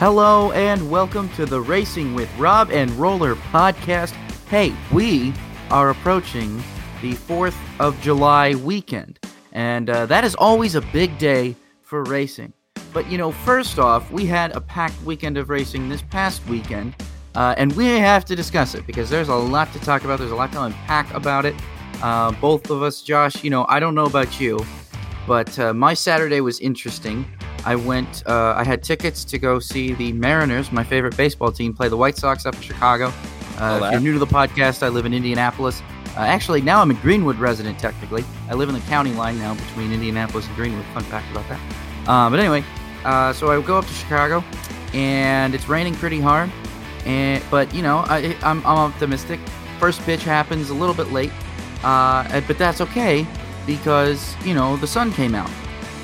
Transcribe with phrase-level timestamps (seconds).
[0.00, 4.12] Hello and welcome to the Racing with Rob and Roller podcast.
[4.48, 5.34] Hey, we
[5.70, 6.56] are approaching
[7.02, 9.18] the 4th of July weekend,
[9.52, 12.54] and uh, that is always a big day for racing.
[12.94, 16.94] But you know, first off, we had a packed weekend of racing this past weekend,
[17.34, 20.18] uh, and we have to discuss it because there's a lot to talk about.
[20.18, 21.54] There's a lot to unpack about it.
[22.02, 24.64] Uh, both of us, Josh, you know, I don't know about you,
[25.26, 27.26] but uh, my Saturday was interesting.
[27.64, 28.26] I went.
[28.26, 31.96] Uh, I had tickets to go see the Mariners, my favorite baseball team, play the
[31.96, 33.12] White Sox up in Chicago.
[33.58, 35.82] Uh, if you're new to the podcast, I live in Indianapolis.
[36.16, 37.78] Uh, actually, now I'm a Greenwood resident.
[37.78, 40.84] Technically, I live in the county line now between Indianapolis and Greenwood.
[40.86, 41.60] Fun fact about that.
[42.08, 42.64] Uh, but anyway,
[43.04, 44.42] uh, so I go up to Chicago,
[44.92, 46.50] and it's raining pretty hard.
[47.04, 49.40] And but you know, I, I'm, I'm optimistic.
[49.78, 51.32] First pitch happens a little bit late,
[51.84, 53.26] uh, but that's okay
[53.66, 55.50] because you know the sun came out.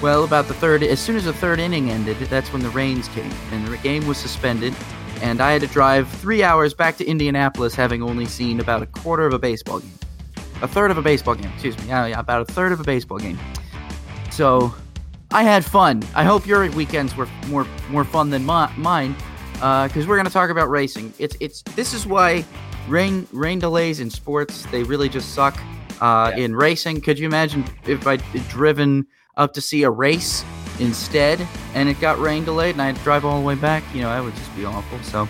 [0.02, 3.08] Well, about the third, as soon as the third inning ended, that's when the rains
[3.08, 4.74] came, and the game was suspended,
[5.22, 8.86] and I had to drive three hours back to Indianapolis, having only seen about a
[8.86, 9.98] quarter of a baseball game,
[10.60, 11.50] a third of a baseball game.
[11.54, 13.38] Excuse me, yeah, about a third of a baseball game.
[14.30, 14.74] So,
[15.30, 16.02] I had fun.
[16.14, 19.16] I hope your weekends were more more fun than my, mine,
[19.54, 21.12] because uh, we're gonna talk about racing.
[21.18, 22.44] It's it's this is why
[22.86, 25.58] rain rain delays in sports they really just suck.
[26.02, 26.44] Uh, yeah.
[26.44, 29.06] In racing, could you imagine if I'd driven
[29.36, 30.44] up to see a race
[30.78, 33.82] instead and it got rain delayed and I had to drive all the way back,
[33.94, 34.98] you know, that would just be awful.
[35.02, 35.28] So,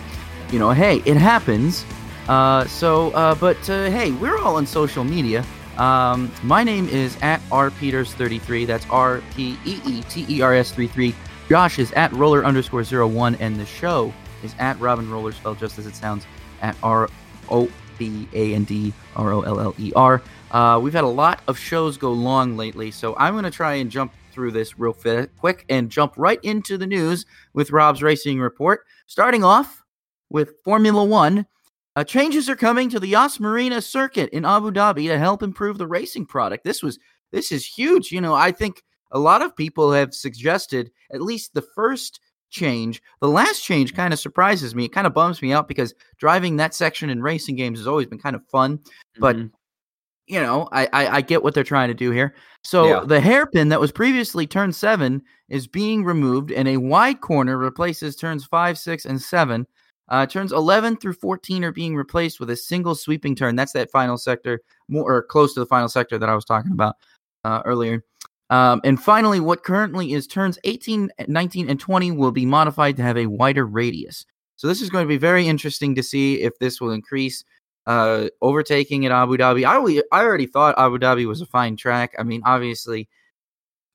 [0.51, 1.85] you know, hey, it happens.
[2.27, 5.45] Uh, so, uh, but uh, hey, we're all on social media.
[5.77, 8.65] Um, my name is at rpeters33.
[8.65, 11.13] That's R P E E T E R S 33.
[11.49, 14.13] Josh is at roller underscore zero one, and the show
[14.43, 16.25] is at Robin Roller, spelled just as it sounds,
[16.61, 17.09] at R
[17.49, 20.21] O B A N D R O L L E R.
[20.51, 23.75] Uh, we've had a lot of shows go long lately, so I'm going to try
[23.75, 28.39] and jump through this real quick and jump right into the news with Rob's Racing
[28.39, 28.81] Report.
[29.07, 29.83] Starting off
[30.29, 31.45] with Formula One.
[31.95, 35.79] Uh, changes are coming to the Yas Marina circuit in Abu Dhabi to help improve
[35.79, 36.63] the racing product.
[36.63, 36.99] This was
[37.31, 38.11] this is huge.
[38.11, 42.19] You know, I think a lot of people have suggested at least the first
[42.51, 43.01] change.
[43.19, 44.85] The last change kind of surprises me.
[44.85, 48.07] It kind of bums me out because driving that section in racing games has always
[48.07, 48.79] been kind of fun.
[49.19, 49.47] But mm-hmm
[50.27, 52.35] you know, I, I, I get what they're trying to do here.
[52.63, 52.99] So yeah.
[53.05, 58.15] the hairpin that was previously turn seven is being removed, and a wide corner replaces
[58.15, 59.65] turns five, six, and seven.
[60.09, 63.57] Uh, turns 11 through 14 are being replaced with a single sweeping turn.
[63.57, 66.71] That's that final sector, more or close to the final sector that I was talking
[66.71, 66.95] about
[67.43, 68.03] uh, earlier.
[68.49, 73.03] Um, and finally, what currently is turns 18, 19, and 20 will be modified to
[73.03, 74.25] have a wider radius.
[74.55, 77.43] So this is going to be very interesting to see if this will increase
[77.87, 79.63] uh, overtaking at Abu Dhabi.
[79.63, 82.13] I, I already thought Abu Dhabi was a fine track.
[82.19, 83.07] I mean, obviously,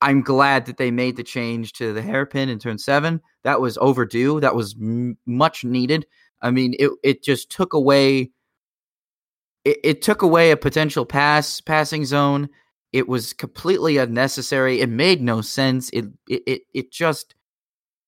[0.00, 3.20] I'm glad that they made the change to the hairpin in turn seven.
[3.44, 4.40] That was overdue.
[4.40, 6.06] That was m- much needed.
[6.40, 8.32] I mean, it it just took away.
[9.64, 12.48] It, it took away a potential pass passing zone.
[12.92, 14.80] It was completely unnecessary.
[14.80, 15.90] It made no sense.
[15.90, 17.34] It it it, it just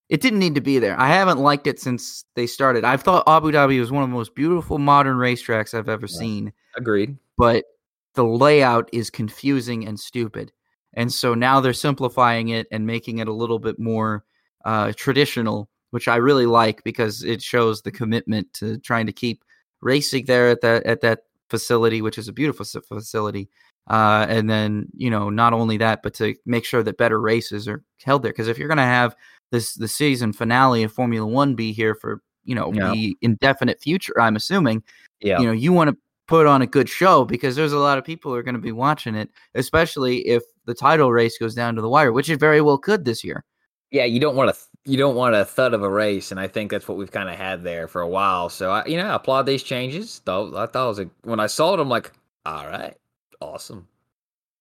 [0.09, 0.99] it didn't need to be there.
[0.99, 2.83] I haven't liked it since they started.
[2.83, 6.19] I've thought Abu Dhabi was one of the most beautiful modern racetracks I've ever yeah.
[6.19, 6.53] seen.
[6.75, 7.17] Agreed.
[7.37, 7.65] But
[8.13, 10.51] the layout is confusing and stupid.
[10.93, 14.23] And so now they're simplifying it and making it a little bit more
[14.63, 19.43] uh, traditional, which I really like because it shows the commitment to trying to keep
[19.81, 23.49] racing there at that at that facility, which is a beautiful facility.
[23.87, 27.67] Uh, and then you know not only that, but to make sure that better races
[27.67, 28.31] are held there.
[28.31, 29.15] Because if you're going to have
[29.51, 32.91] this the season finale of Formula One be here for you know yeah.
[32.91, 34.19] the indefinite future.
[34.19, 34.83] I'm assuming.
[35.21, 35.39] Yeah.
[35.39, 35.97] You know, you want to
[36.27, 38.61] put on a good show because there's a lot of people who are going to
[38.61, 42.39] be watching it, especially if the title race goes down to the wire, which it
[42.39, 43.43] very well could this year.
[43.91, 46.47] Yeah, you don't want to you don't want a thud of a race, and I
[46.47, 48.49] think that's what we've kind of had there for a while.
[48.49, 50.21] So I, you know, I applaud these changes.
[50.25, 52.11] Though I thought it was a, when I saw it, I'm like,
[52.45, 52.95] all right,
[53.39, 53.87] awesome.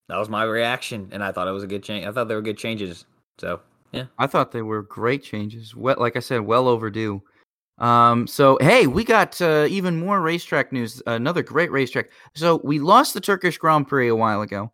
[0.08, 2.06] That was my reaction, and I thought it was a good change.
[2.06, 3.06] I thought they were good changes.
[3.38, 3.60] So
[3.94, 5.74] yeah, I thought they were great changes.
[5.74, 7.22] Well, like I said, well overdue.
[7.78, 11.02] Um, so hey, we got uh, even more racetrack news.
[11.06, 12.10] Another great racetrack.
[12.34, 14.72] So we lost the Turkish Grand Prix a while ago,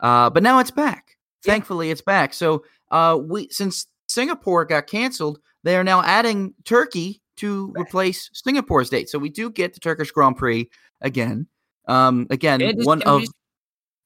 [0.00, 1.16] uh, but now it's back.
[1.44, 1.52] Yeah.
[1.52, 2.34] Thankfully, it's back.
[2.34, 8.90] So uh, we since Singapore got canceled, they are now adding Turkey to replace Singapore's
[8.90, 9.08] date.
[9.08, 10.68] So we do get the Turkish Grand Prix
[11.00, 11.46] again.
[11.86, 13.32] Um, again, just, one of just,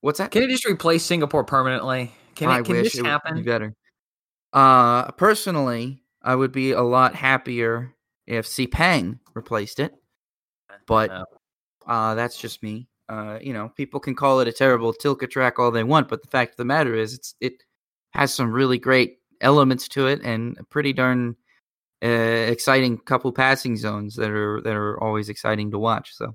[0.02, 0.30] what's that?
[0.30, 2.12] Can it just replace Singapore permanently?
[2.34, 3.36] Can, it, can this happen?
[3.36, 3.74] Be better.
[4.52, 7.94] Uh, personally, I would be a lot happier
[8.26, 9.94] if Sepang replaced it,
[10.86, 11.10] but
[11.86, 12.88] uh, that's just me.
[13.08, 16.22] Uh, you know, people can call it a terrible Tilke track all they want, but
[16.22, 17.62] the fact of the matter is, it's it
[18.12, 21.34] has some really great elements to it and a pretty darn
[22.04, 26.14] uh, exciting couple passing zones that are that are always exciting to watch.
[26.14, 26.34] So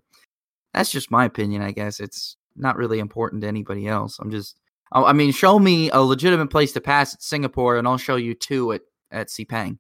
[0.74, 1.62] that's just my opinion.
[1.62, 4.20] I guess it's not really important to anybody else.
[4.20, 4.60] I'm just,
[4.92, 8.34] I mean, show me a legitimate place to pass at Singapore, and I'll show you
[8.34, 8.82] two at
[9.12, 9.78] at Sepang.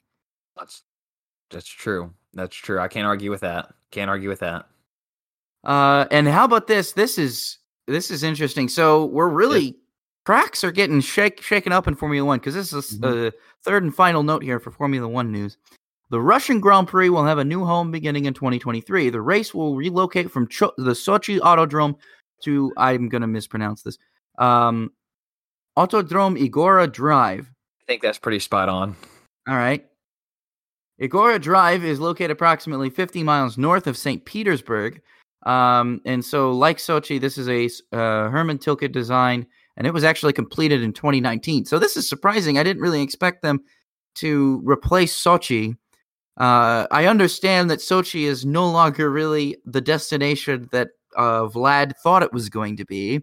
[0.57, 0.83] That's
[1.49, 2.13] that's true.
[2.33, 2.79] That's true.
[2.79, 3.73] I can't argue with that.
[3.91, 4.67] Can't argue with that.
[5.63, 6.93] Uh, and how about this?
[6.93, 7.57] This is
[7.87, 8.67] this is interesting.
[8.67, 9.77] So we're really
[10.25, 13.33] cracks are getting shake, shaken up in Formula One because this is the
[13.63, 15.57] third and final note here for Formula One news.
[16.09, 19.09] The Russian Grand Prix will have a new home beginning in 2023.
[19.09, 21.95] The race will relocate from Cho- the Sochi Autodrome
[22.43, 23.97] to I'm going to mispronounce this.
[24.37, 24.91] Um,
[25.77, 27.51] Autodrome Igora Drive.
[27.81, 28.95] I think that's pretty spot on.
[29.47, 29.85] All right.
[30.99, 34.25] Igora Drive is located approximately 50 miles north of St.
[34.25, 35.01] Petersburg.
[35.45, 37.65] Um, and so, like Sochi, this is a
[37.95, 39.45] uh, Herman Tilke design,
[39.77, 41.65] and it was actually completed in 2019.
[41.65, 42.57] So, this is surprising.
[42.57, 43.61] I didn't really expect them
[44.15, 45.77] to replace Sochi.
[46.37, 52.23] Uh, I understand that Sochi is no longer really the destination that uh, Vlad thought
[52.23, 53.21] it was going to be.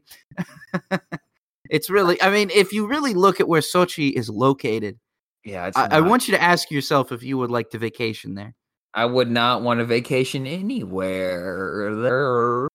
[1.71, 4.99] it's really, I mean, if you really look at where Sochi is located,
[5.45, 8.55] Yeah, I, I want you to ask yourself if you would like to vacation there.
[8.95, 12.69] I would not want a vacation anywhere there.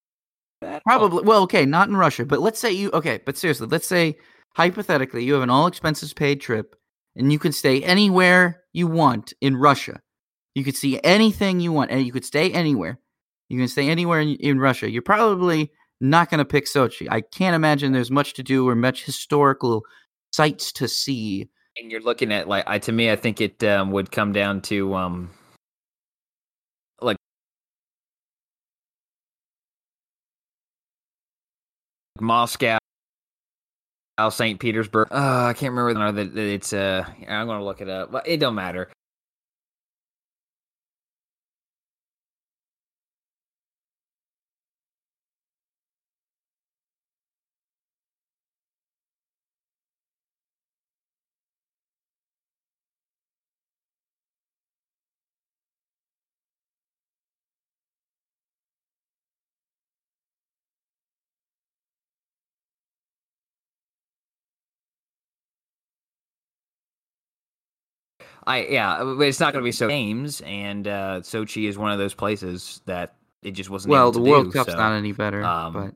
[0.86, 1.22] Probably.
[1.24, 2.90] Well, okay, not in Russia, but let's say you.
[2.92, 4.16] Okay, but seriously, let's say
[4.54, 6.76] hypothetically you have an all expenses paid trip,
[7.16, 10.00] and you can stay anywhere you want in Russia.
[10.54, 13.00] You could see anything you want, and you could stay anywhere.
[13.48, 14.90] You can stay anywhere in, in Russia.
[14.90, 17.06] You're probably not going to pick Sochi.
[17.10, 19.84] I can't imagine there's much to do or much historical
[20.32, 21.48] sights to see.
[21.78, 24.60] And you're looking at like I to me, I think it um, would come down
[24.62, 25.30] to um,
[27.00, 27.16] like
[32.20, 32.78] Moscow,
[34.30, 34.58] St.
[34.58, 35.08] Petersburg.
[35.10, 36.72] Uh, I can't remember the that it's.
[36.72, 38.90] Uh, I'm gonna look it up, but it don't matter.
[68.50, 72.14] I yeah, it's not gonna be so games, and uh, Sochi is one of those
[72.14, 73.92] places that it just wasn't.
[73.92, 75.94] Well, able the World do, Cup's so- not any better, um, but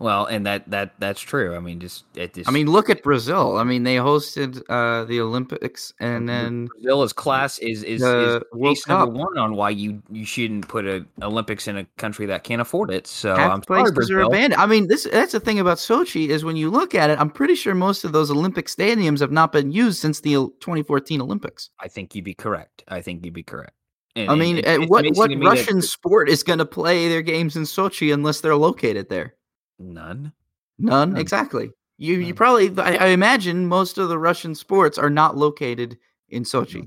[0.00, 1.54] Well, and that that that's true.
[1.54, 2.48] I mean, just it just.
[2.48, 3.58] I mean, look at Brazil.
[3.58, 8.42] I mean, they hosted uh, the Olympics, and then Brazil is class is is, is
[8.62, 12.44] case number one on why you you shouldn't put a Olympics in a country that
[12.44, 13.06] can't afford it.
[13.06, 14.30] So half I'm sorry, Brazil.
[14.32, 17.30] I mean, this that's the thing about Sochi is when you look at it, I'm
[17.30, 21.68] pretty sure most of those Olympic stadiums have not been used since the 2014 Olympics.
[21.78, 22.84] I think you'd be correct.
[22.88, 23.74] I think you'd be correct.
[24.16, 27.54] And- I mean, what what me that- Russian sport is going to play their games
[27.54, 29.34] in Sochi unless they're located there?
[29.80, 30.32] None.
[30.78, 31.16] None, None.
[31.20, 31.70] exactly.
[31.98, 35.98] You you probably I, I imagine most of the Russian sports are not located
[36.28, 36.86] in Sochi.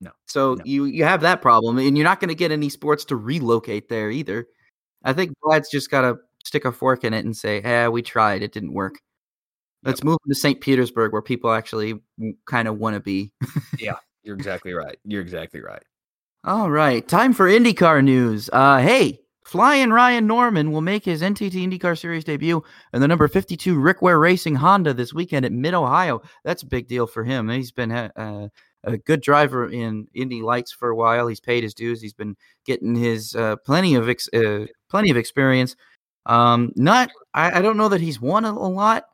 [0.00, 0.10] No.
[0.26, 0.62] So No.
[0.64, 3.88] you you have that problem, and you're not going to get any sports to relocate
[3.88, 4.46] there either.
[5.02, 8.02] I think Vlad's just got to stick a fork in it and say, "Yeah, we
[8.02, 8.96] tried, it didn't work.
[9.82, 10.60] Let's move to St.
[10.60, 12.00] Petersburg, where people actually
[12.46, 13.32] kind of want to be."
[13.78, 14.98] Yeah, you're exactly right.
[15.04, 15.82] You're exactly right.
[16.44, 18.48] All right, time for IndyCar news.
[18.52, 22.62] Uh, hey, Flying Ryan Norman will make his NTT IndyCar Series debut
[22.94, 26.22] in the number 52 Rick Ware Racing Honda this weekend at Mid Ohio.
[26.44, 27.50] That's a big deal for him.
[27.50, 28.48] He's been uh, uh,
[28.84, 31.28] a good driver in Indy Lights for a while.
[31.28, 32.00] He's paid his dues.
[32.00, 35.76] He's been getting his uh, plenty of ex- uh, plenty of experience.
[36.24, 39.04] Um, not, I, I don't know that he's won a, a lot,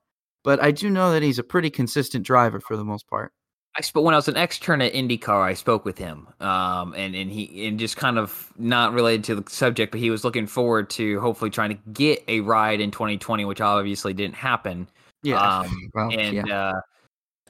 [0.44, 3.32] but I do know that he's a pretty consistent driver for the most part.
[3.76, 5.42] I spoke when I was an extern at IndyCar.
[5.42, 9.36] I spoke with him, um, and and he and just kind of not related to
[9.36, 12.90] the subject, but he was looking forward to hopefully trying to get a ride in
[12.90, 14.88] 2020, which obviously didn't happen.
[15.22, 15.40] Yeah.
[15.60, 16.56] Um, well, and yeah.
[16.56, 16.80] uh,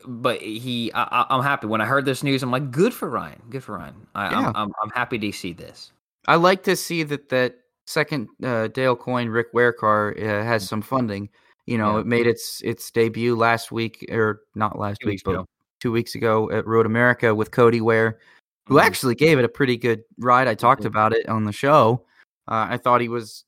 [0.07, 2.43] but he, I, I'm happy when I heard this news.
[2.43, 4.07] I'm like, good for Ryan, good for Ryan.
[4.15, 4.39] I, Yeah.
[4.49, 5.91] I'm, I'm I'm happy to see this.
[6.29, 10.69] I like to see that that second uh, Dale Coyne Rick Ware car uh, has
[10.69, 11.31] some funding.
[11.67, 12.01] You know, Yeah.
[12.01, 15.47] it made its its debut last week, or not last Two week, but ago.
[15.81, 18.19] Two weeks ago at Road America with Cody Ware,
[18.67, 18.83] who Mhm.
[18.83, 20.47] actually gave it a pretty good ride.
[20.47, 20.87] I talked Mhm.
[20.87, 22.07] about it on the show.
[22.47, 23.45] Uh, I thought he was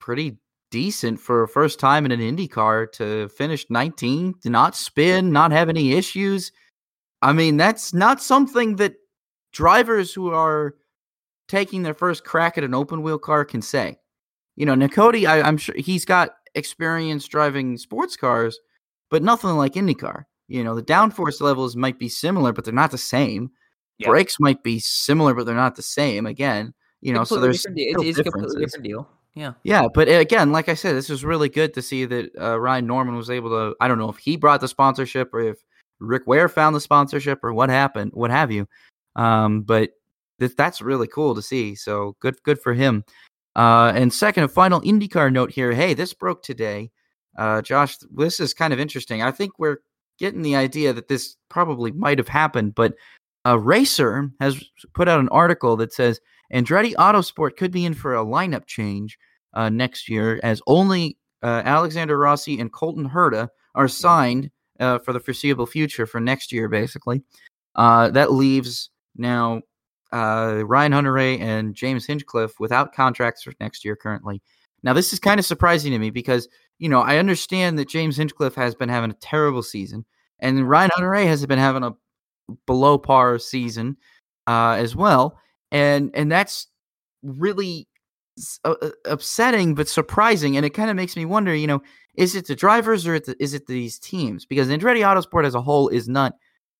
[0.00, 0.38] pretty
[0.70, 5.30] decent for a first time in an Indy car to finish 19, to not spin,
[5.30, 6.52] not have any issues.
[7.22, 8.96] I mean, that's not something that
[9.52, 10.74] drivers who are
[11.48, 13.98] taking their first crack at an open wheel car can say.
[14.56, 18.58] You know, I, I'm sure he's got experience driving sports cars,
[19.10, 20.24] but nothing like IndyCar.
[20.48, 23.50] You know, the downforce levels might be similar, but they're not the same.
[23.98, 24.08] Yeah.
[24.08, 26.26] brakes might be similar, but they're not the same.
[26.26, 27.92] Again, you know, so there's different deal.
[27.92, 29.08] still It is a completely different deal.
[29.34, 29.52] Yeah.
[29.64, 32.58] Yeah, but uh, again, like I said, this was really good to see that uh,
[32.58, 33.76] Ryan Norman was able to.
[33.80, 35.58] I don't know if he brought the sponsorship or if
[36.00, 38.68] Rick Ware found the sponsorship or what happened, what have you.
[39.16, 39.90] Um, but
[40.40, 41.74] th- that's really cool to see.
[41.74, 43.04] So good, good for him.
[43.56, 45.72] Uh, and second and final IndyCar note here.
[45.72, 46.90] Hey, this broke today.
[47.36, 49.22] Uh, Josh, this is kind of interesting.
[49.22, 49.78] I think we're
[50.24, 52.94] getting the idea that this probably might have happened, but
[53.44, 54.64] a racer has
[54.94, 56.18] put out an article that says
[56.50, 59.18] Andretti Autosport could be in for a lineup change
[59.52, 64.50] uh, next year, as only uh, Alexander Rossi and Colton Herta are signed
[64.80, 67.22] uh, for the foreseeable future for next year, basically.
[67.74, 69.60] Uh, that leaves now
[70.10, 74.40] uh, Ryan Hunter-Reay and James Hinchcliffe without contracts for next year currently.
[74.82, 78.16] Now, this is kind of surprising to me because, you know, I understand that James
[78.16, 80.06] Hinchcliffe has been having a terrible season,
[80.44, 81.94] and Ryan Hunter-Reay has been having a
[82.66, 83.96] below par season
[84.46, 85.38] uh, as well,
[85.72, 86.68] and and that's
[87.22, 87.88] really
[88.64, 91.82] uh, uh, upsetting but surprising, and it kind of makes me wonder, you know,
[92.16, 94.44] is it the drivers or is it these teams?
[94.44, 96.34] Because Andretti Autosport as a whole is not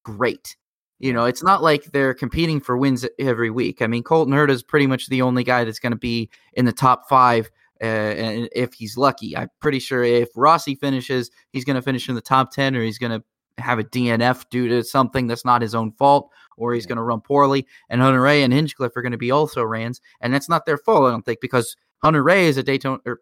[0.05, 0.57] great.
[1.01, 3.83] You know, it's not like they're competing for wins every week.
[3.83, 6.67] I mean, Colton Herta is pretty much the only guy that's going to be in
[6.67, 7.51] the top five,
[7.83, 9.37] uh, and if he's lucky.
[9.37, 12.83] I'm pretty sure if Rossi finishes, he's going to finish in the top ten, or
[12.83, 13.25] he's going to
[13.59, 17.03] have a DNF due to something that's not his own fault, or he's going to
[17.03, 17.67] run poorly.
[17.89, 21.05] And Hunter-Reay and Hinchcliffe are going to be also rans, and that's not their fault,
[21.07, 22.99] I don't think, because Hunter-Reay is a Daytona.
[23.07, 23.21] Or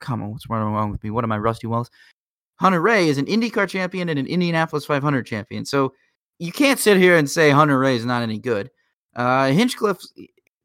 [0.00, 1.10] come on, what's wrong with me?
[1.10, 1.90] What am I, Rusty Wells?
[2.60, 5.64] Hunter-Reay is an IndyCar champion and an Indianapolis 500 champion.
[5.64, 5.92] So
[6.38, 8.70] you can't sit here and say Hunter-Reay is not any good.
[9.14, 10.00] Uh, Hinchcliffe,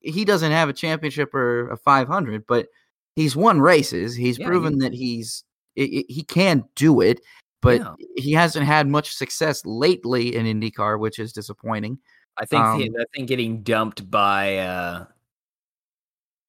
[0.01, 2.67] he doesn't have a championship or a 500, but
[3.15, 4.15] he's won races.
[4.15, 5.43] He's Yeah, proven that he's
[5.77, 7.19] i i- he can do it,
[7.63, 7.96] but Yeah.
[8.17, 11.98] he hasn't had much success lately in IndyCar, which is disappointing.
[12.38, 15.05] I think the, Um, I think getting dumped by uh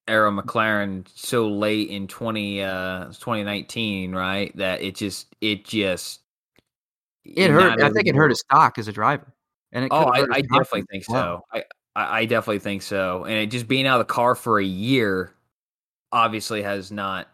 [0.07, 4.55] Arrow McLaren so late in 20 uh 2019, right?
[4.55, 6.21] That it just it just
[7.23, 7.81] It hurt.
[7.81, 9.33] I think it hurt his stock as a driver.
[9.71, 11.43] And it Oh, I, I definitely think well.
[11.51, 11.59] so.
[11.59, 11.63] I,
[11.95, 13.23] I I definitely think so.
[13.25, 15.33] And it just being out of the car for a year
[16.11, 17.27] obviously has not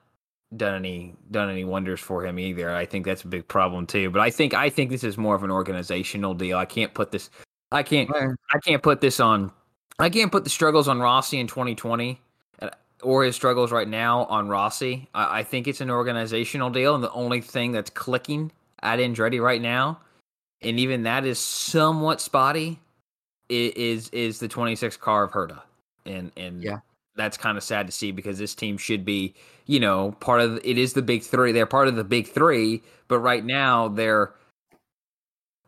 [0.57, 2.73] done any done any wonders for him either.
[2.73, 4.09] I think that's a big problem too.
[4.09, 6.57] But I think I think this is more of an organizational deal.
[6.57, 7.29] I can't put this
[7.71, 8.09] I can't
[8.53, 9.51] I can't put this on.
[9.99, 12.19] I can't put the struggles on Rossi in 2020
[12.61, 12.69] uh,
[13.03, 15.07] or his struggles right now on Rossi.
[15.13, 18.51] I, I think it's an organizational deal, and the only thing that's clicking
[18.83, 19.99] at Andretti right now,
[20.61, 22.79] and even that is somewhat spotty,
[23.49, 25.61] is is the 26 car of Herta,
[26.05, 26.79] and and Yeah.
[27.15, 29.35] that's kind of sad to see because this team should be,
[29.71, 31.53] you know, part of it is the big three.
[31.53, 34.33] They're part of the big three, but right now they're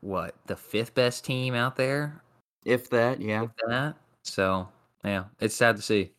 [0.02, 2.22] what the fifth best team out there
[2.66, 3.46] if that, yeah.
[3.70, 3.96] that.
[4.24, 4.68] So
[5.06, 6.12] yeah, it's sad to see.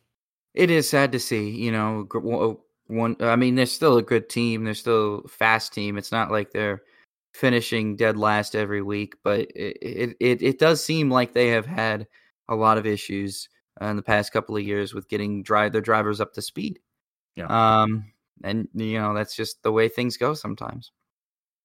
[0.55, 4.29] It is sad to see, you know, oh, one I mean, they're still a good
[4.29, 4.63] team.
[4.63, 5.99] They're still a fast team.
[5.99, 6.81] It's not like they're
[7.35, 11.67] finishing dead last every week, but it it it, it does seem like they have
[11.67, 12.07] had
[12.49, 13.47] a lot of issues
[13.79, 16.79] in the past couple of years with getting drive their drivers up to speed.
[17.35, 17.47] Yeah.
[17.81, 18.11] Um
[18.43, 20.91] and you know, that's just the way things go sometimes.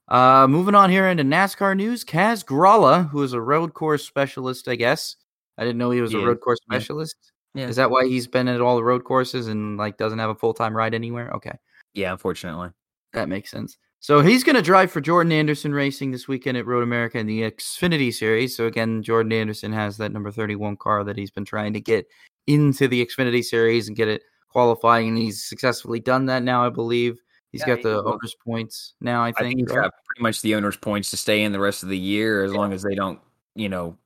[0.08, 4.66] Uh moving on here into NASCAR news, Kaz Grala, who is a road course specialist,
[4.68, 5.16] I guess.
[5.58, 7.16] I didn't know he was a road course specialist.
[7.54, 7.66] Yeah.
[7.68, 10.34] Is that why he's been at all the road courses and like doesn't have a
[10.34, 11.30] full time ride anywhere?
[11.34, 11.52] Okay,
[11.94, 12.70] Yeah, unfortunately.
[13.12, 13.76] that makes sense.
[14.02, 17.26] So he's going to drive for Jordan Anderson Racing this weekend at Road America in
[17.26, 18.56] the Xfinity Series.
[18.56, 22.06] So again, Jordan Anderson has that number thirty-one car that he's been trying to get
[22.46, 26.64] into the Xfinity Series and get it qualifying, and he's successfully done that now.
[26.64, 27.20] I believe
[27.52, 29.22] he's Yeah, got he- the owner's points now.
[29.22, 29.58] I I think.
[29.60, 29.82] he's right?
[29.84, 32.52] got pretty much the owner's points to stay in the rest of the year as
[32.52, 33.18] long as they don't,
[33.54, 33.96] you know,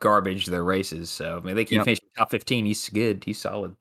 [0.00, 1.08] garbage their races.
[1.10, 1.84] So I mean, they keep Yep.
[1.86, 2.66] finishing top fifteen.
[2.66, 3.24] He's good.
[3.24, 3.76] He's solid.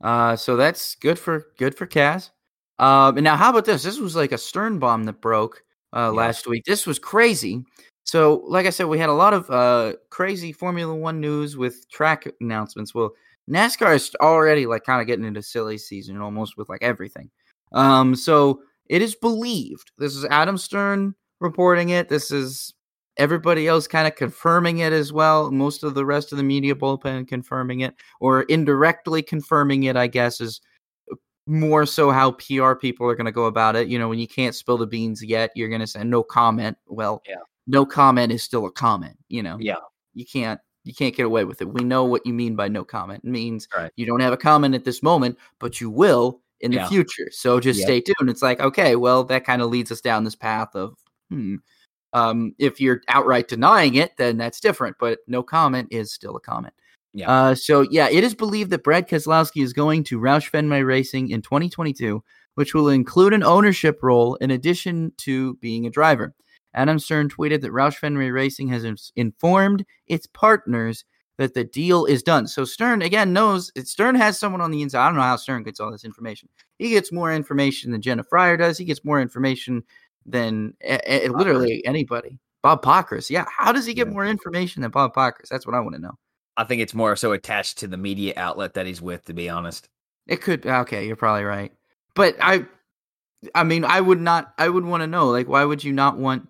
[0.00, 2.30] Uh, so that's good for good for Kaz.
[2.78, 3.82] Um, and now how about this?
[3.84, 5.62] This was like a stern bomb that broke
[5.94, 6.08] uh, Yeah.
[6.08, 6.64] last week.
[6.64, 7.64] This was crazy.
[8.04, 11.88] So, like I said, we had a lot of uh, crazy Formula One news with
[11.88, 12.94] track announcements.
[12.94, 13.12] Well,
[13.50, 17.30] NASCAR is already like kind of getting into silly season almost with like everything.
[17.72, 19.90] Um, so it is believed.
[19.98, 22.08] This is Adam Stern reporting it.
[22.08, 22.72] This is
[23.18, 25.50] everybody else kind of confirming it as well.
[25.50, 30.06] Most of the rest of the media bullpen confirming it or indirectly confirming it, I
[30.06, 30.60] guess, is
[31.46, 33.88] more so how PR people are going to go about it.
[33.88, 36.76] You know, when you can't spill the beans yet, you're going to say no comment.
[36.86, 37.36] Well, Yeah.
[37.66, 39.16] no comment is still a comment.
[39.28, 39.76] You know, Yeah.
[40.14, 41.68] you can't you can't get away with it.
[41.72, 43.22] We know what you mean by no comment.
[43.24, 43.90] It means Right.
[43.96, 47.28] you don't have a comment at this moment, but you will in the future.
[47.30, 47.86] So just Yep.
[47.86, 48.30] stay tuned.
[48.30, 50.96] It's like okay, well, that kind of leads us down this path of
[51.30, 51.56] hmm.
[52.14, 54.96] Um, if you're outright denying it, then that's different.
[55.00, 56.74] But no comment is still a comment.
[57.14, 57.30] Yeah.
[57.30, 61.30] Uh, so yeah, it is believed that Brad Keselowski is going to Roush Fenway Racing
[61.30, 62.22] in 2022,
[62.54, 66.34] which will include an ownership role in addition to being a driver.
[66.74, 71.04] Adam Stern tweeted that Roush Fenway Racing has informed its partners
[71.38, 72.46] that the deal is done.
[72.46, 75.04] So Stern again knows Stern has someone on the inside.
[75.04, 76.48] I don't know how Stern gets all this information.
[76.78, 78.78] He gets more information than Jenna Fryer does.
[78.78, 79.82] He gets more information
[80.26, 82.38] than a- a- literally anybody.
[82.62, 83.28] Bob Pockrass.
[83.28, 83.44] Yeah.
[83.56, 84.12] How does he get Yeah.
[84.12, 85.48] more information than Bob Pockrass?
[85.50, 86.16] That's what I want to know.
[86.56, 89.48] I think it's more so attached to the media outlet that he's with, to be
[89.48, 89.88] honest.
[90.28, 91.72] It could okay, you're probably right.
[92.14, 92.66] But I
[93.54, 96.18] I mean, I would not I would want to know like why would you not
[96.18, 96.48] want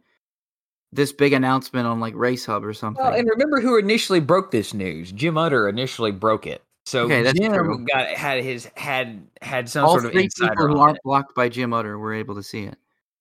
[0.93, 3.03] this big announcement on like Race Hub or something?
[3.03, 5.13] Well, and remember who initially broke this news?
[5.13, 6.63] Jim Utter initially broke it.
[6.85, 7.85] So Okay, that's Jim true.
[7.87, 11.03] got had his had had some All sort of insider people who aren't it.
[11.05, 12.77] blocked by Jim Utter were able to see it.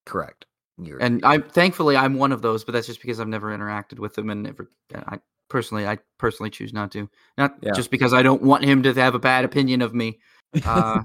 [0.05, 0.45] Correct.
[0.81, 3.99] You're, And I thankfully I'm one of those, but that's just because I've never interacted
[3.99, 7.07] with him and never I personally I personally choose not to.
[7.37, 7.73] Not Yeah.
[7.73, 10.19] just because I don't want him to have a bad opinion of me.
[10.65, 11.03] Uh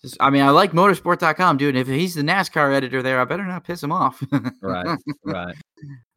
[0.00, 1.76] just, I mean, I like motorsport.com, dude.
[1.76, 4.22] If he's the NASCAR editor there, I better not piss him off.
[4.62, 5.56] right, right.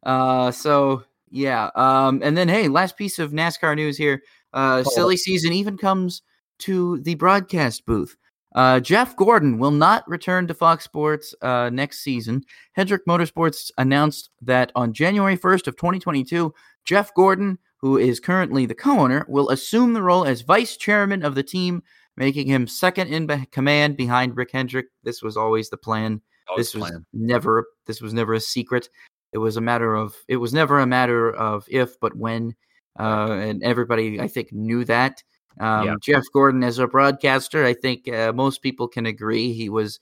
[0.02, 1.70] Uh, so yeah.
[1.74, 4.22] Um, and then hey, last piece of NASCAR news here.
[4.52, 4.90] Uh, Oh.
[4.90, 6.22] silly season even comes
[6.60, 8.16] to the broadcast booth.
[8.54, 12.44] Uh, Jeff Gordon will not return to Fox Sports uh, next season.
[12.74, 16.54] Hendrick Motorsports announced that on January 1st of 2022,
[16.84, 21.34] Jeff Gordon, who is currently the co-owner, will assume the role as vice chairman of
[21.34, 21.82] the team,
[22.16, 24.86] making him second in command behind Rick Hendrick.
[25.02, 27.06] This was always the plan Always this was plan.
[27.12, 28.88] never this was never a secret
[29.32, 32.54] it was a matter of it was never a matter of if but when
[33.00, 35.22] uh, and everybody i think knew that
[35.58, 35.94] um, Yeah.
[36.02, 39.98] jeff gordon as a broadcaster i think uh, most people can agree he was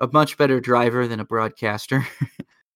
[0.00, 2.04] a much better driver than a broadcaster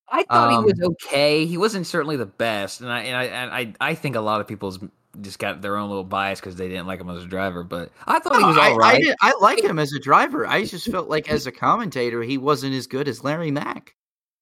[0.08, 1.44] I thought he was um, okay.
[1.44, 4.40] He wasn't certainly the best, and I and I and I, I think a lot
[4.40, 4.78] of people's
[5.22, 7.62] just got their own little bias because they didn't like him as a driver.
[7.64, 8.94] But I thought he No, was I, all right.
[8.96, 12.22] I, did, I like him as a driver i just felt like as a commentator
[12.22, 13.94] he wasn't as good as larry mac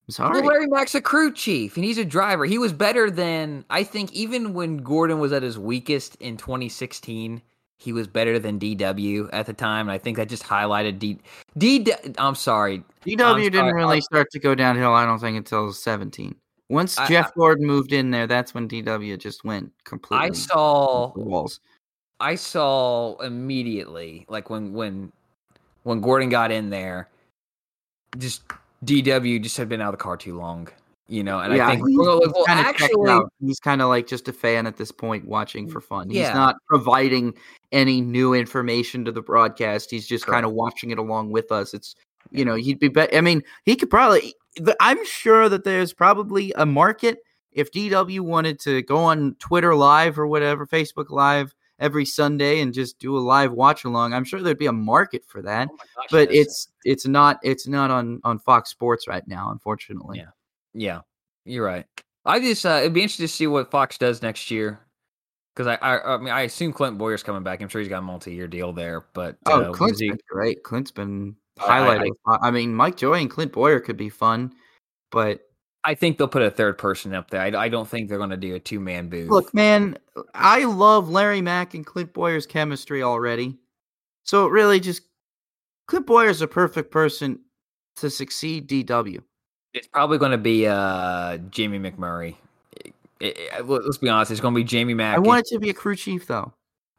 [0.07, 2.45] i'm sorry Well, Larry Mac's a crew chief, and he's a driver.
[2.45, 4.13] He was better than I think.
[4.13, 7.41] Even when Gordon was at his weakest in 2016,
[7.79, 9.89] he was better than DW at the time.
[9.89, 11.19] And I think that just highlighted D.
[11.57, 11.87] D.
[12.19, 12.85] I'm sorry.
[13.07, 16.35] DW I'm didn't sorry, really start to go downhill, I don't think, until 17.
[16.70, 21.12] Once I- Jeff Gordon moved in there, that's when DW just went completely I saw
[21.14, 21.61] walls.
[22.20, 25.12] I saw immediately, like when when
[25.83, 27.09] when Gordon got in there,
[28.18, 28.42] just
[28.85, 30.68] DW just had been out of the car too long,
[31.09, 31.40] you know.
[31.40, 33.20] And yeah, I think he's, well, well, kind of actually.
[33.40, 36.09] He's kind of like just a fan at this point, watching for fun.
[36.09, 36.33] He's Yeah.
[36.35, 37.35] not providing
[37.72, 39.90] any new information to the broadcast.
[39.90, 41.74] He's just kind of watching it along with us.
[41.74, 41.94] It's
[42.31, 42.88] you know he'd be.
[42.88, 44.35] Be- I mean, he could probably.
[44.81, 47.19] I'm sure that there's probably a market
[47.53, 52.73] if DW wanted to go on Twitter Live or whatever, Facebook Live every Sunday and
[52.73, 54.12] just do a live watch along.
[54.14, 57.67] I'm sure there'd be a market for that, oh gosh, but it's it's not it's
[57.69, 60.19] not on on Fox Sports right now, unfortunately.
[60.19, 60.31] Yeah.
[60.77, 61.01] Yeah,
[61.45, 61.87] you're right.
[62.25, 64.81] I just uh, it'd be interesting to see what Fox does next year.
[65.55, 67.62] Because I, I, I mean, I assume Clint Bowyer's coming back.
[67.62, 69.05] I'm sure he's got a multi-year deal there.
[69.14, 70.64] But Oh, uh, Clint's he- been great.
[70.64, 74.53] Clint's been I- I- I, I mean, Mike Joy and Clint Bowyer could be fun,
[75.11, 75.40] but
[75.85, 77.40] I think they'll put a third person up there.
[77.43, 79.29] I, I don't think they're going to do a two-man booth.
[79.31, 79.99] look, man,
[80.35, 83.59] I love Larry Mac and Clint Bowyer's chemistry already.
[84.25, 85.03] So it really just
[85.87, 87.40] Clint Bowyer's a perfect person
[87.97, 89.21] to succeed DW.
[89.75, 92.37] It's probably going to be uh, Jamie McMurray.
[92.85, 94.31] It- it- let- let's be honest.
[94.31, 95.17] It's going to be Jamie Mack.
[95.17, 96.53] I want it to be a crew chief though.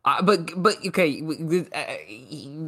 [0.06, 1.20] Uh, but but okay,
[1.74, 1.98] uh,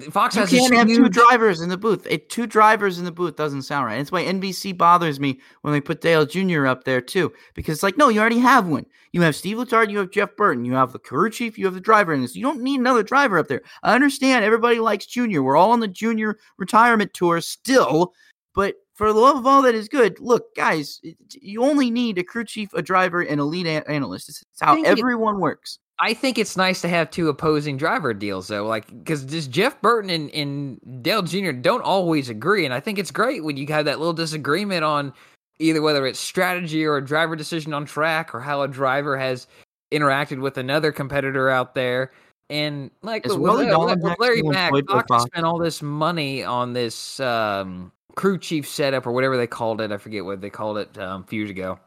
[0.02, 2.06] Fox You has can't have two drivers in the booth.
[2.10, 3.98] It, two drivers in the booth doesn't sound right.
[3.98, 6.68] That's why NBC bothers me when they put Dale Jr.
[6.68, 8.86] up there too, because it's like, no, you already have one.
[9.12, 11.74] You have Steve Letarte, you have Jeff Burton, you have the crew chief, you have
[11.74, 12.36] the driver in this.
[12.36, 13.62] You don't need another driver up there.
[13.84, 15.42] I understand everybody likes Junior.
[15.42, 18.14] We're all on the Junior retirement tour still,
[18.54, 21.00] but for the love of all that is good, look, guys,
[21.32, 24.30] you only need a crew chief, a driver, and a lead analyst.
[24.30, 25.80] It's, how everyone works.
[26.00, 29.82] I think it's nice to have two opposing driver deals though, like because just Jeff
[29.82, 31.52] Burton and, and Dale Jr.
[31.52, 35.14] don't always agree, and I think it's great when you have that little disagreement on
[35.60, 39.48] either whether it's strategy or a driver decision on track or how a driver has
[39.92, 42.12] interacted with another competitor out there.
[42.50, 45.32] And like with, Willie with- Dolan with Larry actually Mack, employed by Fox has Fox?
[45.32, 49.92] spent all this money on this um, crew chief setup or whatever they called it.
[49.92, 51.80] I forget what they called it um, a few years ago,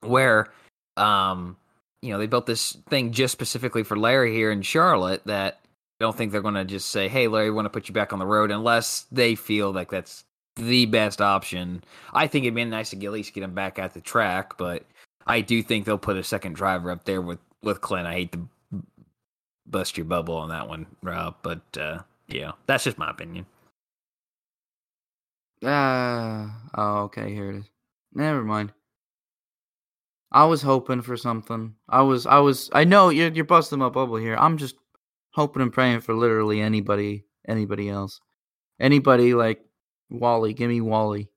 [0.00, 0.48] where
[0.96, 1.56] um,
[2.02, 5.22] you know they built this thing just specifically for Larry here in Charlotte.
[5.24, 5.60] That
[6.00, 7.94] I don't think they're going to just say, "Hey, Larry, we want to put you
[7.94, 10.24] back on the road," unless they feel like that's
[10.56, 11.82] the best option.
[12.12, 14.84] I think it'd be nice to at least get him back at the track, but
[15.26, 18.06] I do think they'll put a second driver up there with with Clint.
[18.06, 18.48] I hate to
[19.66, 23.46] bust your bubble on that one, Rob, but uh, yeah, that's just my opinion.
[25.64, 27.64] Ah, oh, okay, here it is.
[28.14, 28.72] Never mind.
[30.30, 31.74] I was hoping for something.
[31.88, 34.36] I was, I was, I know you're you're busting my bubble here.
[34.36, 34.76] I'm just
[35.32, 38.20] hoping and praying for literally anybody, anybody else,
[38.80, 39.60] anybody like
[40.10, 40.54] Wally.
[40.54, 41.30] Give me Wally.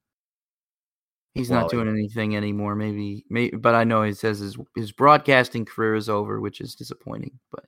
[1.34, 1.62] He's Wally.
[1.62, 2.76] not doing anything anymore.
[2.76, 6.76] Maybe, maybe, but I know he says his his broadcasting career is over, which is
[6.76, 7.40] disappointing.
[7.52, 7.66] But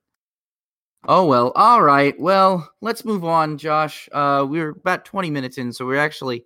[1.06, 2.18] Oh well, all right.
[2.18, 4.08] Well, let's move on, Josh.
[4.14, 6.46] Uh, we are about twenty minutes in, so we're actually,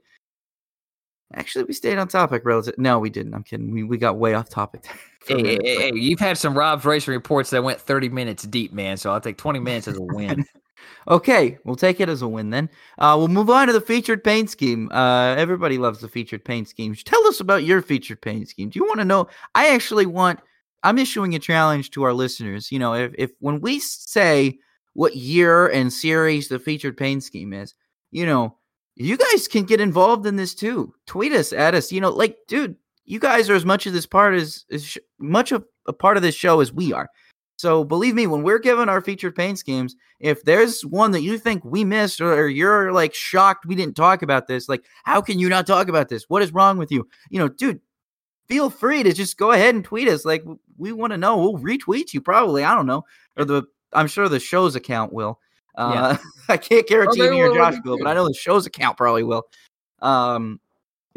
[1.34, 2.44] actually, we stayed on topic.
[2.46, 2.76] Relative?
[2.78, 3.34] No, we didn't.
[3.34, 3.72] I'm kidding.
[3.72, 4.86] We we got way off topic.
[5.28, 8.98] hey, hey, hey, you've had some Rob's racing reports that went thirty minutes deep, man.
[8.98, 10.46] So I'll take twenty minutes as a win.
[11.08, 12.70] okay, we'll take it as a win then.
[12.98, 14.90] Uh, we'll move on to the featured paint scheme.
[14.92, 16.96] Uh, everybody loves the featured paint scheme.
[16.96, 18.70] Tell us about your featured paint scheme.
[18.70, 19.28] Do you want to know?
[19.56, 20.40] I actually want
[20.84, 22.72] I'm issuing a challenge to our listeners.
[22.72, 24.60] You know, if, if when we say
[24.94, 27.74] what year and series the featured paint scheme is,
[28.12, 28.56] you know,
[29.00, 30.94] you guys can get involved in this too.
[31.06, 31.92] Tweet us at us.
[31.92, 34.98] You know, like, dude, you guys are as much of this part as as sh-
[35.20, 37.08] much of a part of this show as we are.
[37.58, 41.38] So believe me, when we're giving our featured paint schemes, if there's one that you
[41.38, 45.22] think we missed or, or, you're like shocked we didn't talk about this, like how
[45.22, 46.26] can you not talk about this?
[46.28, 47.08] What is wrong with you?
[47.30, 47.82] You know, dude,
[48.48, 50.26] feel free to just go ahead and tweet us.
[50.26, 50.44] Like
[50.78, 51.38] we want to know.
[51.38, 52.64] We'll retweet you probably.
[52.64, 53.04] I don't know,
[53.38, 55.40] or the I'm sure the show's account will.
[55.78, 56.30] Uh, yeah.
[56.50, 59.24] I can't guarantee oh, me or Josh will, but I know the show's account probably
[59.24, 59.44] will.
[60.02, 60.60] Um,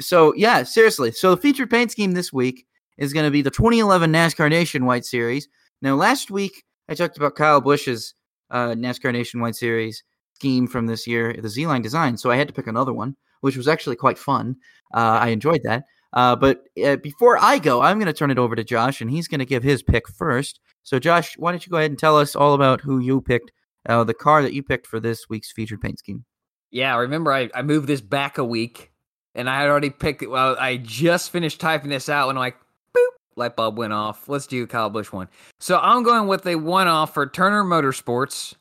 [0.01, 1.13] so yeah, seriously.
[1.13, 2.67] So the featured paint scheme this week
[2.99, 5.49] is going to be the 2011 NASCAR Nationwide Series.
[5.83, 8.15] Now, last week I talked about Kyle Busch's
[8.51, 10.03] uh, NASCAR Nationwide Series
[10.35, 12.17] scheme from this year, the Z Line design.
[12.17, 14.57] So I had to pick another one, which was actually quite fun.
[14.93, 15.85] Uh, I enjoyed that.
[16.13, 19.11] Uh, but uh, before I go, I'm going to turn it over to Josh, and
[19.11, 20.59] he's going to give his pick first.
[20.83, 23.53] So, Josh, why don't you go ahead and tell us all about who you picked,
[23.89, 26.25] uh, the car that you picked for this week's featured paint scheme?
[26.71, 28.93] Yeah, remember I, I moved this back a week,
[29.35, 30.29] and I had already picked it.
[30.31, 32.57] Well, I just finished typing this out, and I'm like,
[32.97, 34.29] boop, light bulb went off.
[34.29, 35.29] Let's do Kyle Busch one.
[35.59, 38.55] So I'm going with a one off for Turner Motorsports.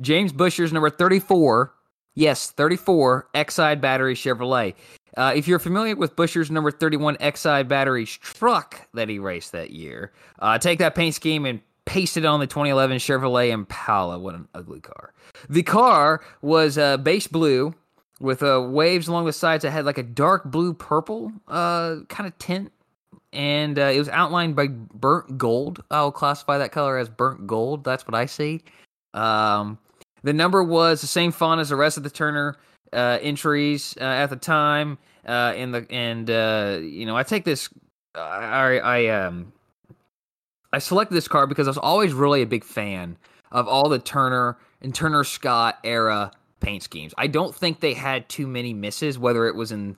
[0.00, 1.74] James Buescher's number 34.
[2.14, 4.74] Yes, 34 Exide battery Chevrolet.
[5.16, 9.70] Uh, if you're familiar with Buescher's number 31 Exide batteries truck that he raced that
[9.70, 11.60] year, uh, take that paint scheme and
[11.90, 14.16] paste it on the 2011 Chevrolet Impala.
[14.16, 15.12] What an ugly car.
[15.48, 17.74] The car was uh, base blue
[18.20, 22.28] with uh, waves along the sides that had like a dark blue purple uh, kind
[22.28, 22.70] of tint.
[23.32, 25.82] And uh, it was outlined by burnt gold.
[25.90, 27.82] I'll classify that color as burnt gold.
[27.82, 28.62] That's what I see.
[29.12, 29.76] Um,
[30.22, 32.56] the number was the same font as the rest of the Turner
[32.92, 34.96] uh, entries uh, at the time.
[35.24, 36.28] In the and
[36.84, 37.68] you know, I take this.
[38.14, 39.52] I I um
[40.72, 43.16] I selected this card because I was always really a big fan
[43.50, 46.30] of all the Turner and Turner Scott era
[46.60, 47.12] paint schemes.
[47.18, 49.96] I don't think they had too many misses, whether it was in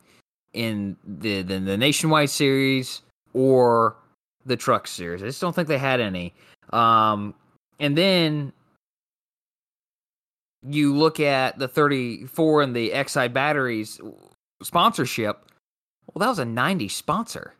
[0.52, 3.02] in the the, the nationwide series
[3.34, 3.96] or
[4.44, 5.22] the truck series.
[5.22, 6.34] I just don't think they had any.
[6.72, 7.34] Um,
[7.78, 8.52] and then
[10.66, 14.00] you look at the 34 and the Exide batteries
[14.62, 15.50] sponsorship,
[16.12, 17.54] well, that was a 90 sponsor.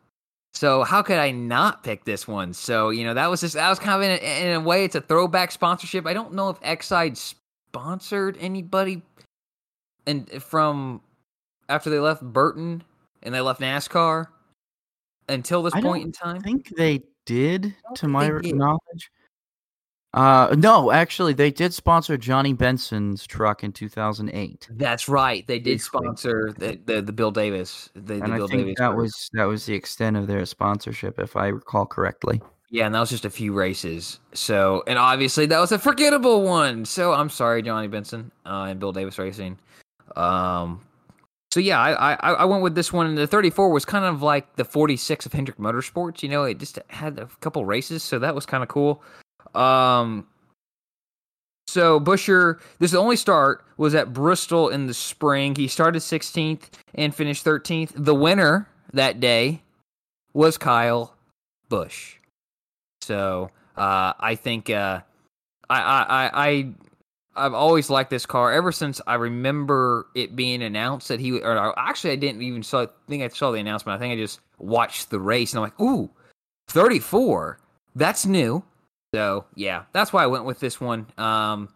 [0.53, 2.53] So how could I not pick this one?
[2.53, 4.85] So you know that was just that was kind of in a, in a way
[4.85, 6.05] it's a throwback sponsorship.
[6.05, 9.01] I don't know if Exide sponsored anybody,
[10.05, 11.01] and from
[11.69, 12.83] after they left Burton
[13.23, 14.27] and they left NASCAR
[15.27, 16.37] until this I point in time.
[16.37, 19.11] I think they did, to my knowledge.
[20.13, 24.67] Uh, no, actually, they did sponsor Johnny Benson's truck in 2008.
[24.71, 25.45] That's right.
[25.47, 27.89] They did sponsor the the, the Bill Davis.
[27.95, 30.45] The, and the Bill I think Davis that was that was the extent of their
[30.45, 32.41] sponsorship, if I recall correctly.
[32.69, 34.19] Yeah, and that was just a few races.
[34.33, 36.85] So, and obviously that was a forgettable one.
[36.85, 39.57] So I'm sorry, Johnny Benson uh, and Bill Davis Racing.
[40.15, 40.81] Um,
[41.51, 43.07] so yeah, I, I I went with this one.
[43.07, 46.21] And the 34 was kind of like the 46 of Hendrick Motorsports.
[46.21, 49.03] You know, it just had a couple races, so that was kind of cool.
[49.55, 50.27] Um,
[51.67, 55.55] so Buescher, this is only start was at Bristol in the spring.
[55.55, 57.91] He started 16th and finished 13th.
[57.95, 59.61] The winner that day
[60.33, 61.15] was Kyle
[61.69, 62.15] Busch.
[63.01, 65.01] So uh, I think uh,
[65.69, 66.73] I, I I
[67.35, 71.39] I've always liked this car ever since I remember it being announced that he.
[71.39, 72.83] Or actually, I didn't even saw.
[72.83, 73.95] I think I saw the announcement.
[73.95, 76.09] I think I just watched the race and I'm like, ooh,
[76.69, 77.59] 34.
[77.95, 78.63] That's new.
[79.13, 81.07] So yeah, that's why I went with this one.
[81.17, 81.69] Um,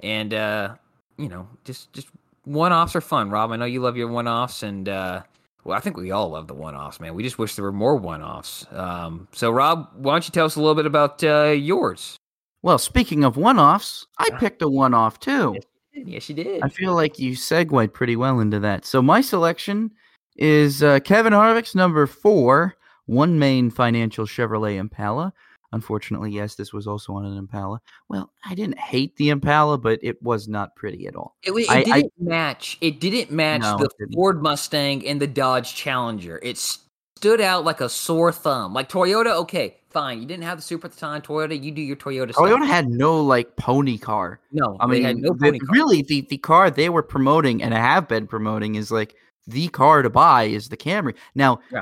[0.00, 0.74] and uh,
[1.16, 2.08] you know, just just
[2.44, 3.52] one offs are fun, Rob.
[3.52, 5.22] I know you love your one offs, and uh,
[5.64, 7.14] well, I think we all love the one offs, man.
[7.14, 8.66] We just wish there were more one offs.
[8.72, 12.16] Um, so, Rob, why don't you tell us a little bit about uh, yours?
[12.62, 15.56] Well, speaking of one offs, I picked a one off too.
[15.94, 16.62] Yes, you did.
[16.62, 18.84] I feel like you segued pretty well into that.
[18.84, 19.90] So my selection
[20.36, 22.76] is uh, Kevin Harvick's number four,
[23.08, 25.32] OneMain Financial Chevrolet Impala.
[25.72, 27.80] Unfortunately, yes, this was also on an Impala.
[28.08, 31.36] Well, I didn't hate the Impala, but it was not pretty at all.
[31.42, 32.78] It, it I- didn't I- match.
[32.80, 34.14] It didn't match No, the didn't.
[34.14, 36.38] Ford Mustang and the Dodge Challenger.
[36.42, 38.74] It stood out like a sore thumb.
[38.74, 40.20] Like Toyota, okay, fine.
[40.20, 41.22] You didn't have the Supra at the time.
[41.22, 42.32] Toyota, you do your Toyota.
[42.32, 42.44] stuff.
[42.46, 44.40] Toyota had no like pony car.
[44.52, 45.68] no, I they mean, had no pony car.
[45.72, 49.14] really, the the car they were promoting and have been promoting is like
[49.46, 51.14] the car to buy is the Camry.
[51.34, 51.80] Now, Yeah.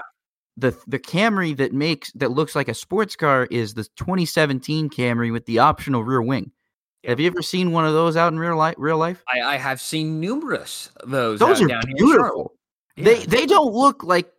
[0.60, 5.32] The the Camry that makes that looks like a sports car is the 2017 Camry
[5.32, 6.52] with the optional rear wing.
[7.02, 7.10] Yeah.
[7.10, 8.74] Have you ever seen one of those out in real life?
[8.78, 9.22] Real life?
[9.32, 11.40] I, I have seen numerous those.
[11.40, 12.54] Those out are down here in beautiful.
[12.96, 13.26] They Yeah.
[13.26, 14.30] they don't look like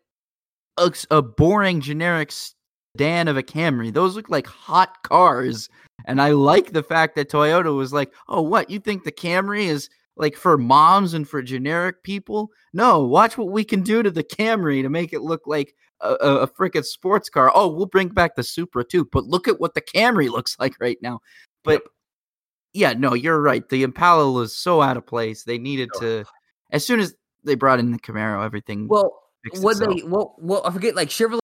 [1.10, 3.94] a boring generic sedan of a Camry.
[3.94, 5.70] Those look like hot cars.
[6.06, 8.70] And I like the fact that Toyota was like, "Oh, what?
[8.70, 12.50] You think the Camry is like for moms and for generic people?
[12.74, 16.42] No, watch what we can do to the Camry to make it look like a,
[16.42, 17.52] a, freaking sports car.
[17.54, 20.76] Oh, we'll bring back the Supra too, but look at what the Camry looks like
[20.80, 21.22] right now.
[21.64, 21.84] But
[22.74, 23.68] yeah, no, you're right.
[23.68, 25.44] The Impala was so out of place.
[25.44, 26.26] They needed to,
[26.72, 28.88] as soon as they brought in the Camaro, everything.
[28.88, 29.22] Well,
[29.60, 31.40] what they well, well, I forget like Chevrolet.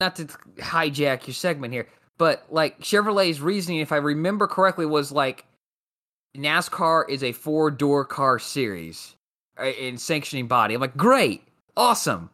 [0.00, 0.24] Not to
[0.56, 1.86] hijack your segment here,
[2.18, 5.44] but like Chevrolet's reasoning, if I remember correctly, was like
[6.36, 9.14] NASCAR is a four door car series
[9.62, 10.74] in sanctioning body.
[10.74, 11.42] I'm like, great,
[11.76, 12.30] awesome.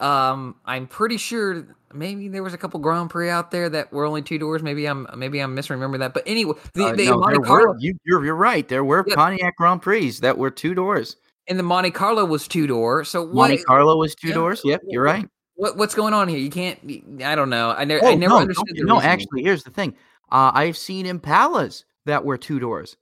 [0.00, 4.04] Um, I'm pretty sure maybe there was a couple Grand Prix out there that were
[4.04, 4.62] only two doors.
[4.62, 6.12] Maybe I'm maybe I'm misremembering that.
[6.14, 8.66] But anyway, the, Uh, the no, Monte Carlo were, you, you're, you're right.
[8.68, 9.04] There were.
[9.04, 11.16] Pontiac Grand Prix that were two doors.
[11.48, 13.04] and the Monte Carlo was two door.
[13.04, 13.48] So what?
[13.50, 14.60] Monte Carlo was two yeah, doors.
[14.64, 15.28] Yep, you're right.
[15.54, 16.38] What what's going on here?
[16.38, 16.78] You can't.
[17.24, 17.70] I don't know.
[17.70, 18.04] I never.
[18.04, 18.76] Oh, I never no, understood.
[18.80, 19.94] no, actually, here's the thing.
[20.30, 22.96] Uh, I've seen Impalas that were two doors.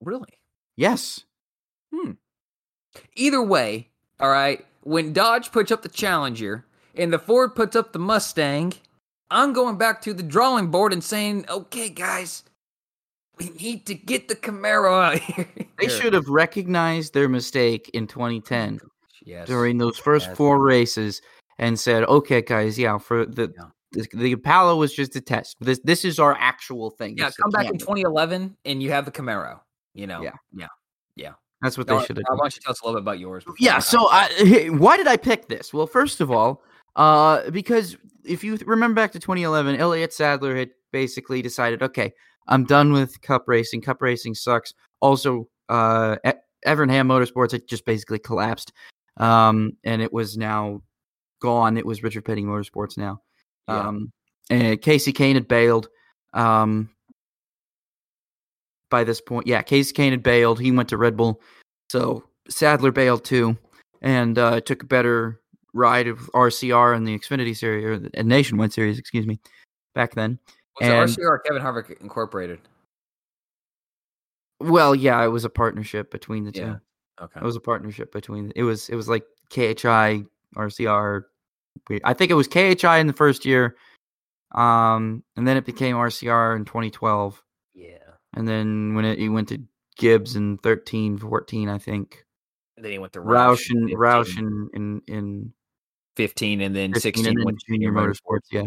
[0.00, 0.40] really.
[0.76, 1.24] Yes.
[1.94, 2.12] Hmm.
[3.16, 3.88] Either way,
[4.20, 4.64] all right.
[4.88, 8.72] When Dodge puts up the Challenger and the Ford puts up the Mustang,
[9.30, 12.42] I'm going back to the drawing board and saying, "Okay, guys,
[13.36, 15.46] we need to get the Camaro out here."
[15.78, 18.80] They should have recognized their mistake in 2010
[19.26, 19.46] Yes.
[19.46, 20.36] during those first Yes.
[20.38, 21.20] four races
[21.58, 23.64] and said, "Okay, guys, yeah, for the Yeah.
[23.92, 25.56] the, the Impala was just a test.
[25.60, 27.18] This this is our actual thing.
[27.18, 29.60] yeah, It's come back in 2011 and you have the Camaro.
[29.92, 30.22] You know.
[30.22, 30.32] Yeah.
[30.54, 30.68] Yeah.
[31.14, 31.32] Yeah.
[31.62, 32.38] That's what Now, they should have Why done.
[32.38, 33.44] don't you tell us a little bit about yours?
[33.58, 33.78] Yeah.
[33.80, 35.72] So, I, why did I pick this?
[35.72, 36.62] Well, first of all,
[36.96, 42.12] uh, because if you remember back to 2011, Elliott Sadler had basically decided, okay,
[42.46, 43.82] I'm done with Cup racing.
[43.82, 44.72] Cup racing sucks.
[45.00, 46.16] Also, uh,
[46.66, 48.72] Evernham Motorsports had just basically collapsed,
[49.18, 50.82] um, and it was now
[51.40, 51.76] gone.
[51.76, 53.20] It was Richard Petty Motorsports now.
[53.68, 53.88] Yeah.
[53.88, 54.12] Um,
[54.50, 55.88] and Kasey Kahne had bailed.
[56.32, 56.90] Um,
[58.90, 60.60] by this point, yeah, Kasey Kahne had bailed.
[60.60, 61.40] He went to Red Bull.
[61.90, 63.56] So Sadler bailed too,
[64.02, 65.40] and uh, took a better
[65.74, 69.38] ride of RCR in the Xfinity series or the Nationwide series, excuse me,
[69.94, 70.38] back then.
[70.80, 72.60] was and- it RCR Kevin Harvick Incorporated?
[74.60, 76.60] Well, yeah, it was a partnership between the two.
[76.60, 76.76] Yeah.
[77.20, 77.40] Okay.
[77.40, 80.24] It was a partnership between it was it was like KHI
[80.56, 81.22] RCR.
[82.04, 83.76] I think it was KHI in the first year,
[84.54, 87.42] um, and then it became RCR in 2012, yeah.
[88.38, 89.60] And then when it, it went to
[89.96, 92.24] Gibbs in 13, 14, I think.
[92.76, 95.52] And then he went to Roush and Roush in in, in
[96.14, 98.46] 15 and then 15 16 and then junior motorsports.
[98.52, 98.62] Yeah.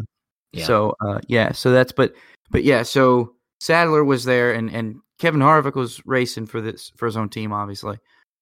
[0.51, 0.65] Yeah.
[0.65, 2.13] So uh, yeah, so that's but
[2.49, 7.05] but yeah, so Sadler was there and and Kevin Harvick was racing for this for
[7.05, 7.97] his own team, obviously,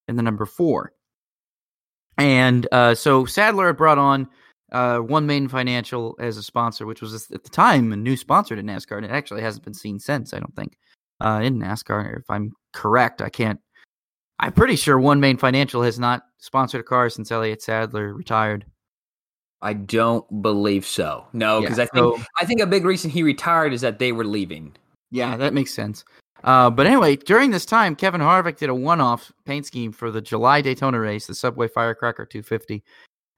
[0.08, 0.92] in the number four.
[2.18, 4.28] And uh, so Sadler had brought on
[4.72, 8.62] uh, OneMain Financial as a sponsor, which was at the time a new sponsor to
[8.62, 10.34] NASCAR, and it actually hasn't been seen since.
[10.34, 10.76] I don't think
[11.20, 13.20] uh, in NASCAR, if I'm correct.
[13.22, 13.60] I can't.
[14.38, 18.64] I'm pretty sure OneMain Financial has not sponsored a car since Elliott Sadler retired.
[19.62, 21.26] I don't believe so.
[21.34, 23.98] No, Yeah, because I think so- I think a big reason he retired is that
[23.98, 24.74] they were leaving.
[25.10, 26.04] Yeah, that makes sense.
[26.42, 30.22] Uh, but anyway, during this time, Kevin Harvick did a one-off paint scheme for the
[30.22, 32.82] July Daytona race, the Subway Firecracker 250,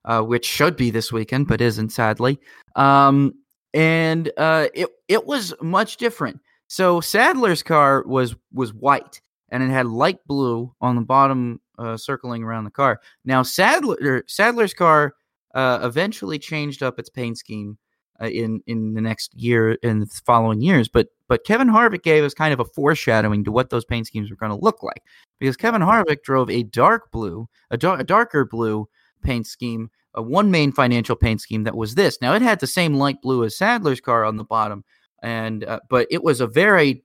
[0.04, 2.38] uh, which should be this weekend, but isn't sadly.
[2.76, 3.34] Um,
[3.74, 6.38] and uh, it it was much different.
[6.72, 11.98] So Sadler's car was was white, and it had light blue on the bottom, uh,
[11.98, 13.02] circling around the car.
[13.26, 15.12] Now Sadler Sadler's car
[15.54, 17.76] uh, eventually changed up its paint scheme
[18.22, 20.88] uh, in in the next year and the following years.
[20.88, 24.30] But but Kevin Harvick gave us kind of a foreshadowing to what those paint schemes
[24.30, 25.02] were going to look like
[25.38, 28.88] because Kevin Harvick drove a dark blue, a, dar- a darker blue
[29.22, 32.16] paint scheme, a OneMain Financial paint scheme that was this.
[32.22, 34.84] Now it had the same light blue as Sadler's car on the bottom,
[35.22, 37.04] and uh, but it was a very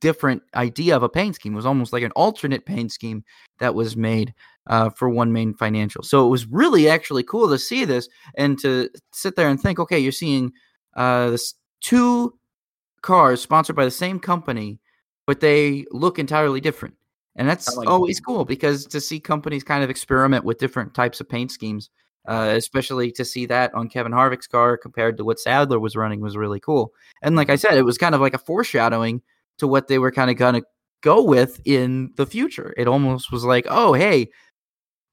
[0.00, 1.52] different idea of a paint scheme.
[1.52, 3.24] It was almost like an alternate paint scheme
[3.60, 4.34] that was made
[4.66, 6.02] uh, for OneMain Financial.
[6.02, 9.78] So it was really actually cool to see this and to sit there and think,
[9.78, 10.52] okay, you're seeing
[10.94, 12.36] uh, this two
[13.00, 14.80] cars sponsored by the same company,
[15.26, 16.96] but they look entirely different.
[17.36, 18.24] And that's like always that.
[18.26, 21.90] cool because to see companies kind of experiment with different types of paint schemes,
[22.26, 26.20] uh, especially to see that on Kevin Harvick's car compared to what Sadler was running
[26.20, 26.92] was really cool.
[27.22, 29.22] And like I said, it was kind of like a foreshadowing
[29.58, 30.62] to what they were kind of going to
[31.02, 32.72] go with in the future.
[32.76, 34.28] It almost was like, oh, hey,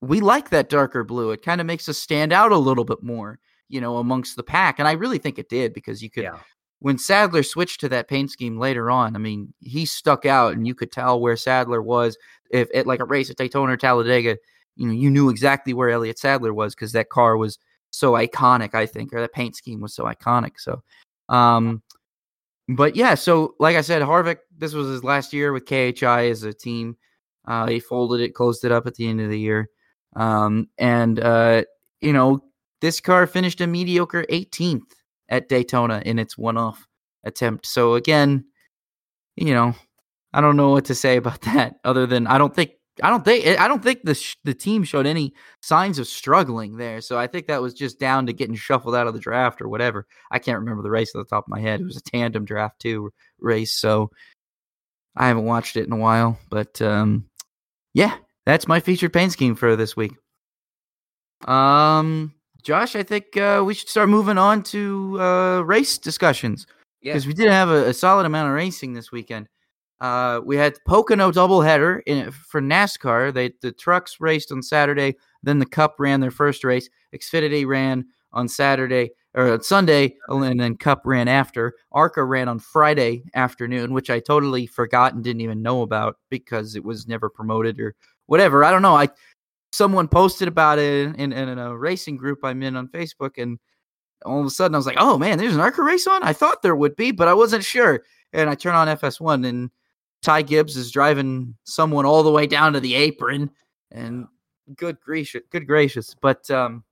[0.02, 1.32] we like that darker blue.
[1.32, 4.44] It kind of makes us stand out a little bit more, you know, amongst the
[4.44, 4.80] pack.
[4.80, 6.38] And I really think it did because you could, yeah.
[6.80, 10.66] when Sadler switched to that paint scheme later on, I mean, he stuck out and
[10.66, 12.18] you could tell where Sadler was.
[12.52, 14.38] If at like a race at Daytona or Talladega,
[14.80, 17.60] you know, you knew exactly where Elliott Sadler was because that car was
[17.92, 20.54] so iconic, I think, or that paint scheme was so iconic.
[20.58, 20.82] So,
[21.28, 21.84] um,
[22.70, 26.44] but yeah, so like I said, Harvick, this was his last year with KHI as
[26.44, 26.96] a team.
[27.46, 29.70] Uh, he folded it, closed it up at the end of the year.
[30.16, 31.64] Um, and, uh,
[32.00, 32.40] you know,
[32.80, 34.94] this car finished a mediocre 18th
[35.28, 36.88] at Daytona in its one off
[37.26, 37.66] attempt.
[37.66, 38.46] So, again,
[39.36, 39.76] you know,
[40.32, 42.72] I don't know what to say about that other than I don't think.
[43.02, 46.78] I don't think I don't think the sh- the team showed any signs of struggling
[46.78, 47.02] there.
[47.02, 49.70] So I think that was just down to getting shuffled out of the draft or
[49.70, 50.06] whatever.
[50.32, 51.82] I can't remember the race at the top of my head.
[51.82, 54.12] It was a tandem draft too race, so
[55.16, 56.38] I haven't watched it in a while.
[56.50, 57.30] But um,
[57.94, 60.14] yeah, that's my featured paint scheme for this week.
[61.46, 62.34] Um,
[62.64, 66.68] Josh, I think uh, we should start moving on to uh, race discussions
[67.02, 67.30] because yeah.
[67.30, 69.48] we did have a, a, solid amount of racing this weekend.
[70.02, 73.34] Uh, we had Pocono doubleheader in, for NASCAR.
[73.34, 76.90] They the trucks raced on Saturday, then the Cup ran their first race.
[77.14, 81.76] Xfinity ran on Saturday or Sunday, and then Cup ran after.
[81.92, 86.76] ARCA ran on Friday afternoon, which I totally forgot and didn't even know about because
[86.76, 88.64] it was never promoted or whatever.
[88.64, 88.96] I don't know.
[88.96, 89.10] I
[89.72, 93.60] someone posted about it in, in, in, a racing group I'm in on Facebook, and
[94.26, 96.34] all of a sudden I was like, "Oh man, there's an ARCA race on." I
[96.34, 98.04] thought there would be, but I wasn't sure.
[98.32, 99.72] And I turn on FS1, and
[100.22, 103.50] Ty Gibbs is driving someone all the way down to the apron,
[103.92, 104.28] and
[104.76, 106.16] good gracious, good gracious.
[106.22, 106.84] But um,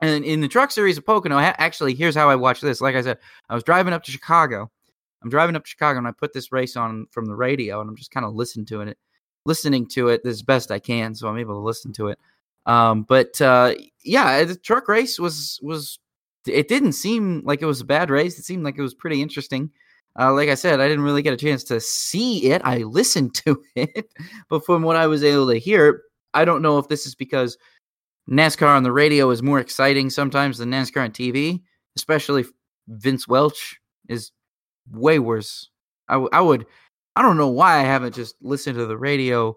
[0.00, 2.80] and in the truck series of Pocono, actually, here's how I watched this.
[2.80, 4.70] Like I said, I was driving up to Chicago.
[5.22, 7.88] I'm driving up to Chicago, and I put this race on from the radio, and
[7.88, 8.98] I'm just kind of listening to it
[9.44, 12.18] listening to it as best I can, so I'm able to listen to it.
[12.66, 15.98] Um, but uh, yeah, the truck race was was
[16.46, 18.38] it didn't seem like it was a bad race.
[18.38, 19.70] It seemed like it was pretty interesting.
[20.18, 22.60] Uh, like I said, I didn't really get a chance to see it.
[22.64, 24.10] I listened to it,
[24.48, 26.02] but from what I was able to hear,
[26.34, 27.56] I don't know if this is because
[28.30, 31.62] NASCAR on the radio is more exciting sometimes than NASCAR on TV.
[31.96, 32.44] Especially
[32.88, 34.32] Vince Welch is
[34.90, 35.68] way worse.
[36.08, 36.66] I, w- I would
[37.16, 39.56] I don't know why I haven't just listened to the radio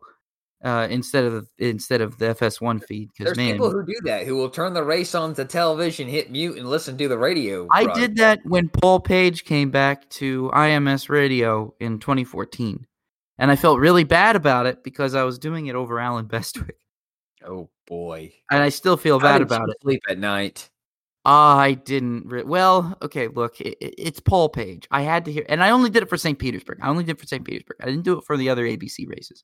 [0.65, 3.11] uh, instead of the, instead of the FS1 feed.
[3.15, 6.31] Because man, people who do that who will turn the race on to television, hit
[6.31, 7.67] mute, and listen to the radio.
[7.71, 12.85] I did that when Paul Page came back to IMS Radio in 2014,
[13.37, 16.79] and I felt really bad about it because I was doing it over Allen Bestwick.
[17.45, 18.33] Oh boy!
[18.49, 19.77] And I still feel bad about it.
[19.83, 20.69] Sleep at night.
[21.27, 22.27] I didn't.
[22.27, 23.27] Re- well, okay.
[23.27, 24.87] Look, it, it's Paul Page.
[24.89, 26.37] I had to hear, and I only did it for St.
[26.37, 26.79] Petersburg.
[26.81, 27.43] I only did it for St.
[27.43, 27.77] Petersburg.
[27.81, 29.43] I didn't do it for the other ABC races.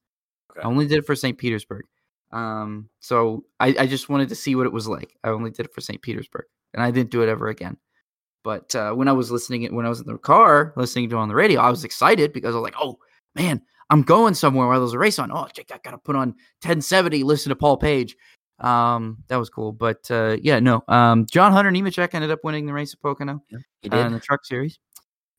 [0.52, 0.62] Okay.
[0.62, 1.38] I only did it for St.
[1.38, 1.86] Petersburg.
[2.32, 5.16] Um, so I, I just wanted to see what it was like.
[5.24, 6.02] I only did it for St.
[6.02, 7.78] Petersburg, and I didn't do it ever again.
[8.44, 11.18] But uh, when I was listening, it when I was in the car listening to
[11.18, 12.98] it on the radio, I was excited because I was like, "Oh
[13.36, 15.32] man, I'm going somewhere while there's a race on.
[15.32, 16.30] Oh, I got to put on
[16.64, 18.16] 1070, listen to Paul Page."
[18.60, 19.74] Um, that was cool.
[19.74, 20.84] But uh, yeah, no.
[20.88, 24.00] Um, John Hunter Nemechek ended up winning the race at Pocono yeah, he did.
[24.00, 24.80] Uh, in the truck series.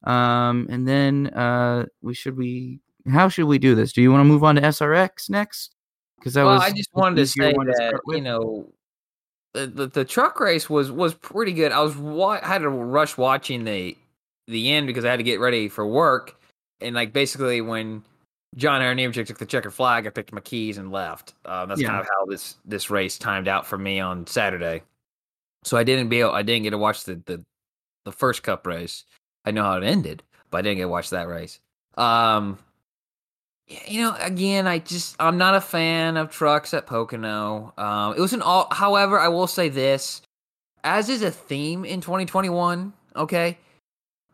[0.05, 3.93] Um, and then uh, we should we how should we do this?
[3.93, 5.75] Do you want to move on to SRX next?
[6.19, 8.69] Because that well, was I just wanted to say that to you know
[9.55, 11.73] the, the, the truck race was was pretty good.
[11.73, 13.96] I was wa- I had to rush watching the
[14.46, 16.40] the end because I had to get ready for work,
[16.81, 18.05] and like basically when
[18.57, 20.07] John Aaron Nemechek took the checker flag.
[20.07, 21.35] I picked my keys and left.
[21.44, 21.88] Um, that's yeah.
[21.88, 24.83] kind of how this this race timed out for me on Saturday.
[25.65, 27.42] So I didn't be able, I didn't get to watch the, the
[28.05, 29.05] the first Cup race.
[29.44, 31.61] I know how it ended, but I didn't get to watch that race.
[31.96, 32.59] Um,
[33.69, 37.73] you know, again, I just I'm not a fan of trucks at Pocono.
[37.79, 38.69] Um, it was an all.
[38.71, 40.23] However, I will say this,
[40.85, 42.92] as is a theme in 2021.
[43.17, 43.58] Okay,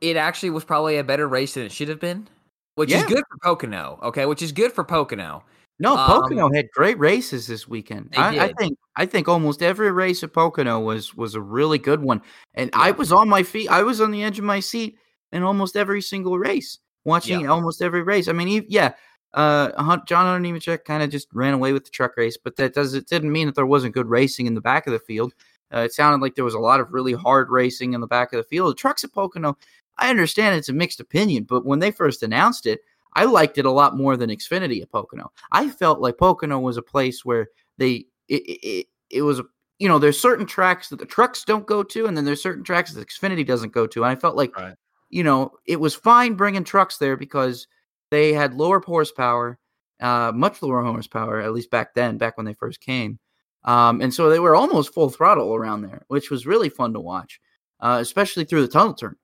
[0.01, 2.29] it actually was probably a better race than it should have been,
[2.77, 3.99] which is good for Pocono.
[4.03, 5.45] Okay, which is good for Pocono.
[5.81, 8.11] No, Um, Pocono had great races this weekend.
[8.17, 12.03] I, I think I think almost every race at Pocono was was a really good
[12.03, 12.21] one,
[12.55, 13.69] and I was on my feet.
[13.71, 14.99] I was on the edge of my seat
[15.31, 17.49] in almost every single race, watching Yeah.
[17.49, 18.27] almost every race.
[18.27, 18.95] I mean, yeah,
[19.35, 22.75] uh, Hunt, John Nemechek kind of just ran away with the truck race, but that
[22.75, 25.35] does it didn't mean that there wasn't good racing in the back of the field.
[25.75, 28.33] Uh, it sounded like there was a lot of really hard racing in the back
[28.33, 28.71] of the field.
[28.71, 29.57] The trucks at Pocono,
[29.99, 32.81] I understand it's a mixed opinion, but when they first announced it,
[33.15, 35.31] I liked it a lot more than Xfinity at Pocono.
[35.53, 39.43] I felt like Pocono was a place where they it it, it, it was
[39.79, 42.65] you know there's certain tracks that the trucks don't go to, and then there's certain
[42.65, 44.05] tracks that Xfinity doesn't go to.
[44.05, 44.75] And I felt like Right.
[45.11, 47.67] you know it was fine bringing trucks there because
[48.11, 49.59] they had lower horsepower,
[50.01, 53.19] uh, much lower horsepower at least back then, back when they first came.
[53.65, 57.01] Um, and so they were almost full throttle around there, which was really fun to
[57.01, 57.41] watch,
[57.81, 59.17] uh, especially through the tunnel turn.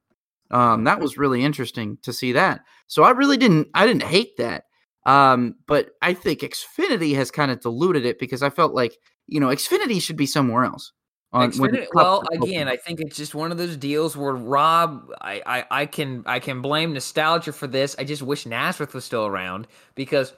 [0.51, 2.61] Um, that was really interesting to see that.
[2.87, 4.64] So I really didn't, I didn't hate that.
[5.07, 9.41] Um, but I think Xfinity has kind of diluted it because I felt like you
[9.41, 10.93] know Xfinity should be somewhere else.
[11.35, 15.43] On, Xfinity- well, again, I think it's just one of those deals where Rob, I,
[15.45, 17.97] I, I can, I can blame nostalgia for this.
[17.99, 19.66] I just wish Nazareth was still around
[19.97, 20.32] because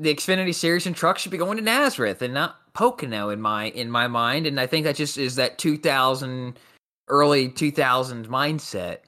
[0.00, 3.66] the Xfinity Series and trucks should be going to Nazareth and not Pocono in my,
[3.66, 4.48] in my mind.
[4.48, 6.58] And I think that just is that 2000,
[7.06, 8.98] early 2000 mindset.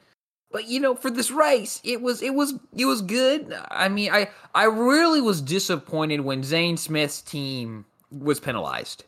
[0.53, 3.53] But you know, for this race, it was, it was, it was good.
[3.73, 9.03] I mean, I, I really was disappointed when Zane Smith's team was penalized.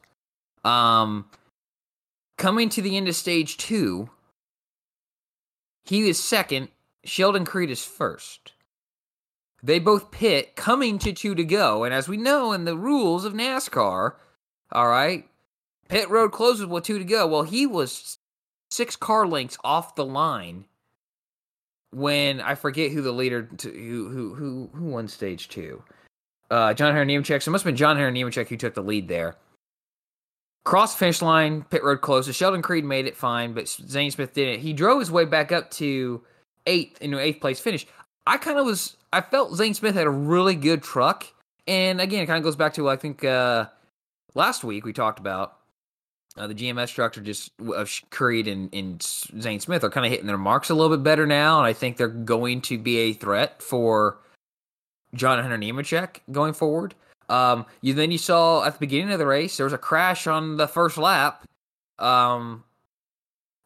[0.65, 1.27] Um,
[2.37, 4.11] coming to the end of stage two,
[5.85, 6.69] he is second.
[7.05, 8.53] Sheldon Creed is first.
[9.63, 11.85] They both pit coming to two to go.
[11.85, 14.15] And as we know in the rules of NASCAR,
[14.73, 15.25] all right,
[15.89, 17.27] pit road closes with two to go.
[17.27, 18.19] Well, he was
[18.71, 20.67] six car lengths off the line
[21.93, 25.83] when I forget who the leader to, who who who who won stage two.
[26.51, 27.43] Uh, John Henry Nemechek.
[27.43, 29.37] So it must have been John Henry Nemechek who took the lead there.
[30.67, 32.35] Cross finish line, pit road closes.
[32.35, 34.59] Sheldon Creed made it fine, but Zane Smith didn't.
[34.59, 36.21] He drove his way back up to
[36.67, 37.87] eighth into eighth place finish.
[38.27, 38.97] I kind of was.
[39.13, 41.25] I felt Zane Smith had a really good truck,
[41.69, 43.67] and again, it kind of goes back to I think uh,
[44.35, 45.57] last week we talked about
[46.37, 50.27] uh, the GMS structure just of Creed and, and Zane Smith are kind of hitting
[50.27, 53.13] their marks a little bit better now, and I think they're going to be a
[53.13, 54.19] threat for
[55.15, 56.97] John Hunter Nemechek going forward.
[57.29, 60.27] Um, you then you saw at the beginning of the race there was a crash
[60.27, 61.45] on the first lap.
[61.99, 62.65] Um,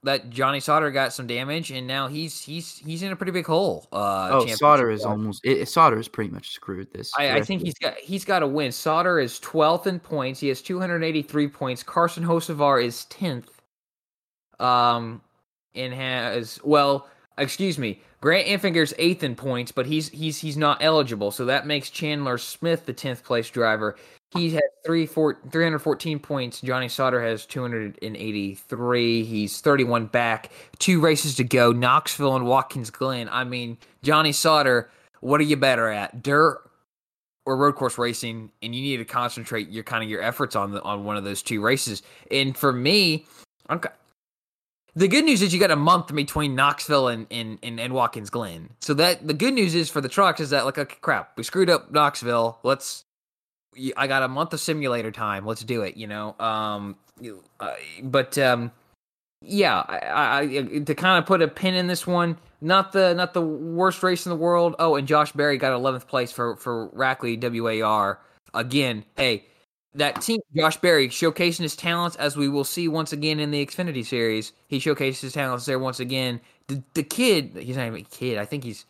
[0.03, 3.47] that Johnny Sauter got some damage, and now he's he's he's in a pretty big
[3.47, 3.87] hole.
[3.93, 7.13] Uh, oh, Sauter is almost it, Sauter is pretty much screwed this.
[7.19, 8.73] I, I think he's got he's got to win.
[8.73, 10.41] Sauter is twelfth in points.
[10.41, 11.83] He has two hundred eighty three points.
[11.83, 13.61] Carson Hocevar is tenth.
[14.59, 15.23] Um,
[15.75, 17.09] and has well,
[17.39, 18.01] excuse me.
[18.21, 22.37] Grant Enfinger's eighth in points, but he's he's he's not eligible, so that makes Chandler
[22.39, 23.97] Smith the tenth place driver.
[24.35, 26.61] He has three four, 314 points.
[26.61, 29.25] Johnny Sauter has 283.
[29.25, 30.51] He's 31 back.
[30.79, 31.73] Two races to go.
[31.73, 33.29] Knoxville and Watkins Glen.
[33.29, 34.89] I mean, Johnny Sauter,
[35.21, 36.23] what are you better at?
[36.23, 36.63] Dirt
[37.45, 38.53] or road course racing?
[38.63, 41.25] And you need to concentrate your kind of your efforts on the, on one of
[41.25, 42.05] those two races.
[42.31, 43.27] And for me,
[43.69, 43.81] I'm
[44.95, 48.31] the good news is you got a month between Knoxville and, and, and, and Watkins
[48.31, 48.71] Glen.
[48.81, 51.43] So that the good news is for the trucks is that like okay, crap, we
[51.43, 52.59] screwed up Knoxville.
[52.63, 53.05] Let's
[53.97, 55.47] I got a month of simulator time.
[55.47, 55.97] Let's do it.
[55.97, 56.37] You know.
[56.39, 56.97] Um.
[57.61, 58.73] Uh, but um.
[59.43, 59.85] Yeah.
[59.89, 62.37] I, I, I to kind of put a pin in this one.
[62.61, 64.75] Not the not the worst race in the world.
[64.79, 68.21] Oh, and Josh Berry got 11th place for for Rackley WAR.
[68.53, 69.47] Again, hey,
[69.95, 73.65] that team, Josh Berry, showcasing his talents as we will see once again in the
[73.65, 74.53] Xfinity series.
[74.69, 76.41] He showcased his talents there once again.
[76.69, 78.39] The, the kid, he's not even a kid.
[78.39, 78.87] I think he's,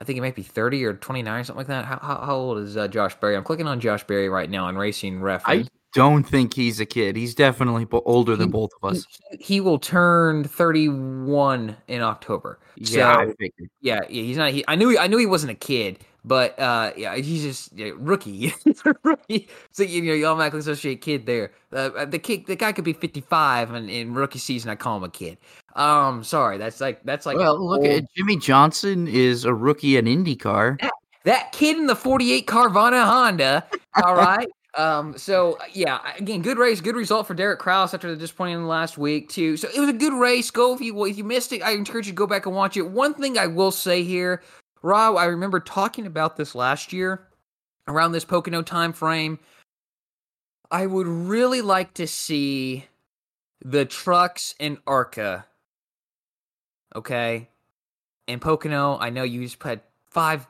[0.00, 1.84] I think he might be 30 or 29, or something like that.
[1.84, 3.36] How, how, how old is uh, Josh Berry?
[3.36, 5.42] I'm clicking on Josh Berry right now on Racing Ref.
[5.46, 7.16] I don't think he's a kid.
[7.16, 9.06] He's definitely older than both of us.
[9.30, 12.58] he, he will turn 31 in October.
[12.76, 13.32] Yeah, So,
[13.80, 14.50] yeah, he's not.
[14.50, 14.98] He, I knew.
[14.98, 18.52] I knew he wasn't a kid, but uh, yeah, he's just yeah, rookie.
[19.04, 19.48] rookie.
[19.70, 21.52] So you know, you automatically associate kid there.
[21.72, 24.96] Uh, the kid, the guy could be fifty five, and in rookie season, I call
[24.96, 25.38] him a kid.
[25.76, 29.96] Um, sorry, that's like that's like well, look old- at Jimmie Johnson is a rookie
[29.96, 30.90] in IndyCar.
[31.24, 33.66] that kid in the 48 Carvana Honda.
[34.02, 34.48] All right.
[34.76, 38.98] Um, so yeah, again, good race, good result for Derek Kraus after the disappointing last
[38.98, 39.56] week too.
[39.56, 40.50] So it was a good race.
[40.50, 42.76] Go if you if you missed it, I encourage you to go back and watch
[42.76, 42.82] it.
[42.82, 44.42] One thing I will say here,
[44.86, 47.26] Rob, I remember talking about this last year
[47.88, 49.40] around this Pocono time frame.
[50.70, 52.86] I would really like to see
[53.64, 55.46] the trucks in Arca.
[56.94, 57.48] Okay.
[58.28, 60.46] and Pocono, I know you just had five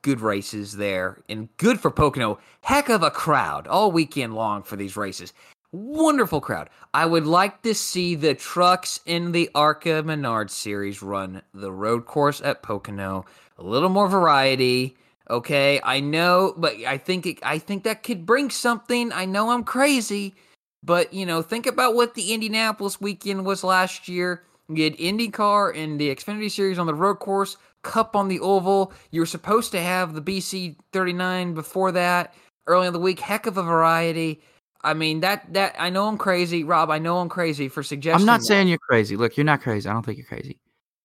[0.00, 2.38] good races there and good for Pocono.
[2.62, 5.34] Heck of a crowd all weekend long for these races.
[5.72, 6.70] Wonderful crowd.
[6.94, 12.06] I would like to see the trucks in the ARCA Menard series run the road
[12.06, 13.26] course at Pocono.
[13.58, 14.96] A little more variety.
[15.30, 19.10] Okay, I know, but I think it, I think that could bring something.
[19.12, 20.34] I know I'm crazy,
[20.82, 24.42] but you know, think about what the Indianapolis weekend was last year.
[24.68, 28.92] You had IndyCar and the Xfinity Series on the road course, Cup on the oval.
[29.10, 32.34] You were supposed to have the BC 39 before that,
[32.66, 33.20] early in the week.
[33.20, 34.42] Heck of a variety.
[34.82, 36.90] I mean that that I know I'm crazy, Rob.
[36.90, 38.20] I know I'm crazy for suggesting.
[38.20, 38.46] I'm not that.
[38.46, 39.16] saying you're crazy.
[39.16, 39.88] Look, you're not crazy.
[39.88, 40.58] I don't think you're crazy.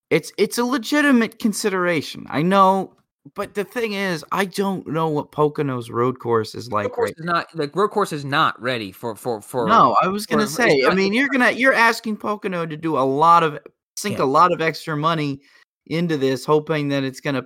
[0.09, 2.25] It's it's a legitimate consideration.
[2.29, 2.93] I know,
[3.35, 6.85] but the thing is, I don't know what Pocono's road course is like.
[6.85, 9.67] road course right is not like road course is not ready for for for.
[9.67, 10.83] No, I was gonna for- say.
[10.85, 13.59] I mean, you're gonna you're asking Pocono to do a lot of
[13.97, 14.23] sink Yeah.
[14.23, 15.41] a lot of extra money
[15.85, 17.43] into this, hoping that it's gonna.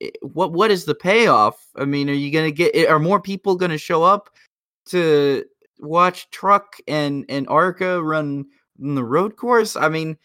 [0.00, 1.66] Eh, what what is the payoff?
[1.76, 2.70] I mean, are you gonna get?
[2.74, 4.30] Eh, are more people gonna show up
[4.90, 5.44] to
[5.80, 8.44] watch Truck and and Arca run
[8.78, 9.74] in the road course?
[9.74, 10.16] I mean,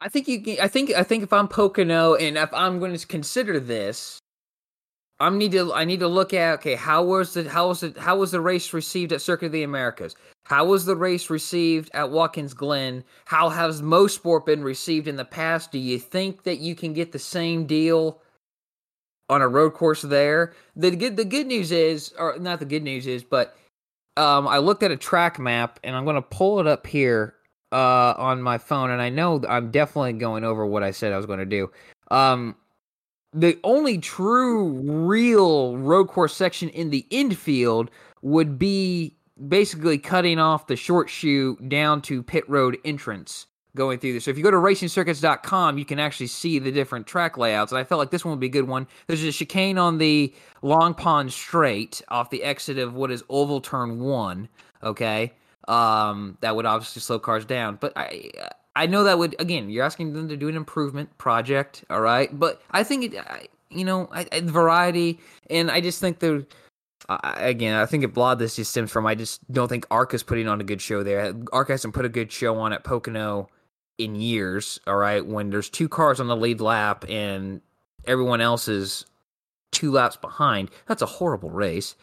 [0.00, 0.56] I think you.
[0.60, 0.92] I think.
[0.92, 4.18] I think if I'm Pocono and if I'm going to consider this,
[5.18, 5.72] I need to.
[5.72, 6.54] I need to look at.
[6.60, 9.52] Okay, how was the how was it how was the race received at Circuit of
[9.52, 10.14] the Americas?
[10.44, 13.04] How was the race received at Watkins Glen?
[13.26, 15.72] How has most sport been received in the past?
[15.72, 18.22] Do you think that you can get the same deal
[19.28, 20.54] on a road course there?
[20.76, 23.56] The good the good news is, or not the good news is, but
[24.16, 27.34] um, I looked at a track map and I'm going to pull it up here
[27.72, 31.16] uh, on my phone, and I know I'm definitely going over what I said I
[31.16, 31.70] was going to do.
[32.10, 32.56] Um,
[33.32, 34.68] the only true,
[35.06, 37.90] real road course section in the infield
[38.22, 39.16] would be
[39.48, 43.46] basically cutting off the short chute down to pit road entrance
[43.76, 44.24] going through this.
[44.24, 47.70] So if you go to racingcircuits.com, you can actually see the different track layouts.
[47.70, 48.86] And I felt like this one would be a good one.
[49.06, 53.60] There's a chicane on the Long Pond Straight off the exit of what is Oval
[53.60, 54.48] Turn 1,
[54.82, 55.32] okay?
[55.68, 57.76] Um, that would obviously slow cars down.
[57.80, 58.30] But I
[58.74, 62.36] I know that would again, you're asking them to do an improvement project, all right?
[62.36, 66.46] But I think it I, you know, I, I, variety and I just think the
[67.08, 70.22] I again, I think a lot this just stems from I just don't think Arca's
[70.22, 71.34] putting on a good show there.
[71.52, 73.48] Arca hasn't put a good show on at Pocono
[73.98, 74.80] in years.
[74.86, 77.60] All right, when there's two cars on the lead lap and
[78.06, 79.04] everyone else is
[79.72, 81.94] two laps behind, that's a horrible race.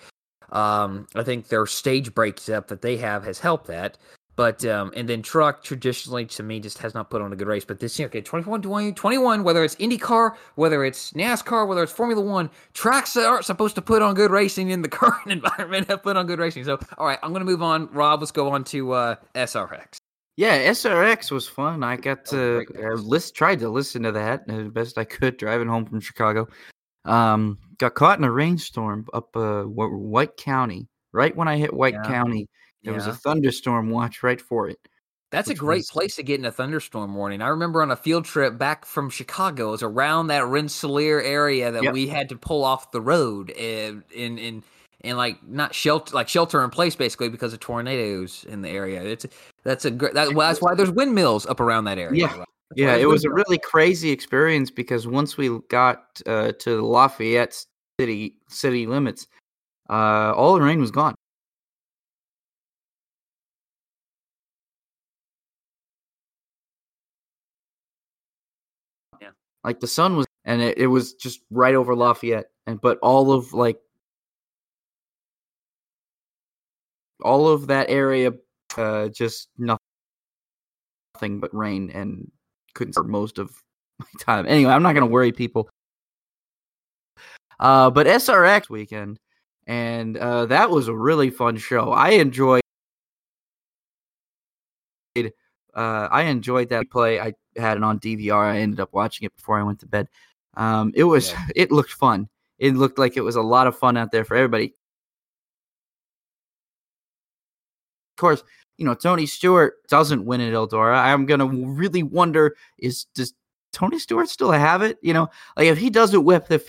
[0.52, 3.98] Um, I think their stage breaks up that they have has helped that.
[4.36, 7.48] But um, and then truck traditionally to me just has not put on a good
[7.48, 7.64] race.
[7.64, 11.92] But this year, okay, 21, 20, 21, whether it's IndyCar, whether it's NASCAR, whether it's
[11.92, 15.88] Formula One, tracks that aren't supposed to put on good racing in the current environment
[15.88, 16.66] have put on good racing.
[16.66, 17.88] So, all right, I'm going to move on.
[17.94, 19.96] Rob, let's go on to uh, SRX.
[20.38, 21.82] Yeah, SRX was fun.
[21.82, 24.98] I got That was a to uh, list tried to listen to that as best
[24.98, 26.50] I could driving home from Chicago.
[27.06, 30.88] Um, got caught in a rainstorm up uh, White County.
[31.12, 32.04] Right when I hit White Yeah.
[32.04, 32.50] County,
[32.84, 34.78] there was a thunderstorm watch right for it.
[35.32, 37.42] That's a great was- place to get in a thunderstorm warning.
[37.42, 41.72] I remember on a field trip back from Chicago, it was around that Rensselaer area
[41.72, 41.94] that Yep.
[41.94, 44.64] we had to pull off the road and in in
[45.02, 49.02] and like not shelter like shelter in place basically because of tornadoes in the area.
[49.04, 49.26] It's
[49.64, 52.22] that's a great that, well, that's why there's windmills up around that area.
[52.28, 52.38] Yeah.
[52.40, 52.48] right?
[52.76, 57.66] Yeah, it was a really crazy experience because once we got uh, to Lafayette
[58.00, 59.28] city city limits,
[59.90, 61.16] uh, all the rain was gone.
[69.22, 69.30] Yeah.
[69.64, 73.32] like the sun was, and it, it was just right over Lafayette, and but all
[73.32, 73.80] of like
[77.24, 78.32] all of that area,
[78.78, 79.80] uh, just nothing,
[81.16, 82.32] nothing but rain, and
[82.76, 83.52] couldn't for most of
[84.00, 84.46] my time.
[84.48, 85.68] Anyway, I'm not gonna worry people.
[87.60, 89.18] Uh, but SRX weekend,
[89.66, 91.92] and uh, that was a really fun show.
[91.92, 92.62] I enjoyed.
[95.18, 97.20] Uh, I enjoyed that play.
[97.20, 98.46] I had it on DVR.
[98.54, 100.08] I ended up watching it before I went to bed.
[100.56, 101.32] Um, it was.
[101.32, 101.46] Yeah.
[101.56, 102.30] It looked fun.
[102.60, 104.74] It looked like it was a lot of fun out there for everybody.
[108.14, 108.44] Of course,
[108.78, 110.98] you know Tony Stewart doesn't win at Eldora.
[110.98, 113.34] I'm gonna really wonder: is does
[113.74, 114.98] Tony Stewart still have it?
[115.02, 116.60] You know, like if he doesn't whip the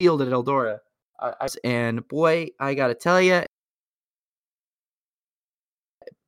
[0.00, 0.78] field at Eldora.
[1.18, 3.42] I, and boy, I got to tell you,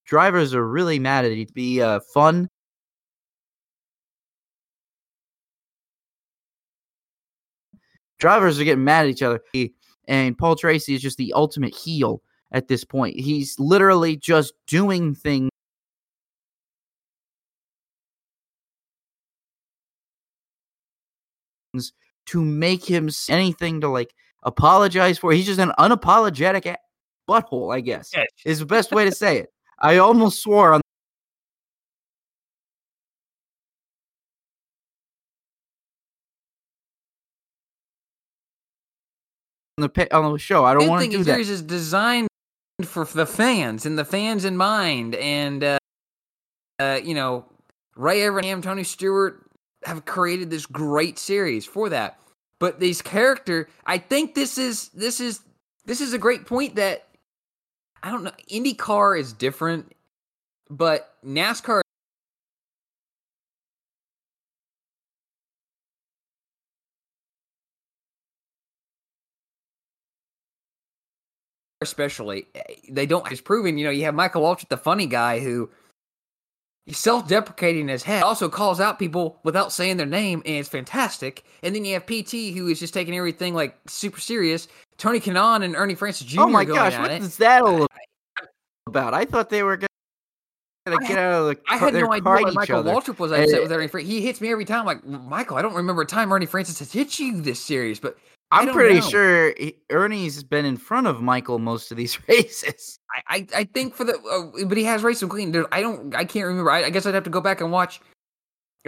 [0.07, 1.39] drivers are really mad at it.
[1.39, 2.49] It'd be uh, fun.
[8.18, 9.40] Drivers are getting mad at each other.
[10.06, 12.22] And Paul Tracy is just the ultimate heel.
[12.52, 13.18] at this point.
[13.18, 15.50] He's literally just doing things
[22.26, 25.32] to make him anything to like apologize for.
[25.32, 26.74] He's just an unapologetic
[27.28, 28.26] butthole, I guess, yes.
[28.44, 29.52] is the best way to say it.
[29.80, 30.80] I almost swore on
[39.81, 40.64] the on the show.
[40.64, 41.33] I don't want to do that.
[41.33, 42.29] Series is designed
[42.85, 45.79] for the fans and the fans in mind, and uh,
[46.79, 47.45] uh, you know,
[47.97, 49.45] Ray Evernham, Tony Stewart
[49.85, 52.18] have created this great series for that.
[52.61, 55.41] But these character, I think this is this is
[55.85, 57.07] this is a great point that
[58.03, 58.33] I don't know.
[58.51, 59.93] IndyCar is different,
[60.68, 61.81] but NASCAR
[71.81, 75.39] especially eh, they don't it's proven you know you have michael waltrip the funny guy
[75.39, 75.70] who
[76.87, 80.68] he's self-deprecating in his head also calls out people without saying their name and it's
[80.68, 84.66] fantastic and then you have pt who is just taking everything like super serious
[84.97, 87.87] tony Kanaan and ernie francis jr oh my gosh what is that all
[88.87, 92.55] about i thought they were gonna get out of the I had no idea what
[92.55, 92.83] Michael.
[92.83, 94.11] Waltrip was upset with Ernie Francis.
[94.11, 94.87] He hits me every time.
[94.87, 98.16] Like Michael, I don't remember a time Ernie Francis has hit you this series, but
[98.51, 99.09] I'm pretty know.
[99.09, 99.55] sure
[99.90, 102.99] Ernie's been in front of Michael most of these races.
[103.14, 105.53] I, I, I think for the, uh, but he has raced some clean.
[105.53, 106.70] There, I don't, I can't remember.
[106.70, 108.01] I, I, guess I'd have to go back and watch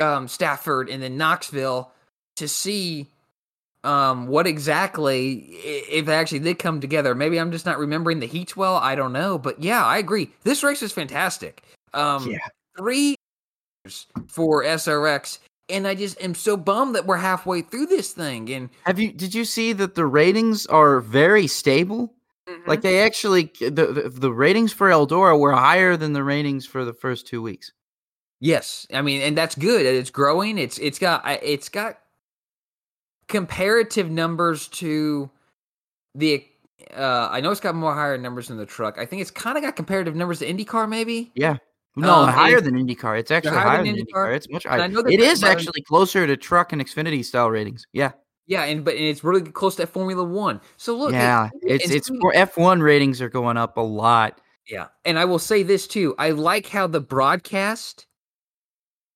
[0.01, 1.93] um, Stafford and then Knoxville
[2.37, 3.09] to see
[3.85, 5.33] um, what exactly
[5.91, 7.15] if they actually did come together.
[7.15, 8.77] Maybe I'm just not remembering the heats well.
[8.77, 10.31] I don't know, but yeah, I agree.
[10.43, 11.63] This race is fantastic.
[11.93, 12.39] Um, yeah.
[12.79, 13.17] Three
[14.29, 15.39] for SRX
[15.71, 18.51] and I just am so bummed that we're halfway through this thing.
[18.51, 22.15] And have you did you see that the ratings are very stable?
[22.49, 22.69] Mm-hmm.
[22.69, 26.85] Like they actually the, the, the ratings for Eldora were higher than the ratings for
[26.85, 27.73] the first two weeks.
[28.41, 29.85] Yes, I mean, and that's good.
[29.85, 30.59] It's growing.
[30.59, 31.99] It's it's got it's got
[33.29, 35.31] comparative numbers to
[36.15, 36.45] the.
[36.97, 38.99] Uh, I know it's got more higher numbers than the truck.
[38.99, 41.31] I think it's kind of got comparative numbers to IndyCar, maybe.
[41.35, 41.59] Yeah,
[41.97, 43.19] no, um, higher than IndyCar.
[43.19, 44.07] It's actually higher, higher than IndyCar.
[44.15, 44.37] IndyCar.
[44.37, 45.09] It's much higher.
[45.09, 47.87] It is actually closer to truck and Xfinity style ratings.
[47.93, 48.13] Yeah.
[48.47, 50.61] Yeah, and but and it's really close to Formula One.
[50.77, 54.41] So look, yeah, it, it's it's F one ratings are going up a lot.
[54.69, 56.17] Yeah, and I will say this too.
[56.19, 58.09] I like how the broadcast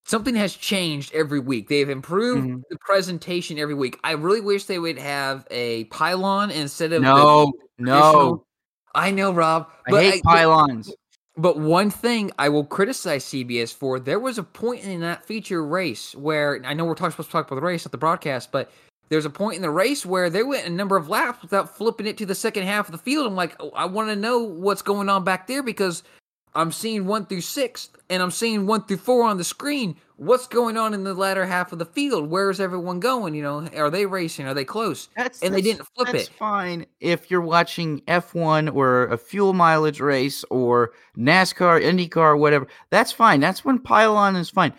[0.04, 1.68] something has changed every week.
[1.68, 2.60] They've improved mm-hmm.
[2.70, 3.98] the presentation every week.
[4.04, 8.46] I really wish they would have a pylon instead of no, no.
[8.94, 9.68] I know, Rob.
[9.88, 10.94] I hate I, pylons.
[11.36, 15.64] But one thing I will criticize CBS for, there was a point in that feature
[15.64, 18.52] race where I know we're talking, supposed to talk about the race, at the broadcast,
[18.52, 18.70] but
[19.08, 22.06] there's a point in the race where they went a number of laps without flipping
[22.06, 23.26] it to the second half of the field.
[23.26, 26.04] I'm like, oh, I want to know what's going on back there because
[26.54, 29.96] I'm seeing one through six and I'm seeing one through four on the screen.
[30.16, 32.30] What's going on in the latter half of the field?
[32.30, 33.34] Where is everyone going?
[33.34, 34.46] You know, are they racing?
[34.46, 35.08] Are they close?
[35.16, 36.34] That's, and they didn't flip that's it.
[36.34, 42.68] fine if you're watching F1 or a fuel mileage race or NASCAR, IndyCar, whatever.
[42.90, 43.40] That's fine.
[43.40, 44.72] That's when pylon is fine.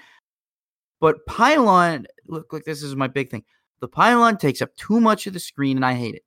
[1.02, 3.44] But pylon, look, like this is my big thing.
[3.82, 6.25] The pylon takes up too much of the screen, and I hate it.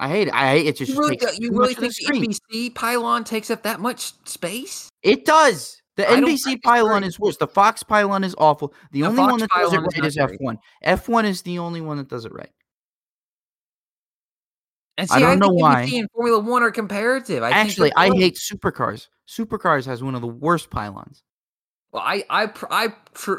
[0.00, 0.34] I hate it.
[0.34, 0.76] I hate it.
[0.76, 4.88] Just you really, takes you really think the NBC pylon takes up that much space?
[5.02, 5.80] It does.
[5.96, 7.36] The I NBC pylon is worse.
[7.36, 8.72] The Fox pylon is awful.
[8.92, 10.56] The, the only Fox one that does it right is F1.
[10.86, 12.48] F1 is the only one that does it right.
[14.96, 15.84] And see, I don't I know why.
[15.84, 17.42] NBC and Formula One are comparative.
[17.42, 19.08] I Actually, I hate supercars.
[19.28, 21.22] Supercars has one of the worst pylons.
[21.92, 22.88] Well, I I I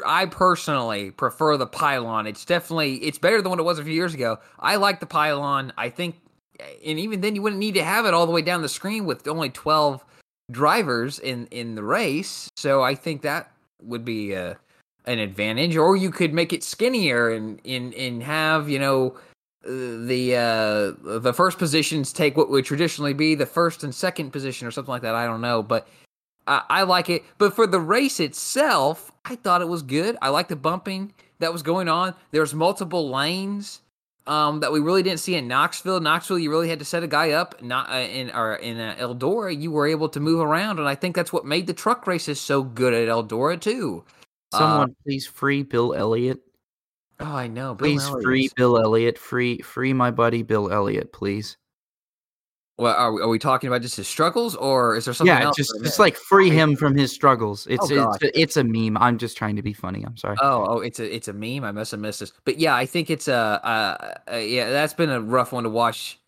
[0.06, 2.28] I personally prefer the pylon.
[2.28, 4.38] It's definitely it's better than what it was a few years ago.
[4.60, 5.72] I like the pylon.
[5.76, 6.16] I think
[6.60, 9.04] and even then you wouldn't need to have it all the way down the screen
[9.04, 10.04] with only 12
[10.50, 12.48] drivers in in the race.
[12.56, 13.50] So i think that
[13.82, 14.54] would be a, uh,
[15.06, 19.16] an advantage or you could make it skinnier and and and have you know
[19.64, 24.66] the uh the first positions take what would traditionally be the first and second position
[24.66, 25.14] or something like that.
[25.14, 25.88] I don't know but
[26.46, 27.22] I, I like it.
[27.38, 30.16] But for the race itself i thought it was good.
[30.22, 32.14] I like the bumping that was going on.
[32.30, 33.81] There's multiple lanes
[34.26, 36.00] um, that we really didn't see in Knoxville.
[36.00, 37.60] Knoxville, you really had to set a guy up.
[37.62, 40.94] Not uh, in or in uh, Eldora, you were able to move around, and I
[40.94, 44.04] think that's what made the truck races so good at Eldora too.
[44.52, 46.40] Someone uh, please free Bill Elliott.
[47.20, 47.74] Oh, I know.
[47.74, 49.18] Bill please free Bill Elliott.
[49.18, 51.56] Free free my buddy Bill Elliott, please.
[52.82, 55.32] Well, are we, are we talking about just his struggles, or is there something?
[55.34, 57.66] Yeah, else just just like free him from his struggles.
[57.70, 58.96] It's oh, it's it's a meme.
[58.96, 60.02] I'm just trying to be funny.
[60.04, 60.36] I'm sorry.
[60.42, 61.62] Oh, oh, it's a it's a meme.
[61.62, 64.94] I must have missed this, but yeah, I think it's a, uh, uh, yeah, that's
[64.94, 66.18] been a rough one to watch.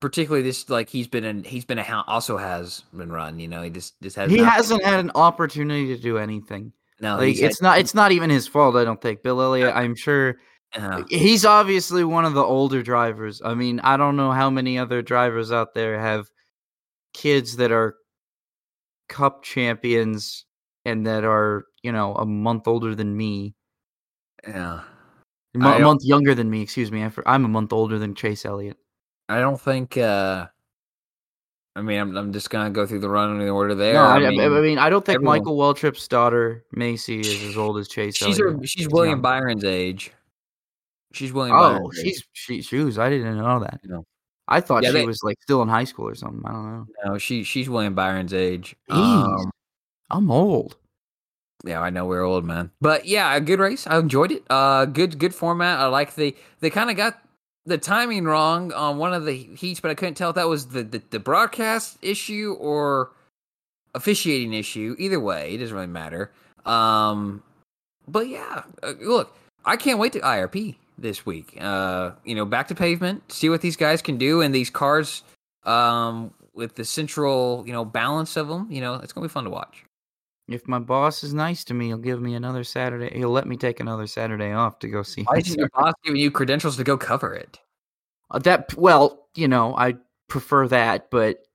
[0.00, 3.38] particularly this like he's been in he's been a also has been run.
[3.38, 6.72] You know, he just just has he not- hasn't had an opportunity to do anything.
[7.00, 7.16] no.
[7.16, 8.74] Like he's had- it's not it's not even his fault.
[8.74, 9.72] I don't think Bill Elliott.
[9.76, 10.36] I'm sure
[10.74, 13.42] uh, he's obviously one of the older drivers.
[13.44, 16.30] I mean, I don't know how many other drivers out there have
[17.14, 17.96] kids that are
[19.08, 20.46] cup champions
[20.84, 23.54] and that are you know a month older than me,
[24.48, 24.80] yeah.
[25.54, 26.62] a I don't- month younger than me.
[26.62, 27.04] Excuse me.
[27.04, 28.78] I I'm a month older than Chase Elliott.
[29.28, 29.96] I don't think.
[29.98, 30.46] uh
[31.74, 33.94] I mean, I'm I'm just gonna go through the run in the order there.
[33.94, 37.42] no, I, I I mean, mean, I don't think everyone- Michael Waltrip's daughter Macy is
[37.44, 38.16] as old as Chase.
[38.16, 39.20] she's her, she's William.
[39.22, 40.12] Byron's age.
[41.12, 41.56] She's William.
[41.56, 42.98] Oh, she's she shoes.
[42.98, 43.80] I didn't know that.
[43.84, 44.04] No.
[44.48, 46.42] I thought Yeah, she they- was like still in high school or something.
[46.44, 46.86] I don't know.
[47.04, 48.74] no, she she's William Byron's age.
[48.90, 49.50] Um,
[50.10, 50.76] I'm old.
[51.64, 52.70] Yeah, I know we're old, man.
[52.80, 53.86] But yeah, a good race.
[53.86, 54.42] I enjoyed it.
[54.50, 55.78] Uh good good format.
[55.78, 57.22] I like the they kind of got
[57.66, 60.66] the timing wrong on one of the heats, but I couldn't tell if that was
[60.66, 63.12] the, the, the broadcast issue or
[63.94, 64.96] officiating issue.
[64.98, 66.32] Either way, it doesn't really matter.
[66.66, 67.42] Um
[68.08, 71.56] but yeah, uh, look, I can't wait to IRP this week.
[71.60, 75.22] Uh, you know, back to pavement, see what these guys can do and these cars
[75.64, 79.32] um with the central, you know, balance of them, you know, it's going to be
[79.32, 79.84] fun to watch.
[80.48, 83.16] If my boss is nice to me, he'll give me another Saturday.
[83.16, 85.22] He'll let me take another Saturday off to go see.
[85.22, 87.58] Why is your boss giving you credentials to go cover it?
[88.30, 89.94] Uh, that well, you know, I
[90.28, 91.46] prefer that, but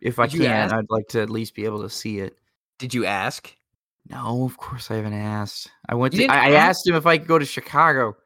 [0.00, 0.74] if I Did you can, ask?
[0.74, 2.36] I'd like to at least be able to see it.
[2.78, 3.54] Did you ask?
[4.08, 5.70] No, of course I haven't asked.
[5.88, 6.26] I went to.
[6.26, 8.16] I, I asked him if I could go to Chicago.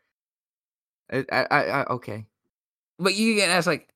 [1.10, 2.26] I, I, I, I okay.
[2.98, 3.88] But you get asked like,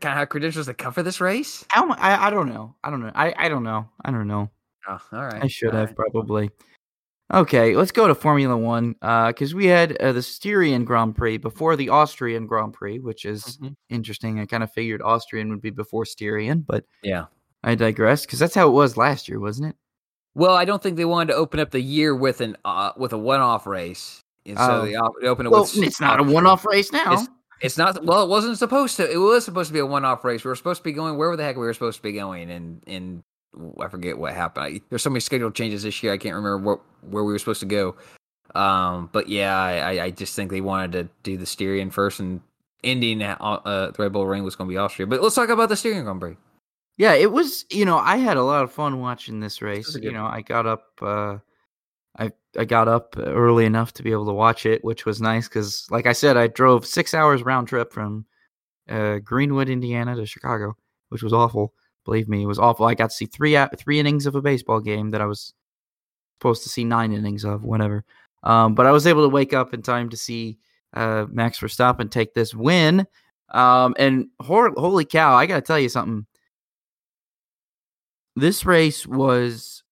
[0.00, 1.64] kind of have credentials to cover this race?
[1.70, 1.84] How?
[1.84, 2.74] am I, I, I don't know.
[2.84, 3.12] I don't know.
[3.14, 3.88] I, I don't know.
[4.04, 4.50] I don't know.
[4.88, 5.42] Oh, all right.
[5.42, 5.96] I should all have right.
[5.96, 6.50] probably.
[7.32, 11.38] Okay, let's go to Formula One Uh because we had uh, the Styrian Grand Prix
[11.38, 13.74] before the Austrian Grand Prix, which is Mhm.
[13.88, 14.40] interesting.
[14.40, 17.26] I kind of figured Austrian would be before Styrian, but Yeah.
[17.62, 19.76] I digress because that's how it was last year, wasn't it?
[20.34, 23.14] Well, I don't think they wanted to open up the year with an uh, with
[23.14, 24.23] a one off race.
[24.46, 24.84] And so Oh.
[24.84, 27.12] they op- they opened it Well, with it's not a one-off race now.
[27.12, 27.28] It's-
[27.60, 28.22] It's not well.
[28.24, 29.10] It wasn't supposed to.
[29.10, 30.44] It was supposed to be a one-off race.
[30.44, 32.50] We were supposed to be going where the heck we were supposed to be going,
[32.50, 33.22] and and
[33.80, 34.66] I forget what happened.
[34.66, 36.12] I, there's so many schedule changes this year.
[36.12, 37.94] I can't remember what where we were supposed to go.
[38.54, 42.40] Um, but yeah, I, I- just think they wanted to do the Styrian first, and
[42.82, 45.06] ending at uh, the Red Bull Ring was going to be Austria.
[45.06, 46.36] But let's talk about the Styrian Grand Prix.
[46.98, 47.64] Yeah, it was.
[47.70, 49.94] You know, I had a lot of fun watching this race.
[49.96, 50.84] a You know, I got up.
[51.00, 51.38] uh
[52.58, 55.86] I got up early enough to be able to watch it, which was nice because,
[55.90, 58.26] like I said, I drove six hours round trip from
[58.88, 60.76] uh, Greenwood, Indiana, to Chicago,
[61.08, 61.72] which was awful.
[62.04, 62.86] Believe me, it was awful.
[62.86, 65.54] I got to see three three innings of a baseball game that I was
[66.38, 68.04] supposed to see nine innings of, whatever.
[68.42, 70.58] Um, but I was able to wake up in time to see
[70.92, 73.06] uh, Max Verstappen take this win.
[73.50, 76.26] Um, and hor- holy cow, I got to tell you something
[78.36, 79.83] this race was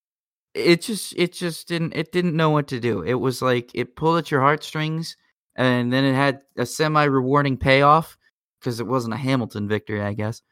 [0.55, 3.03] it just it just didn't it didn't know what to do.
[3.03, 5.16] It was like it pulled at your heartstrings
[5.57, 8.16] and then it had a semi rewarding payoff
[8.61, 10.42] because it wasn't a hamilton victory i guess.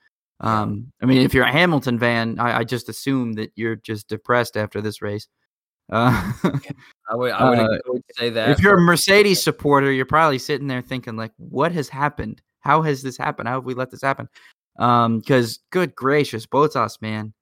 [0.41, 4.09] Um i mean if you're a hamilton fan i, I just assume that you're just
[4.09, 5.29] depressed after this race.
[5.93, 6.33] Uh,
[7.11, 8.51] I would I would, Uh, I would say that.
[8.51, 12.41] if you're a mercedes supporter you're probably sitting there thinking like what has happened?
[12.61, 13.49] How has this happened?
[13.49, 14.29] How have we let this happen?
[14.79, 17.33] Um because good gracious Bottas man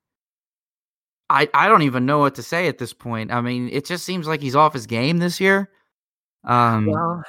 [1.30, 3.30] I, I don't even know what to say at this point.
[3.30, 5.70] I mean, it just seems like he's off his game this year.
[6.44, 7.22] Um, well,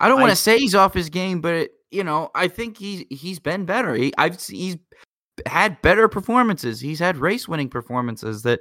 [0.00, 2.78] I don't want to say he's off his game, but it, you know, I think
[2.78, 3.94] he's he's been better.
[3.94, 4.76] He, I've he's
[5.46, 6.80] had better performances.
[6.80, 8.60] He's had race winning performances that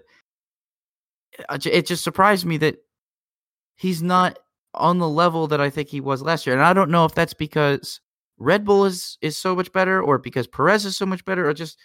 [1.49, 2.77] uh, it just surprised me that
[3.75, 4.39] he's not
[4.73, 6.55] on the level that I think he was last year.
[6.55, 8.01] And I don't know if that's because
[8.37, 11.53] Red Bull is is so much better, or because Perez is so much better, or
[11.53, 11.79] just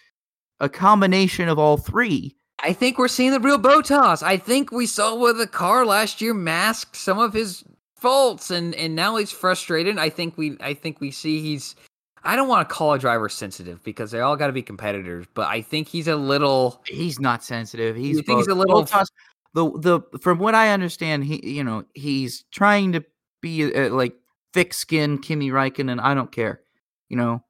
[0.60, 2.34] a combination of all three.
[2.60, 4.22] I think we're seeing the real Bottas.
[4.22, 7.64] I think we saw with the car last year masked some of his
[7.96, 9.98] faults, and and now he's frustrated.
[9.98, 11.76] I think we I think we see he's.
[12.24, 15.26] I don't want to call a driver sensitive because they all got to be competitors,
[15.34, 16.82] but I think he's a little.
[16.86, 17.94] He's not sensitive.
[17.94, 19.06] He's he's a little- Bottas-
[19.54, 23.04] the the from what I understand, he you know he's trying to
[23.40, 24.14] be uh, like
[24.52, 26.00] thick skinned Kimi Räikkönen.
[26.02, 26.60] I don't care.
[27.08, 27.42] You know,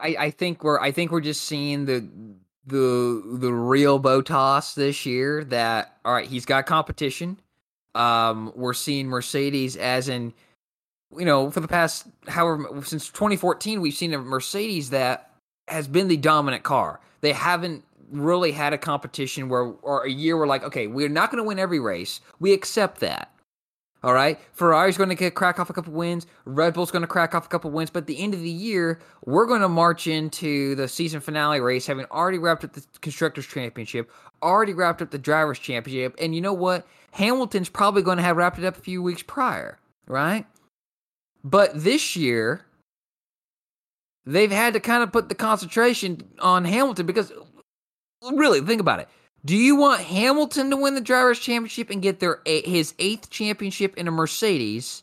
[0.00, 2.08] I, I think we're I think we're just seeing the
[2.66, 5.44] the the real Bottas this year.
[5.44, 7.40] That all right, he's got competition.
[7.94, 10.32] Um, we're seeing Mercedes as in,
[11.16, 15.30] you know, for the past however since 2014, we've seen a Mercedes that
[15.68, 17.00] has been the dominant car.
[17.20, 21.30] They haven't really had a competition where or a year we're like, okay, we're not
[21.30, 22.20] going to win every race.
[22.40, 23.33] We accept that.
[24.04, 26.26] All right, Ferrari's going to get crack off a couple wins.
[26.44, 27.88] Red Bull's going to crack off a couple wins.
[27.88, 31.58] But at the end of the year, we're going to march into the season finale
[31.60, 34.10] race, having already wrapped up the constructors' championship,
[34.42, 36.86] already wrapped up the drivers' championship, and you know what?
[37.12, 40.44] Hamilton's probably going to have wrapped it up a few weeks prior, right?
[41.42, 42.66] But this year,
[44.26, 47.32] they've had to kind of put the concentration on Hamilton because,
[48.34, 49.08] really, think about it.
[49.44, 53.96] Do you want Hamilton to win the drivers' championship and get their his eighth championship
[53.96, 55.02] in a Mercedes,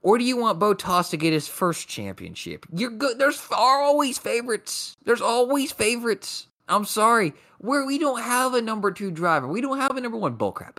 [0.00, 2.64] or do you want Bottas to get his first championship?
[2.72, 3.18] You're good.
[3.18, 4.96] There's always favorites.
[5.04, 6.46] There's always favorites.
[6.68, 10.16] I'm sorry, where we don't have a number two driver, we don't have a number
[10.16, 10.78] one bullcrap.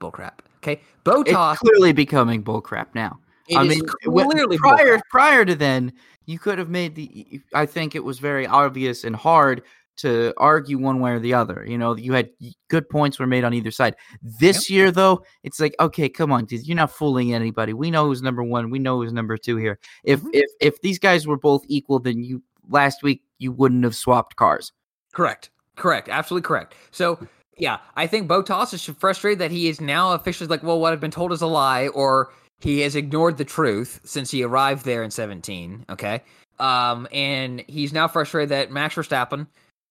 [0.00, 0.38] Bullcrap.
[0.58, 3.18] Okay, Bottas it's clearly becoming bullcrap now.
[3.56, 5.00] I mean, clearly prior bullcrap.
[5.10, 5.92] prior to then,
[6.26, 7.40] you could have made the.
[7.52, 9.62] I think it was very obvious and hard
[9.98, 11.64] to argue one way or the other.
[11.66, 12.30] You know, you had
[12.68, 13.96] good points were made on either side.
[14.22, 14.76] This yep.
[14.76, 17.72] year, though, it's like, okay, come on, dude, you're not fooling anybody.
[17.72, 18.70] We know who's number one.
[18.70, 19.78] We know who's number two here.
[20.04, 20.30] If mm-hmm.
[20.32, 24.36] if if these guys were both equal, then you last week you wouldn't have swapped
[24.36, 24.72] cars.
[25.12, 25.50] Correct.
[25.76, 26.08] Correct.
[26.08, 26.74] Absolutely correct.
[26.90, 27.18] So
[27.56, 31.00] yeah, I think Bottas is frustrated that he is now officially like, well, what I've
[31.00, 35.02] been told is a lie, or he has ignored the truth since he arrived there
[35.02, 35.86] in 17.
[35.90, 36.22] Okay.
[36.58, 39.46] Um, and he's now frustrated that Max Verstappen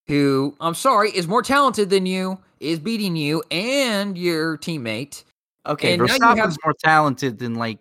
[0.09, 5.23] who I'm sorry is more talented than you, is beating you and your teammate.
[5.67, 7.77] Okay, and Verstappen's have, more talented than like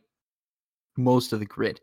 [0.99, 1.81] most of the grid.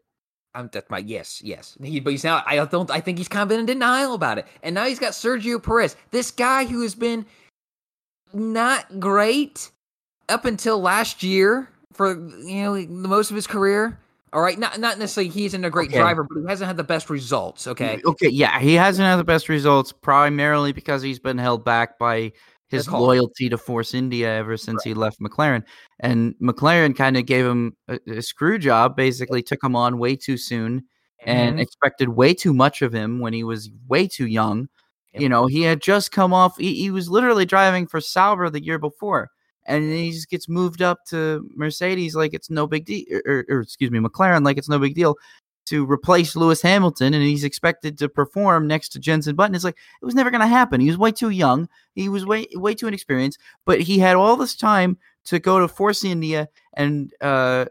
[0.54, 1.76] I'm that's my yes, yes.
[1.84, 2.44] He, but he's now.
[2.46, 2.92] I don't.
[2.92, 5.96] I think he's kind of in denial about it, and now he's got Sergio Perez,
[6.12, 7.26] this guy who has been
[8.32, 9.72] not great
[10.30, 14.00] up until last year for you know the most of his career.
[14.36, 16.00] All right, not not necessarily he isn't a great okay.
[16.00, 17.68] driver, but he hasn't had the best results.
[17.68, 18.02] Okay.
[18.04, 22.34] Okay, yeah, he hasn't had the best results primarily because he's been held back by
[22.68, 24.90] his loyalty to Force India ever since right.
[24.90, 25.64] he left McLaren.
[26.02, 30.18] And McLaren kind of gave him a, a, screw job, basically took him on way
[30.18, 31.30] too soon mm-hmm.
[31.30, 34.68] and expected way too much of him when he was way too young.
[35.14, 35.22] Yep.
[35.22, 38.62] You know, he had just come off, he, he was literally driving for Sauber the
[38.62, 39.30] year before
[39.66, 43.46] and he just gets moved up to Mercedes like it's no big deal, or, er,
[43.50, 45.16] or, er, excuse me, McLaren like it's no big deal
[45.66, 49.56] to replace Lewis Hamilton, and he's expected to perform next to Jenson Button.
[49.56, 50.80] It's like it was never going to happen.
[50.80, 51.68] He was way too young.
[51.96, 55.68] He was way way too inexperienced, but he had all this time to go to
[55.68, 57.66] Force India and uh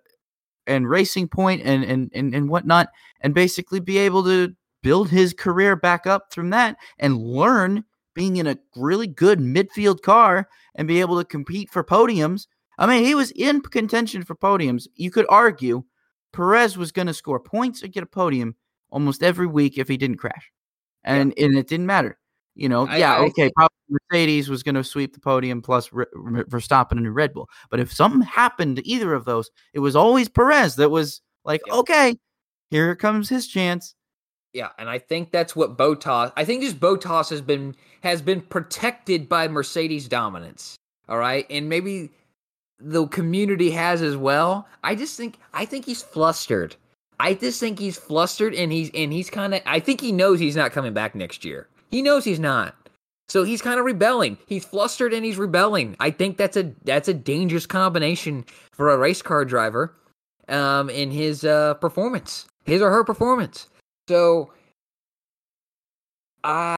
[0.67, 2.89] and Racing Point and and and, and whatnot,
[3.21, 7.85] and basically be able to build his career back up from that and learn
[8.15, 12.47] being in a really good midfield car and be able to compete for podiums.
[12.79, 14.87] I mean, he was in contention for podiums.
[14.97, 15.85] You could argue
[16.33, 18.57] Perez was going to score points or get a podium
[18.91, 20.51] almost every week if he didn't crash.
[21.05, 21.47] And yeah.
[21.47, 22.19] and it didn't matter.
[22.57, 25.89] You know, I, yeah, I, okay, probably Mercedes was going to sweep the podium plus
[25.89, 27.49] Verstappen and Red Bull.
[27.69, 31.63] But if something happened to either of those, it was always Perez that was like,
[31.67, 31.75] yeah.
[31.75, 32.17] okay,
[32.71, 33.97] here comes his chance.
[34.55, 36.33] Yeah, and I think that's what Bottas.
[36.37, 40.77] I think just Bottas has been has been protected by Mercedes dominance.
[41.09, 42.11] All right, and maybe
[42.79, 44.69] the community has as well.
[44.85, 46.77] I just think I think he's flustered.
[47.19, 49.61] I just think he's flustered, and he's and he's kind of.
[49.67, 51.67] I think he knows he's not coming back next year.
[51.91, 52.77] He knows he's not.
[53.29, 54.39] So he's kind of rebelling.
[54.47, 55.97] He's flustered and he's rebelling.
[55.99, 59.95] I think that's a that's a dangerous combination for a race car driver,
[60.49, 63.69] um, in his uh performance, his or her performance.
[64.09, 64.53] So,
[66.43, 66.77] I,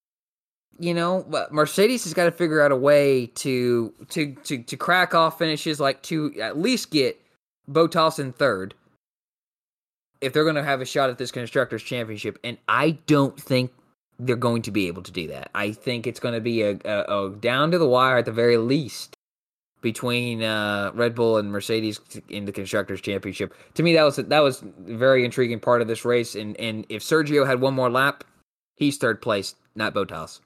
[0.79, 5.15] you know, Mercedes has got to figure out a way to to to to crack
[5.15, 7.21] off finishes, like to at least get
[7.69, 8.75] Bottas in third,
[10.21, 12.39] if they're going to have a shot at this constructors championship.
[12.45, 13.73] And I don't think
[14.19, 15.51] they're going to be able to do that.
[15.55, 18.33] I think it's going to be a, a, a down to the wire at the
[18.33, 19.16] very least
[19.87, 23.55] between uh, Red Bull and Mercedes in the constructors championship.
[23.75, 24.67] To me, that was that was a
[24.97, 26.35] very intriguing part of this race.
[26.35, 28.25] And and if Sergio had one more lap,
[28.75, 30.41] he's third place, not Bottas.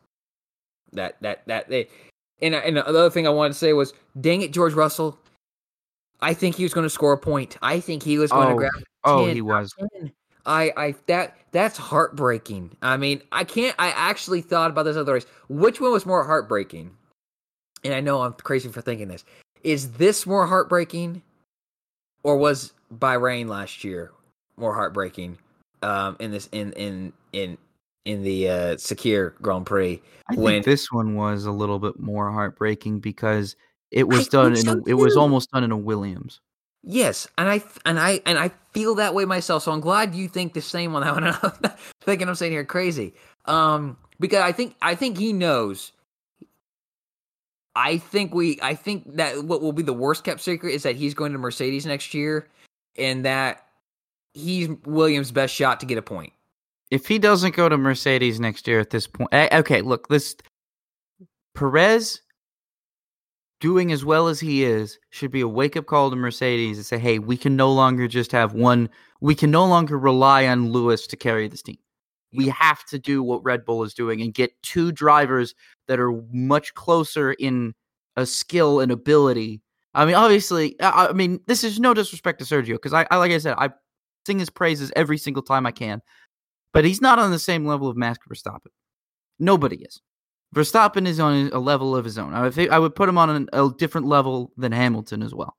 [0.93, 1.89] That that that they.
[2.43, 5.19] And, and the other thing I wanted to say was, dang it, George Russell.
[6.21, 7.57] I think he was going to score a point.
[7.63, 8.73] I think he was going oh, to grab.
[8.75, 9.75] 10, oh, he was.
[9.99, 10.13] 10.
[10.45, 12.77] I, I that that's heartbreaking.
[12.83, 13.75] I mean, I can't.
[13.79, 15.27] I actually thought about this other race.
[15.49, 16.91] Which one was more heartbreaking?
[17.85, 19.25] And I know I'm crazy for thinking this.
[19.63, 21.23] Is this more heartbreaking,
[22.23, 24.13] or was Bahrain last year
[24.57, 25.39] more heartbreaking?
[25.83, 27.59] Um, in this in in in
[28.05, 30.01] in the uh, Sakhir Grand Prix.
[30.31, 33.57] I when, think this one was a little bit more heartbreaking because
[33.91, 36.41] it was I done in so a, it was almost done in a Williams.
[36.83, 39.65] Yes, and I and I and I feel that way myself.
[39.65, 41.25] So I'm glad you think the same on that one.
[41.71, 43.15] I'm thinking I'm saying here crazy.
[43.47, 45.93] Um, because I think I think he knows
[47.81, 50.97] I think we I think that what will be the worst kept secret is that
[50.97, 52.47] he's going to Mercedes next year
[52.99, 53.67] and that
[54.35, 56.35] he's Williams' best shot to get a point.
[56.91, 60.37] If he doesn't go to Mercedes next year at this point, eh, okay, look, this
[61.55, 62.21] Perez
[63.61, 66.85] doing as well as he is should be a wake up call to Mercedes and
[66.85, 68.91] say, hey, we can no longer just have one,
[69.23, 71.79] we can no longer rely on Lewis to carry this team.
[72.33, 75.55] We have to do what Red Bull is doing and get two drivers
[75.89, 77.75] that are much closer in
[78.17, 79.63] a skill and ability.
[79.95, 83.33] I mean, obviously, I, mean, this is no disrespect to Sergio because I, I, like
[83.33, 83.71] I said, I
[84.27, 86.01] sing his praises every single time I can,
[86.73, 88.71] but he's not on the same level of Max Verstappen.
[89.39, 90.01] Nobody is.
[90.55, 92.35] Verstappen is on a level of his own.
[92.35, 95.57] I would, I would put him on a different level than Hamilton as well.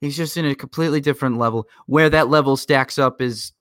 [0.00, 1.66] He's just in a completely different level.
[1.86, 3.52] Where that level stacks up is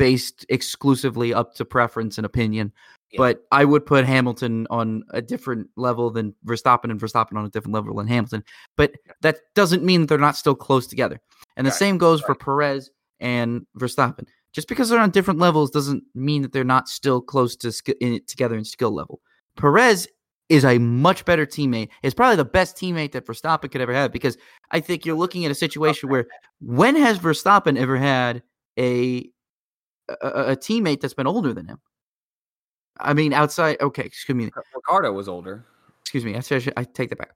[0.00, 2.72] based exclusively up to preference and opinion.
[3.12, 3.18] Yeah.
[3.18, 7.50] But I would put Hamilton on a different level than Verstappen and Verstappen on a
[7.50, 8.42] different level than Hamilton.
[8.78, 11.20] But that doesn't mean they're not still close together.
[11.58, 11.78] And the right.
[11.78, 12.28] same goes right.
[12.28, 12.90] for Perez
[13.20, 14.26] and Verstappen.
[14.54, 17.90] Just because they're on different levels doesn't mean that they're not still close to sk-
[18.00, 19.20] in, together in skill level.
[19.58, 20.08] Perez
[20.48, 21.90] is a much better teammate.
[22.02, 24.38] Is probably the best teammate that Verstappen could ever have because
[24.70, 26.26] I think you're looking at a situation where
[26.60, 28.42] when has Verstappen ever had
[28.78, 29.30] a
[30.20, 31.78] a, a teammate that's been older than him?
[32.98, 33.80] I mean, outside.
[33.80, 34.50] Okay, excuse me.
[34.74, 35.64] Ricciardo was older.
[36.02, 36.36] Excuse me.
[36.36, 37.34] I, should, I take that back.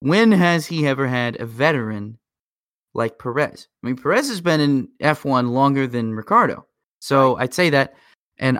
[0.00, 2.18] When has he ever had a veteran
[2.94, 3.68] like Perez?
[3.82, 6.66] I mean, Perez has been in F1 longer than Ricciardo,
[7.00, 7.36] so.
[7.36, 7.94] I'd say that.
[8.38, 8.58] And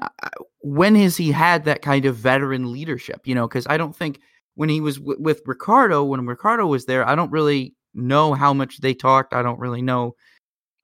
[0.63, 3.21] when has he had that kind of veteran leadership?
[3.25, 4.21] You know, because I don't think
[4.57, 8.53] when he was w- with Ricciardo, when Ricciardo was there, I don't really know how
[8.53, 9.35] much they talked.
[9.35, 10.17] I don't really know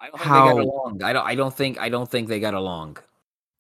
[0.04, 1.02] I don't how they got along.
[1.02, 1.26] I don't.
[1.26, 1.80] I don't think.
[1.80, 2.98] I don't think they got along.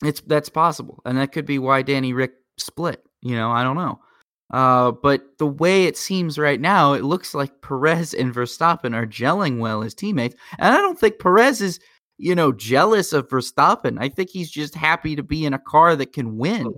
[0.02, 3.02] It's that's possible, and that could be why Danny Ric split.
[3.22, 4.00] You know, I don't know.
[4.52, 9.06] Uh, but the way it seems right now, it looks like Perez and Verstappen are
[9.06, 11.80] gelling well as teammates, and I don't think Perez is,
[12.18, 13.96] you know, jealous of Verstappen.
[13.98, 16.74] I think he's just happy to be in a car that can win.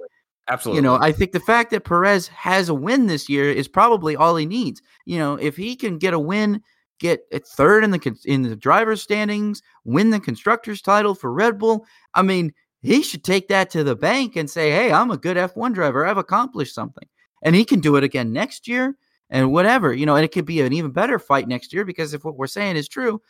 [0.48, 0.78] Absolutely.
[0.78, 4.14] You know, I think the fact that Perez has a win this year is probably
[4.14, 4.80] all he needs.
[5.04, 6.62] You know, if he can get a win,
[6.98, 7.20] get
[7.56, 12.22] third in the in the drivers' standings, win the constructors' title for Red Bull, I
[12.22, 15.74] mean, he should take that to the bank and say, hey, I'm a good F1
[15.74, 16.06] driver.
[16.06, 17.08] I've accomplished something.
[17.42, 18.96] And he can do it again next year
[19.28, 22.14] and whatever, you know, and it could be an even better fight next year because
[22.14, 23.20] if what we're saying is true,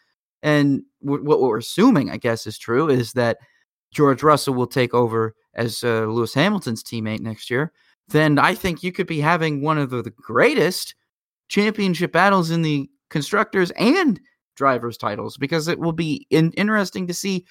[0.42, 3.38] and what we're assuming, I guess, is true, is that
[3.92, 7.72] George Russell will take over as uh, Lewis Hamilton's teammate next year,
[8.08, 10.94] then I think you could be having one of the, the greatest
[11.48, 14.20] championship battles in the constructors and
[14.56, 17.44] drivers titles because it will be in- interesting to see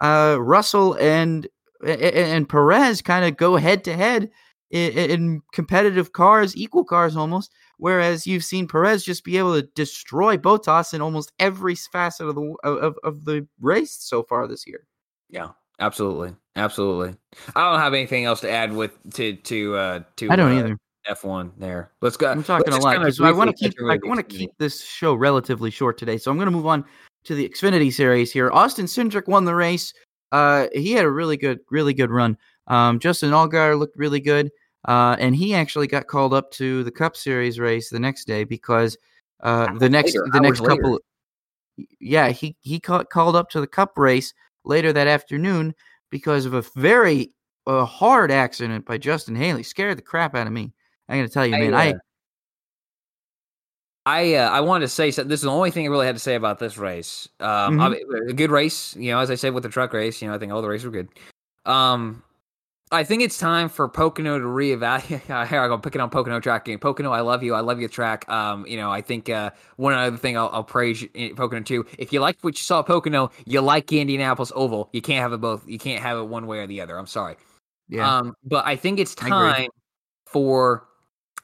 [0.00, 1.48] uh, Russell and
[1.84, 4.30] and Perez kind of go head to head
[4.70, 7.52] in competitive cars, equal cars almost.
[7.78, 12.34] Whereas you've seen Perez just be able to destroy Bottas in almost every facet of
[12.34, 14.86] the of, of the race so far this year.
[15.30, 17.16] Yeah, absolutely, absolutely.
[17.54, 20.30] I don't have anything else to add with to to uh to.
[20.30, 20.78] I don't uh, either.
[21.08, 21.92] F1 there.
[22.00, 22.30] Let's go.
[22.30, 25.70] I'm talking a lot I want to keep I want to keep this show relatively
[25.70, 26.84] short today, so I'm going to move on
[27.24, 28.50] to the Xfinity series here.
[28.52, 29.92] Austin Cindric won the race.
[30.32, 32.36] Uh, he had a really good, really good run.
[32.66, 34.50] Um, Justin Allgaier looked really good,
[34.86, 38.44] uh, and he actually got called up to the Cup Series race the next day
[38.44, 38.96] because
[39.42, 41.88] uh, the next later, the next couple, later.
[42.00, 44.34] yeah, he he called called up to the Cup race
[44.64, 45.74] later that afternoon
[46.10, 47.32] because of a very
[47.66, 49.62] uh, hard accident by Justin Haley.
[49.62, 50.72] Scared the crap out of me.
[51.08, 51.92] I got to tell you, man, I.
[51.92, 51.98] Uh,
[54.06, 55.22] I uh, I wanted to say so.
[55.22, 57.28] This is the only thing I really had to say about this race.
[57.40, 58.30] Um, mm-hmm.
[58.30, 59.18] a good race, you know.
[59.18, 60.92] As I said with the truck race, you know, I think all the races were
[60.92, 61.08] good.
[61.66, 62.22] Um,
[62.90, 65.48] I think it's time for Pocono to reevaluate.
[65.48, 66.78] Here I go, picking on Pocono track tracking.
[66.78, 67.54] Pocono, I love you.
[67.54, 68.26] I love your track.
[68.30, 71.04] Um, you know, I think uh, one other thing I'll, I'll praise
[71.36, 71.84] Pocono too.
[71.98, 74.88] If you liked what you saw at Pocono, you like Indianapolis Oval.
[74.92, 75.68] You can't have it both.
[75.68, 76.96] You can't have it one way or the other.
[76.96, 77.36] I'm sorry.
[77.90, 78.18] Yeah.
[78.18, 79.68] Um, but I think it's time
[80.26, 80.87] for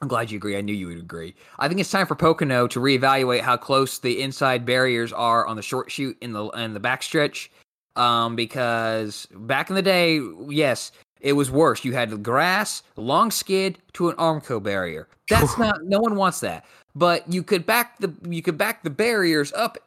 [0.00, 0.56] I'm glad you agree.
[0.56, 1.34] I knew you would agree.
[1.58, 5.56] I think it's time for Pocono to reevaluate how close the inside barriers are on
[5.56, 7.48] the short chute in the in the backstretch.
[7.96, 10.90] Um, because back in the day, yes,
[11.20, 11.84] it was worse.
[11.84, 15.08] You had grass, long skid to an Armco barrier.
[15.30, 15.84] That's not.
[15.84, 16.64] No one wants that.
[16.94, 19.78] But you could back the you could back the barriers up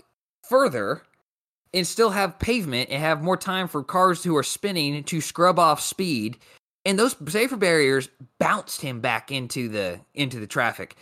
[0.47, 1.03] further
[1.73, 5.59] and still have pavement and have more time for cars who are spinning to scrub
[5.59, 6.37] off speed
[6.87, 8.07] and those safer barriers
[8.39, 10.95] bounced him back into the into the traffic.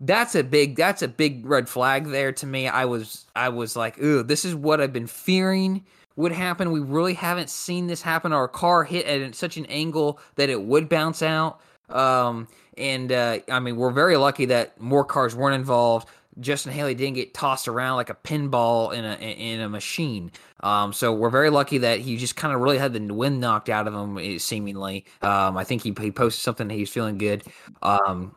[0.00, 2.66] That's a big that's a big red flag there to me.
[2.66, 5.84] I was I was like, ooh, this is what I've been fearing
[6.16, 6.72] would happen.
[6.72, 8.32] We really haven't seen this happen.
[8.32, 11.60] Our car hit at such an angle that it would bounce out.
[11.88, 16.08] Um, and uh, I mean, we're very lucky that more cars weren't involved.
[16.40, 20.30] Justin Haley didn't get tossed around like a pinball in a in a machine.
[20.60, 23.68] Um, so we're very lucky that he just kind of really had the wind knocked
[23.68, 25.04] out of him, eh, seemingly.
[25.22, 27.44] Um, I think he he posted something he's feeling good.
[27.82, 28.34] Um,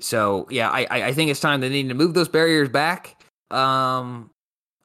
[0.00, 3.16] so yeah, I I think it's time they need to move those barriers back.
[3.50, 4.30] Um,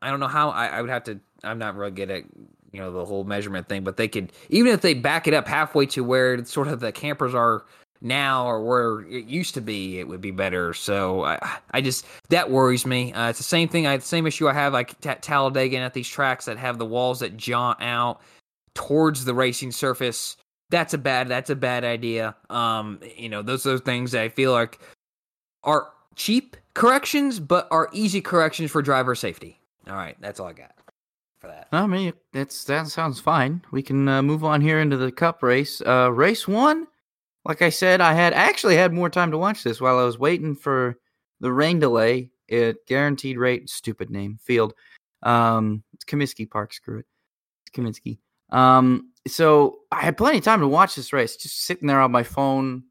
[0.01, 1.19] I don't know how I, I would have to.
[1.43, 2.23] I'm not really good at
[2.71, 5.47] you know the whole measurement thing, but they could even if they back it up
[5.47, 7.65] halfway to where sort of the campers are
[8.01, 10.73] now or where it used to be, it would be better.
[10.73, 13.13] So I, I just that worries me.
[13.13, 13.87] Uh, it's the same thing.
[13.87, 16.77] I the same issue I have like at Talladega and at these tracks that have
[16.77, 18.21] the walls that jaunt out
[18.73, 20.37] towards the racing surface.
[20.69, 21.27] That's a bad.
[21.27, 22.35] That's a bad idea.
[22.49, 24.79] Um, you know, those are things I feel like
[25.63, 29.59] are cheap corrections, but are easy corrections for driver safety.
[29.87, 30.71] All right, that's all I got
[31.39, 31.67] for that.
[31.71, 33.63] I mean, that's that sounds fine.
[33.71, 35.81] We can uh, move on here into the Cup race.
[35.81, 36.87] Uh, race one
[37.45, 40.19] like I said, I had actually had more time to watch this while I was
[40.19, 40.97] waiting for
[41.39, 43.69] the rain delay at Guaranteed Rate.
[43.69, 44.73] Stupid name field.
[45.23, 46.73] Um, it's Comiskey Park.
[46.73, 47.05] Screw it.
[47.75, 48.19] It's.
[48.51, 51.35] Um, so I had plenty of time to watch this race.
[51.35, 52.83] Just sitting there on my phone,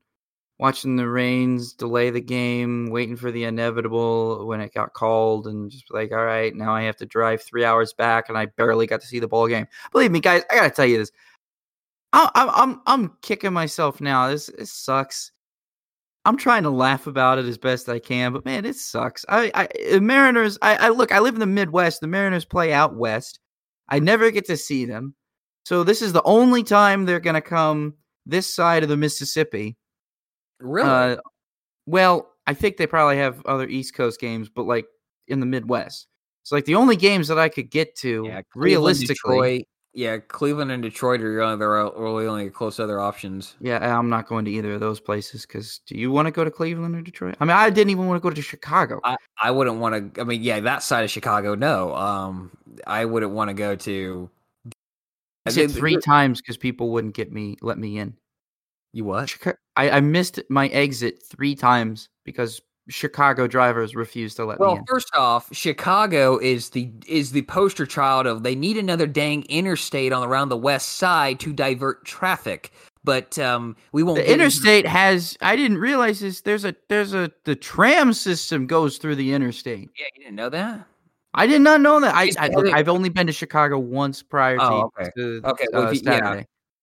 [0.59, 5.71] watching the rains delay the game, waiting for the inevitable when it got called, and
[5.71, 8.87] just like, all right, now I have to drive three hours back, and I barely
[8.87, 9.67] got to see the ball game.
[9.93, 11.13] Believe me, guys, I gotta tell you this.
[12.13, 14.29] I, I'm I'm kicking myself now.
[14.29, 15.33] This this sucks.
[16.25, 19.25] I'm trying to laugh about it as best I can, but man, it sucks.
[19.29, 20.59] I, I Mariners.
[20.63, 21.13] I, I look.
[21.13, 22.01] I live in the Midwest.
[22.01, 23.41] The Mariners play out west.
[23.89, 25.15] I never get to see them,
[25.65, 27.95] so this is the only time they're going to come
[28.27, 29.77] this side of the Mississippi.
[30.61, 30.89] Really?
[30.89, 31.17] Uh,
[31.87, 34.87] well, I think they probably have other East Coast games, but like
[35.29, 36.07] in the Midwest.
[36.43, 39.15] It's like the only games that I could get to yeah, realistically.
[39.15, 39.65] Detroit,
[39.99, 41.33] yeah, Cleveland and Detroit are
[41.99, 43.57] really, only close other options.
[43.61, 46.45] Yeah, I'm not going to either of those places because do you want to go
[46.45, 47.35] to Cleveland or Detroit?
[47.41, 49.01] I mean, I didn't even want to go to Chicago.
[49.03, 50.21] I, I wouldn't want to.
[50.21, 51.97] I mean, yeah, that side of Chicago, no.
[51.97, 54.31] Um, I wouldn't want to go to.
[55.45, 58.15] I said three times because people wouldn't get me, let me in.
[58.93, 59.37] You what?
[59.75, 64.75] I, I missed my exit three times because Chicago drivers refuse to let well, me.
[64.77, 69.45] Well, first off, Chicago is the is the poster child of they need another dang
[69.45, 72.73] interstate on around the west side to divert traffic.
[73.05, 74.19] But um, we won't.
[74.19, 75.37] The interstate into- has.
[75.41, 76.41] I didn't realize this.
[76.41, 79.91] There's a there's a the tram system goes through the interstate.
[79.99, 80.87] Yeah, you didn't know that.
[81.35, 82.15] I did not know that.
[82.15, 85.11] I, I look, I've only been to Chicago once prior to, oh, okay.
[85.17, 85.67] to okay.
[85.73, 86.43] Well, uh, yeah,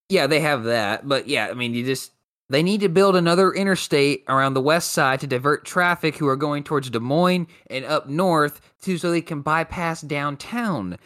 [0.09, 1.07] yeah, they have that.
[1.07, 2.11] But yeah, I mean, you just
[2.49, 6.35] they need to build another interstate around the west side to divert traffic who are
[6.35, 10.97] going towards Des Moines and up north to so they can bypass downtown.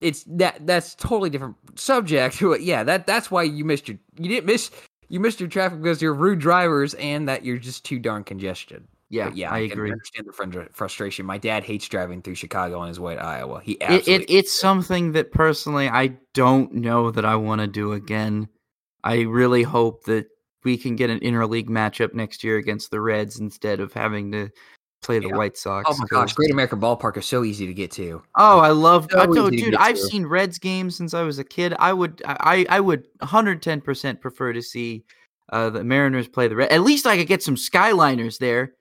[0.00, 2.42] It's that that's totally different subject.
[2.60, 4.70] Yeah, that that's why you missed your you didn't miss
[5.08, 8.86] you missed your traffic because you're rude drivers and that you're just too darn congested.
[9.08, 9.92] Yeah, but yeah, I, I agree.
[9.92, 11.26] understand the frustration.
[11.26, 13.60] My dad hates driving through Chicago on his way to Iowa.
[13.62, 17.66] He absolutely it, it it's something that personally I don't know that I want to
[17.66, 18.48] do again.
[19.04, 20.28] I really hope that
[20.64, 24.50] we can get an interleague matchup next year against the Reds instead of having to
[25.02, 25.36] play the yeah.
[25.36, 25.88] White Sox.
[25.90, 28.22] Oh my gosh, Great American Ballpark is so easy to get to.
[28.36, 29.08] Oh, I love.
[29.10, 30.02] So I told, dude, I've to.
[30.02, 31.74] seen Reds games since I was a kid.
[31.78, 35.04] I would, I, I would 110 percent prefer to see
[35.50, 36.72] uh, the Mariners play the Reds.
[36.72, 38.72] At least I could get some Skyliners there.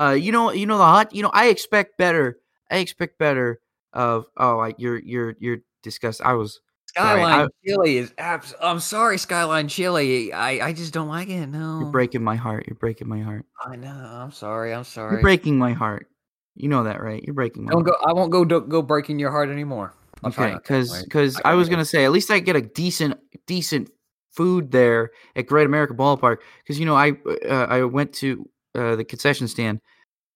[0.00, 1.14] Uh, you know, you know the hot.
[1.14, 2.38] You know, I expect better.
[2.70, 3.60] I expect better.
[3.92, 6.26] Of oh, I, you're you're you're disgusted.
[6.26, 6.60] I was
[6.96, 10.32] Skyline Chili is abs- I'm sorry, Skyline Chili.
[10.32, 11.46] I, I just don't like it.
[11.48, 11.80] No.
[11.80, 12.66] You're breaking my heart.
[12.68, 13.44] You're breaking my heart.
[13.64, 13.88] I know.
[13.90, 14.72] I'm sorry.
[14.72, 15.14] I'm sorry.
[15.14, 16.08] You're breaking my heart.
[16.54, 17.22] You know that, right?
[17.22, 18.00] You're breaking my don't heart.
[18.00, 19.94] go I won't go go breaking your heart anymore.
[20.22, 23.18] I'll okay, because because I, I was gonna say at least I get a decent
[23.46, 23.90] decent
[24.30, 27.12] food there at Great America Ballpark because you know I
[27.48, 29.80] uh, I went to uh, the concession stand.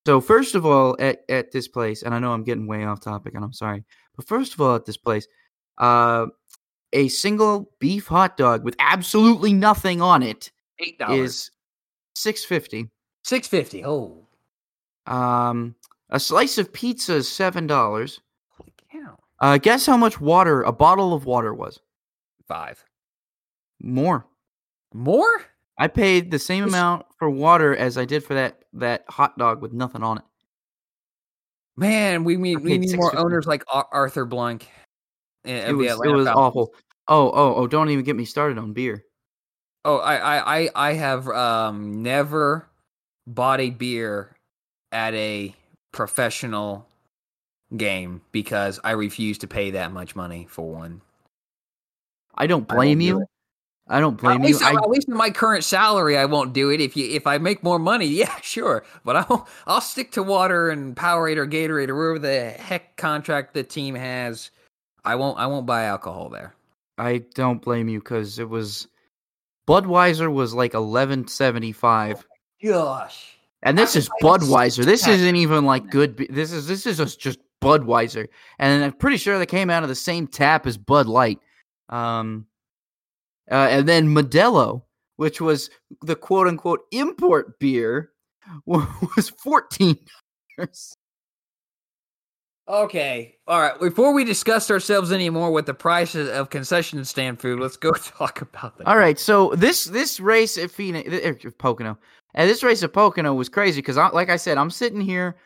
[0.07, 3.01] So first of all, at at this place, and I know I'm getting way off
[3.01, 3.85] topic, and I'm sorry,
[4.17, 5.29] but first of all, at this place,
[5.79, 6.27] uh,
[6.93, 10.51] a single beef hot dog with absolutely nothing on it
[10.81, 11.51] eight dollars is
[12.15, 12.89] six fifty.
[13.25, 13.85] Six fifty.
[13.85, 14.27] Oh.
[15.07, 15.75] Um,
[16.11, 18.21] a slice of pizza is seven dollars.
[18.51, 19.19] Holy cow!
[19.41, 21.81] Uh, guess how much water a bottle of water was?
[22.47, 22.85] Five.
[23.81, 24.27] More.
[24.93, 25.43] More?
[25.79, 29.63] I paid the same amount for water as I did for that that hot dog
[29.63, 30.25] with nothing on it.
[31.77, 34.69] Man, we need we need more owners like Arthur Blank.
[35.45, 36.75] It was, it was awful.
[37.07, 37.67] Oh, oh, oh!
[37.67, 39.05] Don't even get me started on beer.
[39.85, 42.69] Oh, I, I, I have um, never
[43.27, 44.37] bought a beer
[44.93, 45.55] at a
[45.93, 46.87] professional
[47.77, 51.01] game because I refuse to pay that much money for one.
[52.35, 53.19] I don't blame I you.
[53.21, 53.27] Do
[53.89, 54.59] I don't blame at you.
[54.63, 56.81] I, at least in my current salary, I won't do it.
[56.81, 58.85] If you if I make more money, yeah, sure.
[59.05, 63.55] But I'll I'll stick to water and Powerade or Gatorade or wherever the heck contract
[63.55, 64.51] the team has.
[65.09, 66.55] I won't I won't buy alcohol there.
[66.99, 68.89] I don't blame you because it was
[69.67, 72.27] Budweiser was like eleven seventy five.
[72.63, 73.39] Gosh.
[73.63, 74.85] And this is Budweiser.
[74.85, 76.27] This isn't even like good.
[76.29, 78.29] This is this is just, just Budweiser,
[78.59, 81.39] and I'm pretty sure they came out of the same tap as Bud Light.
[81.89, 82.45] Um,
[83.51, 84.83] uh, and then Modelo,
[85.17, 85.71] which was
[86.03, 88.11] the quote unquote import beer,
[88.67, 89.99] was fourteen
[90.59, 90.98] dollars.
[92.69, 93.37] Okay.
[93.47, 93.81] All right.
[93.81, 98.43] Before we discuss ourselves anymore with the prices of concession stand food, let's go talk
[98.43, 98.87] about that.
[98.87, 99.19] All right.
[99.19, 101.99] So this this race at Phoenix, uh, Pocono,
[102.35, 105.37] and this race at Pocono was crazy because, like I said, I'm sitting here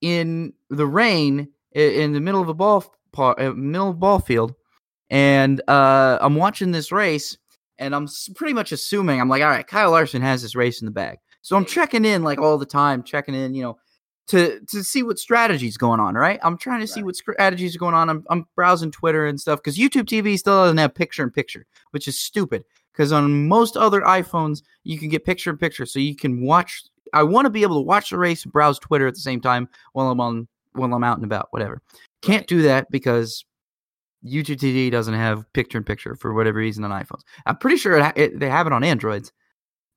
[0.00, 2.84] in the rain in the middle of a ball
[3.18, 4.54] uh, middle of ball field,
[5.10, 7.36] and uh, I'm watching this race,
[7.78, 10.86] and I'm pretty much assuming I'm like, all right, Kyle Larson has this race in
[10.86, 13.78] the bag, so I'm checking in like all the time, checking in, you know,
[14.28, 16.14] to to see what strategies going on.
[16.14, 18.08] Right, I'm trying to see what strategies are going on.
[18.08, 21.66] I'm I'm browsing Twitter and stuff because YouTube TV still doesn't have picture in picture,
[21.90, 22.64] which is stupid.
[22.92, 26.82] Because on most other iPhones, you can get picture in picture, so you can watch.
[27.14, 29.40] I want to be able to watch the race and browse Twitter at the same
[29.40, 31.82] time while I'm on while I'm out and about, whatever.
[32.22, 33.44] Can't do that because
[34.24, 37.22] YouTube TV doesn't have picture in picture for whatever reason on iPhones.
[37.46, 39.32] I'm pretty sure it, it, they have it on Androids,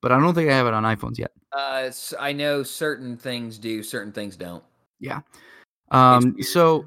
[0.06, 1.32] but I don't think I have it on iPhones yet.
[1.50, 4.62] Uh, I know certain things do, certain things don't.
[5.00, 5.22] Yeah.
[5.90, 6.40] Um.
[6.44, 6.86] So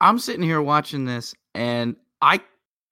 [0.00, 2.40] I'm sitting here watching this, and I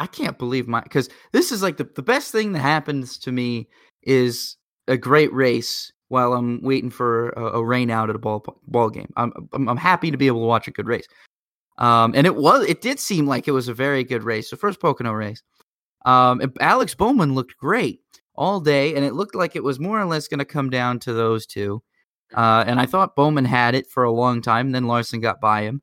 [0.01, 3.31] I can't believe my because this is like the the best thing that happens to
[3.31, 3.69] me
[4.03, 4.57] is
[4.89, 8.91] a great race while I'm waiting for a, a rain out at a ball ball
[8.91, 9.13] game.
[9.17, 11.07] I'm, I'm I'm happy to be able to watch a good race.
[11.77, 14.57] Um, and it was it did seem like it was a very good race, the
[14.57, 15.41] first Pocono race.
[16.05, 18.01] Um, Alex Bowman looked great
[18.39, 21.01] all day, and it looked like it was more or less going to come down
[21.01, 21.83] to those two.
[22.35, 24.71] Uh, and I thought Bowman had it for a long time.
[24.71, 25.83] Then Larson got by him.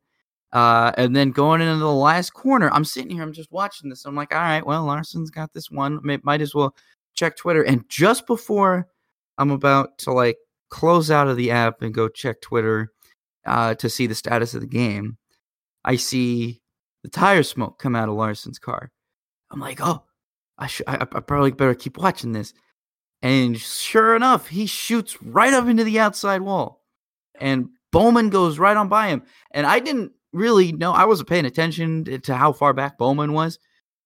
[0.52, 4.06] Uh, and then going into the last corner, I'm sitting here, I'm just watching this.
[4.06, 6.00] I'm like, all right, well, Larson's got this one.
[6.02, 6.74] May, might as well
[7.14, 7.62] check Twitter.
[7.62, 8.88] And just before
[9.36, 10.38] I'm about to like
[10.70, 12.92] close out of the app and go check Twitter
[13.44, 15.18] uh, to see the status of the game,
[15.84, 16.62] I see
[17.02, 18.90] the tire smoke come out of Larson's car.
[19.50, 20.04] I'm like, oh,
[20.58, 22.54] I, sh- I, I probably better keep watching this.
[23.22, 26.82] And sure enough, he shoots right up into the outside wall.
[27.38, 29.22] And Bowman goes right on by him.
[29.50, 33.58] And I didn't really know, I wasn't paying attention to how far back Bowman was.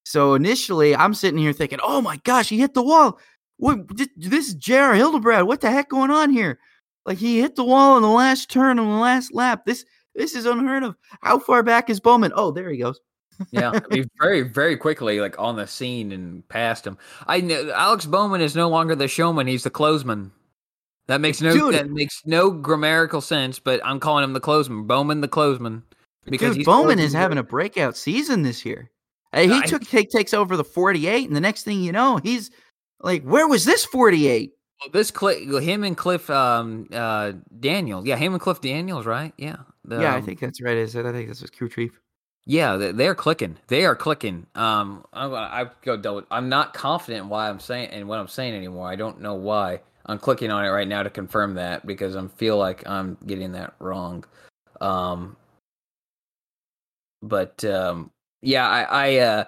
[0.05, 3.19] So initially, I'm sitting here thinking, oh my gosh, he hit the wall.
[3.59, 3.81] What,
[4.17, 4.95] this is J.R.
[4.95, 5.47] Hildebrand.
[5.47, 6.59] What the heck going on here?
[7.05, 9.65] Like he hit the wall in the last turn on the last lap.
[9.67, 10.97] This this is unheard of.
[11.23, 12.33] How far back is Bowman?
[12.35, 13.01] Oh, there he goes.
[13.51, 16.99] Yeah, I mean, very, very quickly, like on the scene and past him.
[17.27, 20.31] I know Alex Bowman is no longer the showman; he's the closeman.
[21.07, 21.75] That makes no Dude.
[21.75, 24.87] that makes no grammatical sense, but I'm calling him the closeman.
[24.87, 25.83] Bowman, the closeman,
[26.27, 28.91] because Dude, Bowman is having a breakout season this year.
[29.35, 32.51] He I, took take, takes over the 48, and the next thing you know, he's
[33.01, 38.17] like, "Where was this 48?" Well, this Cliff, him and Cliff um, uh, Daniels, yeah,
[38.17, 39.33] him and Cliff Daniels, right?
[39.37, 40.77] Yeah, the, yeah, I um think that's right.
[40.77, 41.07] Is it?
[41.07, 42.01] I think this was Crew Chief.
[42.47, 43.59] Yeah, they're clicking.
[43.69, 44.47] They are clicking.
[44.55, 46.25] Um, I'm go double.
[46.31, 48.89] I'm not confident in why I'm saying and what I'm saying anymore.
[48.89, 49.81] I don't know why.
[50.07, 53.53] I'm clicking on it right now to confirm that because I feel like I'm getting
[53.53, 54.25] that wrong.
[54.81, 55.37] Um,
[57.23, 58.11] but um,
[58.43, 59.45] yeah, I, I uh,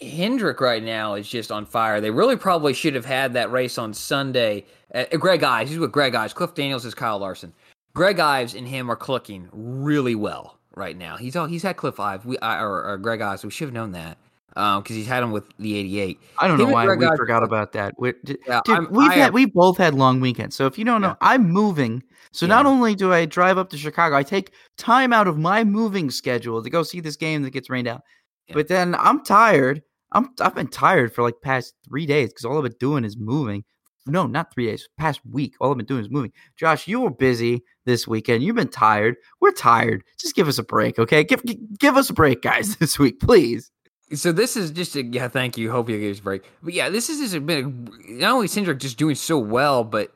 [0.00, 2.00] Hendrick right now is just on fire.
[2.00, 4.64] They really probably should have had that race on Sunday.
[4.94, 6.32] Uh, Greg Ives, he's with Greg Ives.
[6.32, 7.52] Cliff Daniels is Kyle Larson.
[7.94, 11.16] Greg Ives and him are clicking really well right now.
[11.16, 13.44] He's all he's had Cliff Ives we, or, or, Greg Ives.
[13.44, 14.16] We should have known that
[14.50, 16.20] because um, he's had him with the '88.
[16.38, 17.94] I don't him know why Greg we Ives, forgot about that.
[17.98, 18.14] We,
[18.46, 20.56] yeah, dude, we've I, had we both had long weekends.
[20.56, 21.16] So if you don't know, yeah.
[21.20, 22.02] I'm moving.
[22.32, 22.54] So yeah.
[22.54, 26.10] not only do I drive up to Chicago, I take time out of my moving
[26.10, 28.02] schedule to go see this game that gets rained out.
[28.46, 28.54] Yeah.
[28.54, 29.82] But then I'm tired.
[30.12, 33.16] I'm I've been tired for like past three days because all I've been doing is
[33.18, 33.64] moving
[34.08, 35.54] no, not three days, past week.
[35.60, 36.32] All I've been doing is moving.
[36.56, 38.42] Josh, you were busy this weekend.
[38.42, 39.16] You've been tired.
[39.40, 40.04] We're tired.
[40.18, 41.24] Just give us a break, okay?
[41.24, 41.42] Give
[41.78, 43.70] give us a break, guys, this week, please.
[44.14, 45.28] So this is just a yeah.
[45.28, 45.70] Thank you.
[45.70, 46.42] Hope you give us a break.
[46.62, 50.12] But yeah, this is just been not only Cindric just doing so well, but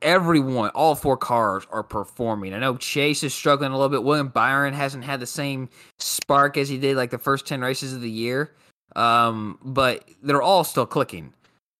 [0.00, 2.54] everyone, all four cars are performing.
[2.54, 4.02] I know Chase is struggling a little bit.
[4.02, 5.68] William Byron hasn't had the same
[5.98, 8.54] spark as he did like the first ten races of the year.
[8.96, 11.34] Um, but they're all still clicking.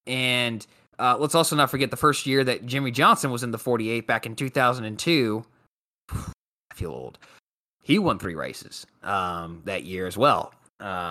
[0.06, 0.66] And
[0.98, 4.06] uh, let's also not forget the first year that Jimmie Johnson was in the 48
[4.06, 5.44] back in 2002.
[6.12, 7.18] I feel old.
[7.82, 10.54] He won three races um, that year as well.
[10.80, 11.10] Uh,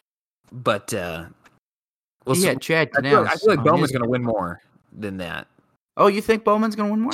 [0.52, 1.26] but uh,
[2.26, 2.90] we'll yeah, Chad.
[2.98, 4.62] I feel, I feel like Bowman's going to win more
[4.92, 5.48] than that.
[5.98, 7.14] Oh, you think Bowman's going to win more?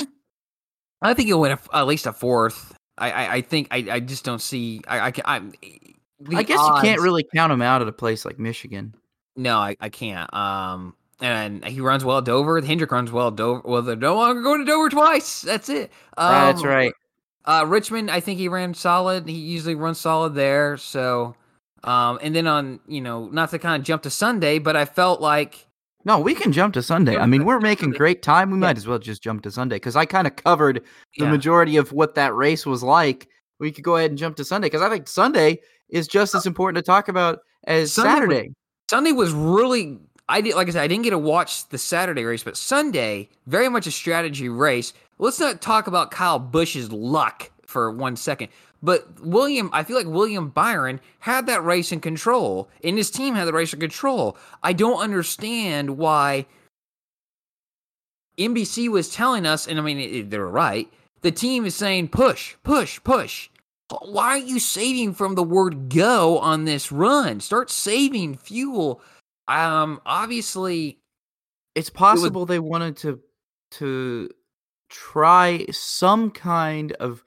[1.02, 2.74] I think he'll win a, at least a fourth.
[2.98, 4.82] I, I, I think I, I just don't see.
[4.86, 5.42] I, I, I,
[6.34, 8.94] I guess odds, you can't really count him out at a place like Michigan.
[9.36, 10.32] No, I, I can't.
[10.34, 12.60] Um, and he runs well at Dover.
[12.60, 13.62] Hendrick runs well at Dover.
[13.64, 15.42] Well, they're no longer going to Dover twice.
[15.42, 15.90] That's it.
[16.16, 16.92] Um, That's right.
[17.44, 19.28] Uh, Richmond, I think he ran solid.
[19.28, 20.76] He usually runs solid there.
[20.76, 21.34] So,
[21.84, 24.84] um, and then on, you know, not to kind of jump to Sunday, but I
[24.84, 25.66] felt like.
[26.04, 27.16] No, we can jump to Sunday.
[27.16, 28.50] I mean, we're making great time.
[28.50, 30.82] We might as well just jump to Sunday because I kind of covered
[31.16, 31.30] the yeah.
[31.30, 33.28] majority of what that race was like.
[33.58, 35.60] We could go ahead and jump to Sunday because I think Sunday
[35.90, 38.48] is just as important to talk about as Sunday Saturday.
[38.48, 38.54] Was,
[38.88, 39.98] Sunday was really
[40.30, 43.28] I did like I said, I didn't get to watch the Saturday race, but Sunday,
[43.46, 44.92] very much a strategy race.
[45.18, 48.48] Let's not talk about Kyle Busch's luck for one second.
[48.82, 53.34] But William, I feel like William Byron had that race in control, and his team
[53.34, 54.36] had the race in control.
[54.62, 56.46] I don't understand why
[58.38, 60.90] NBC was telling us, and I mean, they were right.
[61.22, 63.50] The team is saying push, push, push.
[64.02, 67.40] Why are you saving from the word go on this run?
[67.40, 69.02] Start saving fuel
[69.50, 71.00] um, obviously,
[71.74, 73.20] it's possible it they wanted to
[73.72, 74.30] to
[74.88, 77.22] try some kind of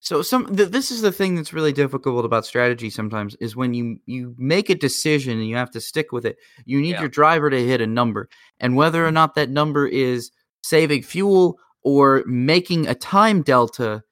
[0.00, 3.74] so some th- this is the thing that's really difficult about strategy sometimes is when
[3.74, 7.00] you you make a decision and you have to stick with it you need yeah.
[7.00, 8.28] your driver to hit a number.
[8.60, 10.30] And whether or not that number is
[10.62, 14.02] saving fuel or making a time delta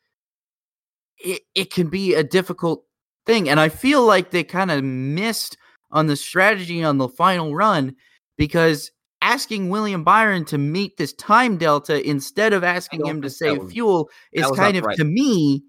[1.18, 2.84] it, it can be a difficult
[3.24, 3.48] thing.
[3.48, 5.56] And i feel like they kind of missed
[5.90, 7.94] on the strategy on the final run
[8.36, 8.90] because
[9.22, 13.72] asking William Byron to meet this time delta instead of asking him to save was,
[13.72, 14.96] fuel is kind of right.
[14.96, 15.64] to me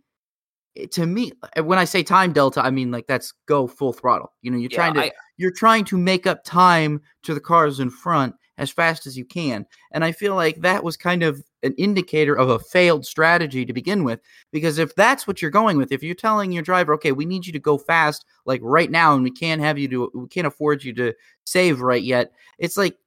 [0.76, 3.94] eh, to me eh, when I say time delta I mean like that's go full
[3.94, 4.34] throttle.
[4.42, 7.40] You know, you're yeah, trying to I, you're trying to make up time to the
[7.40, 9.66] cars in front as fast as you can.
[9.92, 13.74] And I feel like that was kind of an indicator of a failed strategy to
[13.74, 14.20] begin with.
[14.52, 17.46] Because if that's what you're going with, if you're telling your driver, okay, we need
[17.46, 20.48] you to go fast like right now, and we can't have you to, we can't
[20.48, 21.14] afford you to
[21.46, 22.98] save right yet, it's like,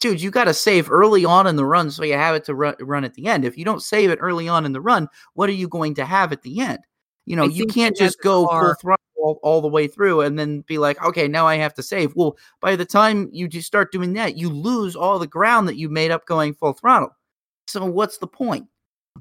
[0.00, 2.54] dude, you got to save early on in the run so you have it to
[2.54, 3.44] run, run at the end.
[3.44, 6.04] If you don't save it early on in the run, what are you going to
[6.04, 6.80] have at the end?
[7.24, 10.60] You know, you can't just go full throttle all, all, the way through and then
[10.62, 12.14] be like, okay, now I have to save.
[12.14, 15.76] Well, by the time you just start doing that, you lose all the ground that
[15.76, 17.16] you made up going full throttle.
[17.66, 18.66] So what's the point?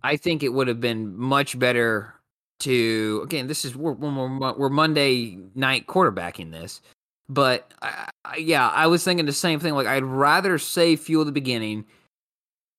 [0.04, 2.14] I think it would have been much better
[2.60, 3.48] to again.
[3.48, 6.82] This is we're we're, we're Monday night quarterbacking this,
[7.30, 9.74] but I, I, yeah, I was thinking the same thing.
[9.74, 11.86] Like I'd rather save fuel at the beginning,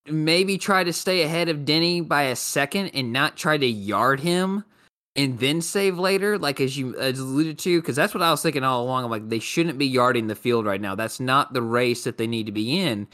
[0.06, 4.20] maybe try to stay ahead of Denny by a second, and not try to yard
[4.20, 4.64] him
[5.16, 8.42] and then save later, like as you as alluded to, because that's what I was
[8.42, 9.04] thinking all along.
[9.04, 10.94] I'm like, they shouldn't be yarding the field right now.
[10.94, 13.06] That's not the race that they need to be in.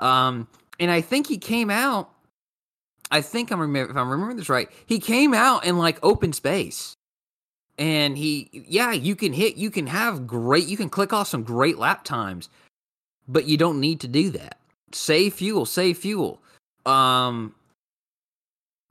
[0.00, 0.48] Um,
[0.78, 2.10] and I think he came out.
[3.10, 4.68] I think I'm remember if I'm remembering this right.
[4.86, 6.94] He came out in like open space,
[7.78, 11.42] and he, yeah, you can hit, you can have great, you can click off some
[11.42, 12.48] great lap times,
[13.28, 14.58] but you don't need to do that.
[14.92, 16.40] Save fuel, save fuel.
[16.86, 17.54] Um,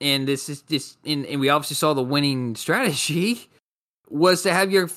[0.04, 3.50] and this is just and, and we obviously saw the winning strategy
[4.10, 4.90] was to have your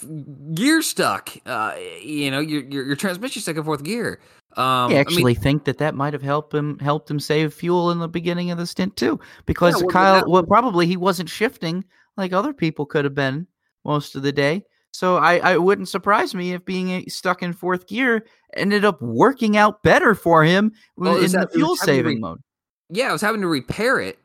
[0.53, 4.21] gear stuck uh you know your your, your transmission stuck in fourth gear
[4.57, 7.53] um, I actually I mean, think that that might have helped him helped him save
[7.53, 10.97] fuel in the beginning of the stint too, because yeah, Kyle, that, well, probably he
[10.97, 11.85] wasn't shifting
[12.17, 13.47] like other people could have been
[13.85, 14.65] most of the day.
[14.93, 19.59] So I, I wouldn't surprise me if being stuck in fourth gear ended up working
[19.59, 22.41] out better for him well, in the fuel saving re- mode.
[22.89, 24.19] Yeah, I was having to repair it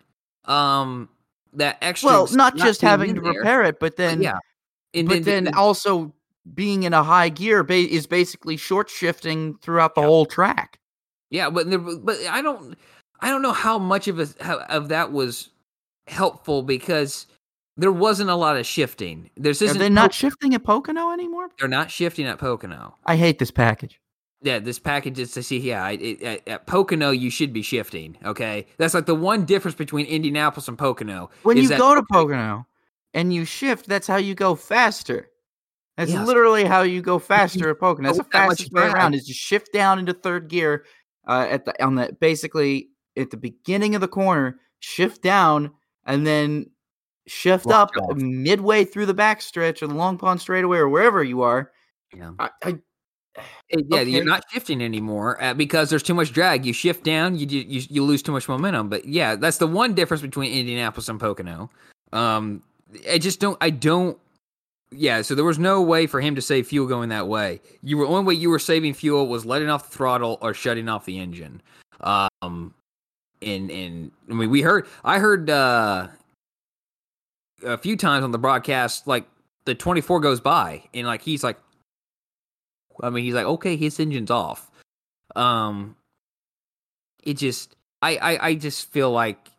[0.45, 1.09] um
[1.53, 3.33] that extra well not, not just having to there.
[3.33, 4.39] repair it but then yeah
[4.93, 6.13] and but then, then, also
[6.53, 10.07] being in a high gear ba- is basically short shifting throughout the yeah.
[10.07, 10.79] whole track
[11.29, 12.75] yeah but there, but i don't
[13.19, 15.49] i don't know how much of a how, of that was
[16.07, 17.27] helpful because
[17.77, 21.49] there wasn't a lot of shifting there's are they not po- shifting at pocono anymore
[21.59, 24.01] they're not shifting at pocono i hate this package
[24.43, 25.59] yeah, this package is to see.
[25.59, 28.17] Yeah, it, at, at, Pocono you should be shifting.
[28.25, 31.29] Okay, that's like the one difference between Indianapolis and Pocono.
[31.43, 32.65] When you go to Pocono
[33.13, 35.29] and you shift, that's how you go faster.
[35.97, 36.25] That's yes.
[36.25, 38.07] literally how you go faster at Pocono.
[38.07, 39.13] That's the fastest way around.
[39.13, 40.85] Is you shift down into third gear
[41.27, 45.71] uh, at the on the basically at the beginning of the corner, shift down,
[46.05, 46.67] and then
[47.27, 51.71] shift up midway through the backstretch or the Long Pond straightaway or wherever you are.
[52.15, 52.31] Yeah.
[52.39, 52.79] I, I
[53.69, 54.09] yeah, okay.
[54.09, 56.65] you're not shifting anymore uh, because there's too much drag.
[56.65, 58.89] You shift down, you, you you lose too much momentum.
[58.89, 61.69] But yeah, that's the one difference between Indianapolis and Pocono.
[62.11, 62.61] Um,
[63.09, 63.57] I just don't.
[63.61, 64.17] I don't.
[64.93, 67.61] Yeah, so there was no way for him to save fuel going that way.
[67.81, 70.89] You were only way you were saving fuel was letting off the throttle or shutting
[70.89, 71.61] off the engine.
[72.01, 72.73] Um,
[73.41, 76.07] and and I mean, we heard I heard uh,
[77.63, 79.25] a few times on the broadcast like
[79.65, 81.57] the 24 goes by and like he's like,
[83.01, 84.69] I mean, he's like, okay, his engine's off.
[85.37, 85.95] Um,
[87.23, 89.50] it just I I, I just feel like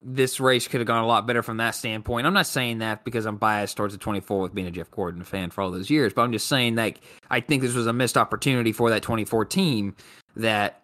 [0.00, 2.26] this race could have gone a lot better from that standpoint.
[2.26, 5.24] I'm not saying that because I'm biased towards the 24 with being a Jeff Gordon
[5.24, 6.98] fan for all those years, but I'm just saying that
[7.30, 9.96] I think this was a missed opportunity for that 24 team
[10.36, 10.82] that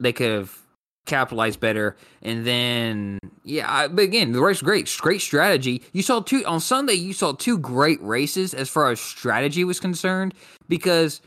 [0.00, 0.58] they could have
[1.06, 1.96] capitalized better.
[2.22, 5.82] And then, yeah, I, but again, the race was great, great strategy.
[5.92, 6.94] You saw two on Sunday.
[6.94, 10.34] You saw two great races as far as strategy was concerned
[10.68, 11.20] because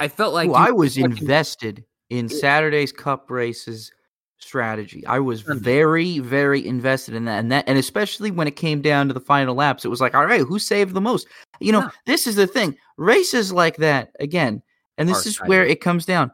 [0.00, 3.92] I felt like Ooh, I was invested in Saturday's Cup races
[4.38, 5.04] strategy.
[5.06, 9.08] I was very, very invested in that, and that, and especially when it came down
[9.08, 11.26] to the final laps, it was like, all right, who saved the most?
[11.60, 11.90] You know, Yeah.
[12.06, 12.76] this is the thing.
[12.96, 14.62] Races like that again,
[14.96, 16.30] and this Are is where it comes down.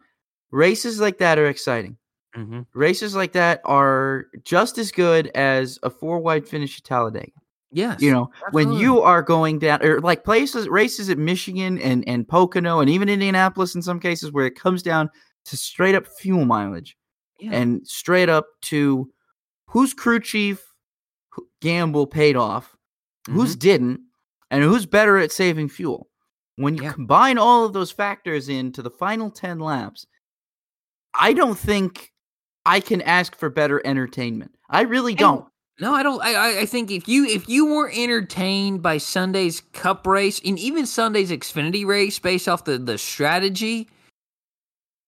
[0.50, 1.96] Races like that are exciting.
[2.34, 7.30] hmm Races like that are just as good as a four wide finish at Talladega.
[7.72, 12.06] Yes, You know, when you are going down or like places races at Michigan and
[12.06, 15.10] and Pocono and even Indianapolis in some cases where it comes down
[15.46, 16.96] to straight up fuel mileage
[17.44, 17.52] Yeah.
[17.52, 19.10] and straight up to
[19.68, 20.62] whose crew chief
[21.60, 22.76] gamble paid off,
[23.28, 23.40] Mm-hmm.
[23.40, 24.00] whose didn't,
[24.50, 26.08] and who's better at saving fuel.
[26.56, 26.92] When you Yeah.
[26.92, 30.06] combine all of those factors into the final 10 laps,
[31.14, 32.12] I don't think
[32.66, 34.54] I can ask for better entertainment.
[34.68, 35.46] I really don't-.
[35.80, 36.22] No, I don't.
[36.22, 40.58] I, I- I think if you if you were entertained by Sunday's Cup race and
[40.58, 43.88] even Sunday's Xfinity race based off the the strategy,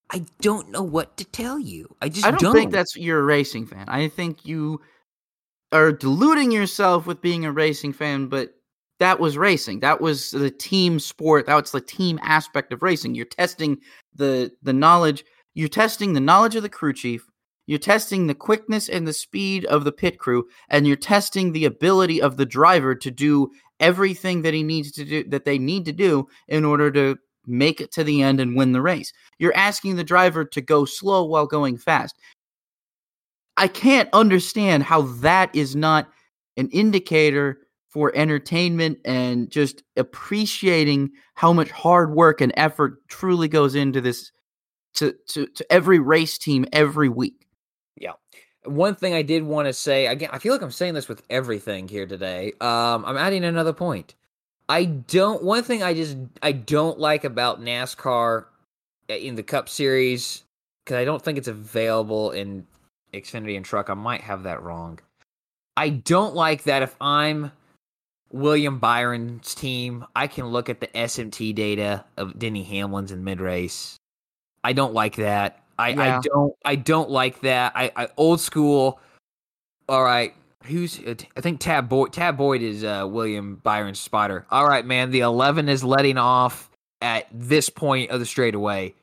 [0.09, 1.95] I don't know what to tell you.
[2.01, 3.85] I just I don't, think that's you're a racing fan.
[3.87, 4.81] I think you
[5.71, 8.53] are deluding yourself with being a racing fan, but
[8.99, 9.81] that was racing.
[9.81, 11.45] That was the team sport.
[11.45, 13.15] That was the team aspect of racing.
[13.15, 13.77] You're testing
[14.15, 15.25] the the knowledge.
[15.53, 17.27] You're testing the knowledge of the crew chief.
[17.65, 21.65] You're testing the quickness and the speed of the pit crew, and you're testing the
[21.65, 25.85] ability of the driver to do everything that he needs to do that they need
[25.85, 27.17] to do in order to
[27.47, 29.13] make it to the end and win the race.
[29.39, 32.15] You're asking the driver to go slow while going fast.
[33.55, 36.09] I can't understand how that is not
[36.57, 37.59] an indicator
[37.89, 44.31] for entertainment and just appreciating how much hard work and effort truly goes into this
[44.95, 47.47] to to, to every race team every week.
[47.95, 48.13] Yeah.
[48.65, 51.23] One thing I did want to say again, I feel like I'm saying this with
[51.29, 52.53] everything here today.
[52.59, 54.15] Um, I'm adding another point.
[54.69, 55.43] I don't.
[55.43, 58.45] One thing I just I don't like about NASCAR
[59.07, 60.43] in the Cup Series
[60.83, 62.65] because I don't think it's available in
[63.13, 63.89] Xfinity and Truck.
[63.89, 64.99] I might have that wrong.
[65.77, 67.51] I don't like that if I'm
[68.31, 73.39] William Byron's team, I can look at the SMT data of Denny Hamlin's in mid
[73.39, 73.95] race.
[74.63, 75.63] I don't like that.
[75.79, 76.17] I, Yeah.
[76.17, 77.71] I don't I don't like that.
[77.75, 78.99] I, I old school.
[79.87, 80.33] All right,
[80.67, 84.45] who's uh, I think Tab Boyd Tab Boyd is uh, William Byron's spotter.
[84.51, 86.69] All right, man, the eleven is letting off
[87.01, 88.93] at this point of the straightaway.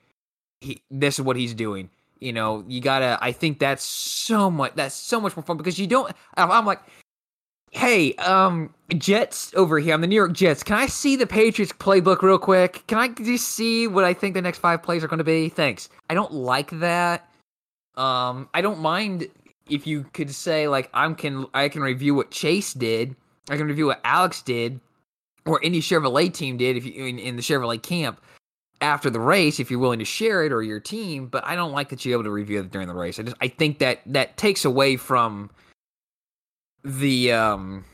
[0.61, 1.91] He this is what he's doing.
[2.21, 3.19] You know, you gotta.
[3.21, 4.73] I think that's so much.
[4.77, 6.11] That's so much more fun because you don't.
[6.37, 6.81] I'm, I'm like,
[7.71, 9.95] hey, um, Jets over here.
[9.95, 10.63] I'm the New York Jets.
[10.63, 12.85] Can I see the Patriots playbook real quick?
[12.87, 15.49] Can I just see what I think the next five plays are going to be?
[15.49, 15.89] Thanks.
[16.09, 17.29] I don't like that.
[17.97, 19.29] Um, I don't mind
[19.69, 23.17] if you could say like I'm can I can review what Chase did.
[23.51, 24.81] I can review what Alex did,
[25.47, 28.21] or any Chevrolet team did if you in, in the Chevrolet camp
[28.81, 31.27] after the race if you're willing to share it or your team.
[31.27, 33.19] But I don't like that you're able to review it during the race.
[33.19, 35.51] I just I think that that takes away from
[36.85, 37.85] the um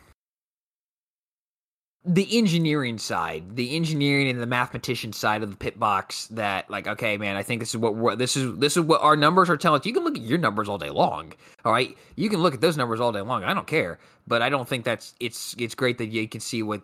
[2.04, 6.26] the engineering side, the engineering and the mathematician side of the pit box.
[6.28, 9.02] That like, okay, man, I think this is what we're, this is this is what
[9.02, 9.86] our numbers are telling us.
[9.86, 11.32] You can look at your numbers all day long,
[11.64, 11.96] all right.
[12.16, 13.44] You can look at those numbers all day long.
[13.44, 16.62] I don't care, but I don't think that's it's it's great that you can see
[16.62, 16.82] what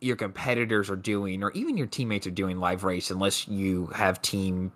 [0.00, 4.20] your competitors are doing or even your teammates are doing live race unless you have
[4.20, 4.70] team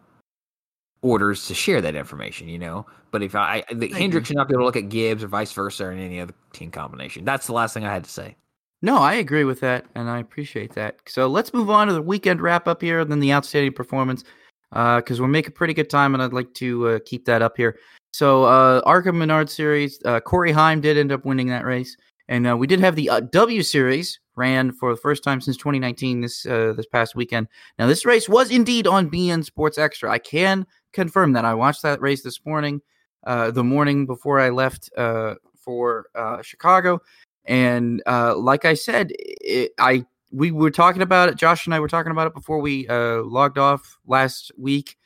[1.02, 2.86] orders to share that information, you know.
[3.10, 3.88] But if I, I the.
[3.88, 6.34] Hendrick should not be able to look at Gibbs or vice versa or any other
[6.52, 7.24] team combination.
[7.24, 8.36] That's the last thing I had to say.
[8.80, 10.96] No, I agree with that, and I appreciate that.
[11.06, 14.22] So let's move on to the weekend wrap up here, and then the outstanding performance,
[14.70, 17.76] because we're making pretty good time, and I'd like to uh, keep that up here.
[18.12, 21.96] So uh, ARCA Menard Series, uh, Corey Heim did end up winning that race,
[22.28, 25.56] and uh, we did have the uh, W Series ran for the first time since
[25.56, 27.48] 2019 this uh, this past weekend.
[27.78, 30.10] Now this race was indeed on beIN Sports Extra.
[30.10, 32.80] I can confirm that I watched that race this morning,
[33.26, 37.00] uh, the morning before I left uh, for uh, Chicago
[37.48, 41.36] And uh, like I said, it, I we were talking about it.
[41.36, 44.96] Josh and I were talking about it before we uh, logged off last week.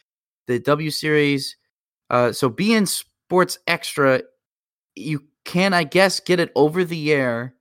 [0.48, 1.56] The W Series.
[2.10, 4.22] Uh, so beIN Sports Extra,
[4.96, 7.54] you can, I guess, get it over the air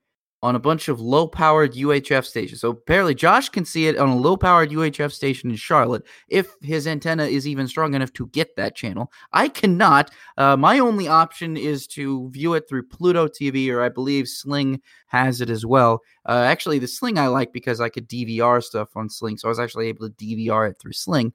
[0.43, 2.61] on a bunch of low powered UHF stations.
[2.61, 6.55] So apparently, Josh can see it on a low powered UHF station in Charlotte if
[6.61, 9.11] his antenna is even strong enough to get that channel.
[9.33, 10.11] I cannot.
[10.37, 14.81] Uh, my only option is to view it through Pluto TV, or I believe Sling
[15.07, 16.01] has it as well.
[16.27, 19.37] Uh, actually, the Sling I like because I could DVR stuff on Sling.
[19.37, 21.33] So I was actually able to DVR it through Sling.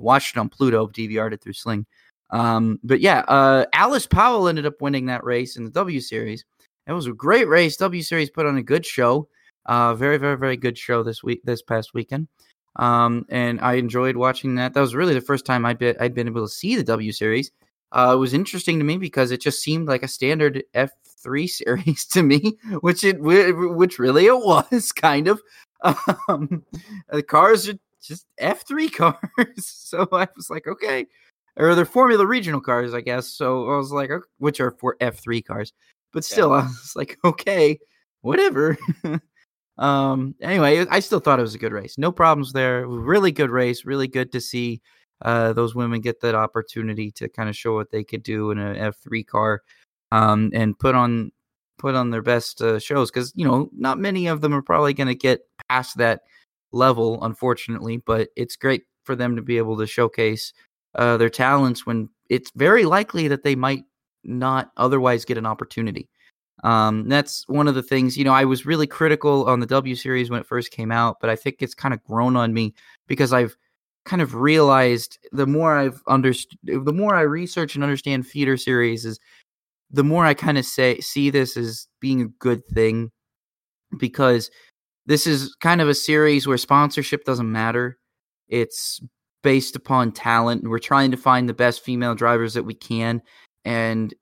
[0.00, 1.86] Watched it on Pluto, DVR'd it through Sling.
[2.30, 6.44] Um, but yeah, uh, Alice Powell ended up winning that race in the W Series.
[6.88, 7.76] It was a great race.
[7.76, 9.28] W Series put on a good show.
[9.66, 12.28] Uh, very, very, very good show this week, this past weekend.
[12.76, 14.72] Um, and I enjoyed watching that.
[14.72, 17.12] That was really the first time I'd been, I'd been able to see the W
[17.12, 17.50] Series.
[17.92, 22.06] Uh, it was interesting to me because it just seemed like a standard F3 series
[22.06, 25.42] to me, which it which really it was kind of.
[26.28, 26.64] Um,
[27.10, 28.92] the cars are just F3
[29.36, 31.06] cars, so I was like, okay,
[31.56, 33.28] or they're Formula Regional cars, I guess.
[33.28, 35.72] So I was like, which are for F3 cars.
[36.12, 36.56] But still, yeah.
[36.62, 37.78] I was like, okay,
[38.22, 38.76] whatever.
[39.78, 40.34] um.
[40.40, 41.98] Anyway, I still thought it was a good race.
[41.98, 42.86] No problems there.
[42.86, 43.84] Really good race.
[43.84, 44.80] Really good to see
[45.22, 48.58] uh, those women get that opportunity to kind of show what they could do in
[48.58, 49.62] an F three car,
[50.12, 51.32] um, and put on
[51.78, 53.10] put on their best uh, shows.
[53.10, 56.22] Because you know, not many of them are probably going to get past that
[56.72, 57.98] level, unfortunately.
[57.98, 60.52] But it's great for them to be able to showcase
[60.94, 63.84] uh, their talents when it's very likely that they might
[64.24, 66.08] not otherwise get an opportunity.
[66.64, 69.94] Um, that's one of the things, you know, I was really critical on the W
[69.94, 72.74] series when it first came out, but I think it's kind of grown on me
[73.06, 73.56] because I've
[74.04, 79.04] kind of realized the more I've understood, the more I research and understand feeder series
[79.04, 79.20] is
[79.90, 83.10] the more I kind of say, see this as being a good thing
[83.96, 84.50] because
[85.06, 87.98] this is kind of a series where sponsorship doesn't matter.
[88.48, 89.00] It's
[89.42, 90.62] based upon talent.
[90.62, 93.22] And we're trying to find the best female drivers that we can.
[93.68, 94.14] And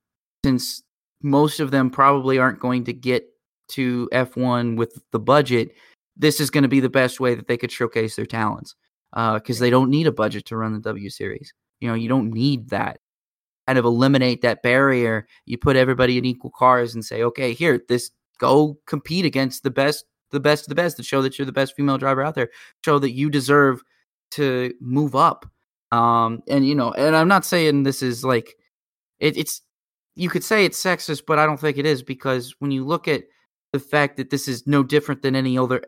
[0.44, 0.82] since
[1.22, 3.28] most of them probably aren't going to get
[3.68, 5.70] to F1 with the budget,
[6.16, 8.74] this is going to be the best way that they could showcase their talents
[9.12, 11.54] because uh, they don't need a budget to run the W Series.
[11.78, 12.98] You know, you don't need that.
[13.68, 15.28] Kind of eliminate that barrier.
[15.44, 18.10] You put everybody in equal cars and say, okay, here, this
[18.40, 21.52] go compete against the best, the best of the best, to show that you're the
[21.52, 22.50] best female driver out there.
[22.84, 23.80] Show that you deserve
[24.32, 25.46] to move up.
[25.92, 28.56] Um, and you know, and I'm not saying this is like
[29.20, 29.62] it, it's
[30.14, 33.06] you could say it's sexist, but I don't think it is because when you look
[33.06, 33.24] at
[33.72, 35.82] the fact that this is no different than any other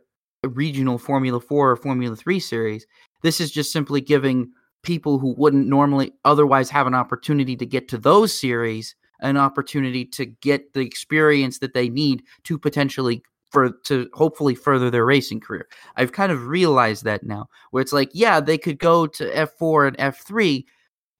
[0.44, 2.86] regional Formula 4 or Formula 3 series,
[3.22, 4.52] this is just simply giving
[4.82, 10.04] people who wouldn't normally otherwise have an opportunity to get to those series an opportunity
[10.04, 15.40] to get the experience that they need to potentially for to hopefully further their racing
[15.40, 15.66] career.
[15.96, 19.88] I've kind of realized that now where it's like yeah, they could go to F4
[19.88, 20.64] and F3,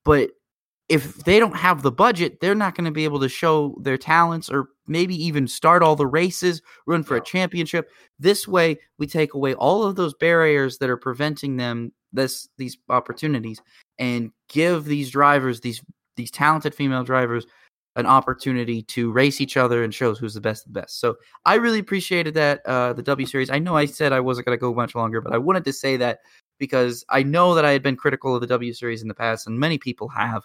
[0.04, 0.30] but
[0.88, 3.98] if they don't have the budget, they're not going to be able to show their
[3.98, 7.90] talents or maybe even start all the races, run for a championship.
[8.18, 12.78] This way, we take away all of those barriers that are preventing them this these
[12.88, 13.60] opportunities
[13.98, 15.82] and give these drivers these
[16.16, 17.46] these talented female drivers
[17.96, 21.00] an opportunity to race each other and shows who's the best of the best.
[21.00, 23.50] So I really appreciated that uh, the W series.
[23.50, 25.72] I know I said I wasn't going to go much longer, but I wanted to
[25.72, 26.20] say that
[26.58, 29.46] because I know that I had been critical of the W series in the past,
[29.46, 30.44] and many people have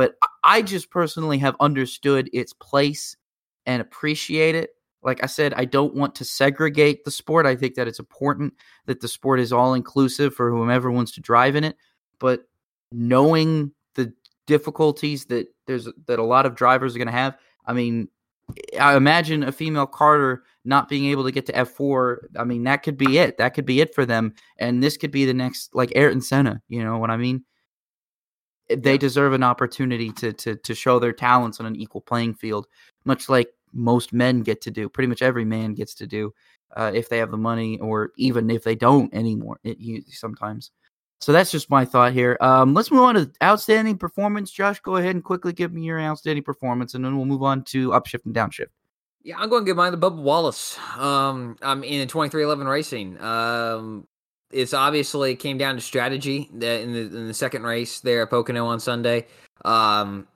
[0.00, 3.18] but I just personally have understood its place
[3.66, 4.70] and appreciate it.
[5.02, 7.44] Like I said, I don't want to segregate the sport.
[7.44, 8.54] I think that it's important
[8.86, 11.76] that the sport is all inclusive for whomever wants to drive in it.
[12.18, 12.48] But
[12.90, 14.14] knowing the
[14.46, 17.36] difficulties that there's that a lot of drivers are going to have,
[17.66, 18.08] I mean,
[18.80, 22.20] I imagine a female karter not being able to get to F4.
[22.38, 23.36] I mean, that could be it.
[23.36, 24.32] That could be it for them.
[24.58, 26.62] And this could be the next, like Ayrton Senna.
[26.68, 27.44] You know what I mean?
[28.76, 32.66] They deserve an opportunity to to to show their talents on an equal playing field,
[33.04, 34.88] much like most men get to do.
[34.88, 36.34] Pretty much every man gets to do
[36.76, 39.58] uh, if they have the money, or even if they don't anymore.
[39.64, 40.70] It, you, sometimes.
[41.20, 42.38] So that's just my thought here.
[42.40, 44.50] Um, let's move on to outstanding performance.
[44.50, 47.62] Josh, go ahead and quickly give me your outstanding performance, and then we'll move on
[47.64, 48.68] to upshift and downshift.
[49.22, 50.78] Yeah, I'm going to give mine to Bubba Wallace.
[50.96, 53.20] Um, I'm in 23XI Racing.
[53.20, 54.06] Um,
[54.50, 58.66] it's obviously came down to strategy in the in the second race there at Pocono
[58.66, 59.26] on Sunday,
[59.64, 60.26] um,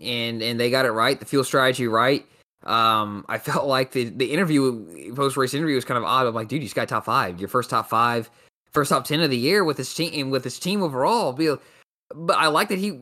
[0.00, 2.26] and and they got it right, the fuel strategy right.
[2.64, 6.26] Um, I felt like the the interview post race interview was kind of odd.
[6.26, 8.30] I'm like, dude, you just got top five, your first top five,
[8.72, 11.32] first top ten of the year with his team with his team overall.
[11.32, 13.00] But I like that he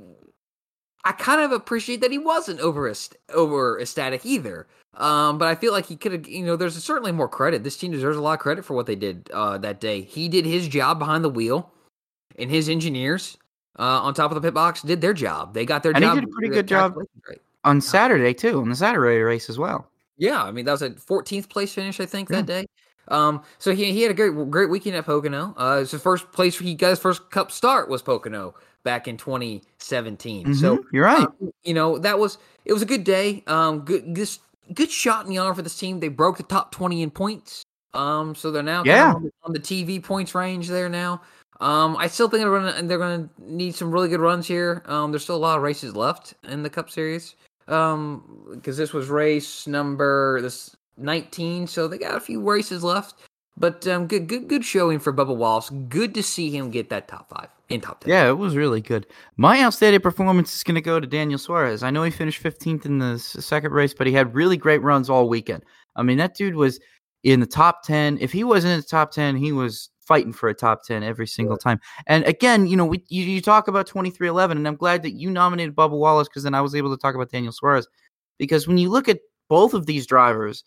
[1.04, 2.92] I kind of appreciate that he wasn't over
[3.32, 4.66] over ecstatic either.
[4.94, 7.62] Um, but I feel like he could have, you know, there's certainly more credit.
[7.62, 10.02] This team deserves a lot of credit for what they did uh, that day.
[10.02, 11.72] He did his job behind the wheel,
[12.38, 13.38] and his engineers
[13.78, 15.54] uh, on top of the pit box did their job.
[15.54, 16.14] They got their and job.
[16.14, 16.96] he did a pretty good job
[17.28, 17.40] right.
[17.64, 19.88] on Saturday too, on the Saturday race as well.
[20.18, 22.36] Yeah, I mean that was a 14th place finish, I think, yeah.
[22.36, 22.66] that day.
[23.08, 25.54] Um, so he he had a great great weekend at Pocono.
[25.56, 29.16] Uh, it's the first place he got his first Cup start was Pocono back in
[29.16, 30.44] 2017.
[30.44, 31.26] Mm-hmm, so you're right.
[31.26, 33.42] Um, you know that was it was a good day.
[33.46, 34.28] Um, good good
[34.74, 36.00] good shot in the arm for this team.
[36.00, 37.62] They broke the top 20 in points.
[37.92, 39.14] Um, so they're now yeah.
[39.14, 41.22] on, the, on, the, TV points range there now.
[41.60, 44.82] Um, I still think they're gonna they're gonna need some really good runs here.
[44.86, 47.34] Um, there's still a lot of races left in the Cup Series.
[47.66, 53.14] Um, because this was race number this 19, so they got a few races left.
[53.56, 55.70] But um, good, good, good showing for Bubba Wallace.
[55.88, 58.10] Good to see him get that top five in top ten.
[58.10, 59.06] Yeah, it was really good.
[59.36, 61.82] My outstanding performance is going to go to Daniel Suarez.
[61.82, 65.08] I know he finished 15th in the second race, but he had really great runs
[65.08, 65.64] all weekend.
[65.96, 66.80] I mean, that dude was
[67.22, 68.18] in the top 10.
[68.20, 71.26] If he wasn't in the top 10, he was fighting for a top 10 every
[71.26, 71.78] single time.
[72.06, 75.30] And again, you know, we you, you talk about 23XI, and I'm glad that you
[75.30, 77.86] nominated Bubba Wallace because then I was able to talk about Daniel Suarez.
[78.38, 80.64] Because when you look at both of these drivers,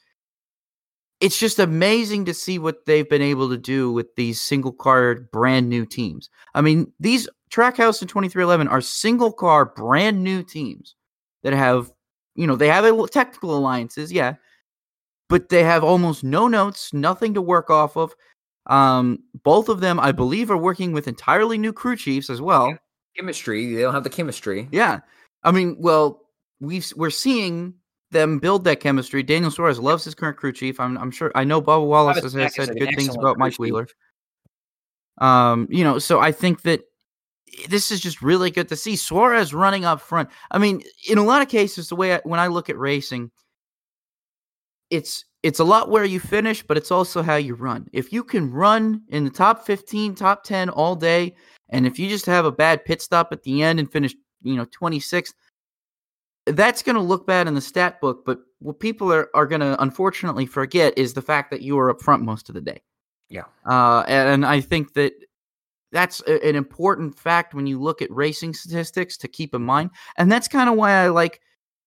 [1.19, 5.15] it's just amazing to see what they've been able to do with these single car
[5.31, 6.30] brand new teams.
[6.53, 10.95] I mean, these Trackhouse and 23XI are single car brand new teams
[11.44, 11.91] that have,
[12.35, 14.35] you know, they have a, technical alliances, yeah,
[15.30, 18.14] but they have almost no notes, nothing to work off of.
[18.68, 22.77] Um, both of them, I believe, are working with entirely new crew chiefs as well.
[23.15, 24.68] Chemistry, they don't have the chemistry.
[24.72, 25.02] Yeah,
[25.44, 26.22] I mean, well,
[26.60, 27.76] we've we're seeing
[28.14, 29.23] them build that chemistry.
[29.23, 30.80] Daniel Suarez loves his current crew chief.
[30.80, 31.31] I'm, I'm sure.
[31.35, 33.88] I know Bubba Wallace has, has said good things about Mike Wheeler.
[35.19, 36.81] Um, you know, so I think that
[37.69, 40.30] this is just really good to see Suarez running up front.
[40.52, 43.31] I mean, in a lot of cases, the way I, when I look at racing,
[44.90, 47.88] it's it's a lot where you finish, but it's also how you run.
[47.91, 51.35] If you can run in the top 15, top 10 all day,
[51.69, 54.56] and if you just have a bad pit stop at the end and finish, you
[54.56, 55.34] know, 26th,
[56.45, 58.26] that's going to look bad in the stat book.
[58.26, 61.90] But what people are, are going to unfortunately forget is the fact that you were
[61.90, 62.82] up front most of the day.
[63.30, 63.44] Yeah.
[63.65, 65.14] Uh, and I think that
[65.91, 69.91] that's a, an important fact when you look at racing statistics to keep in mind.
[70.18, 71.40] And that's kind of why I like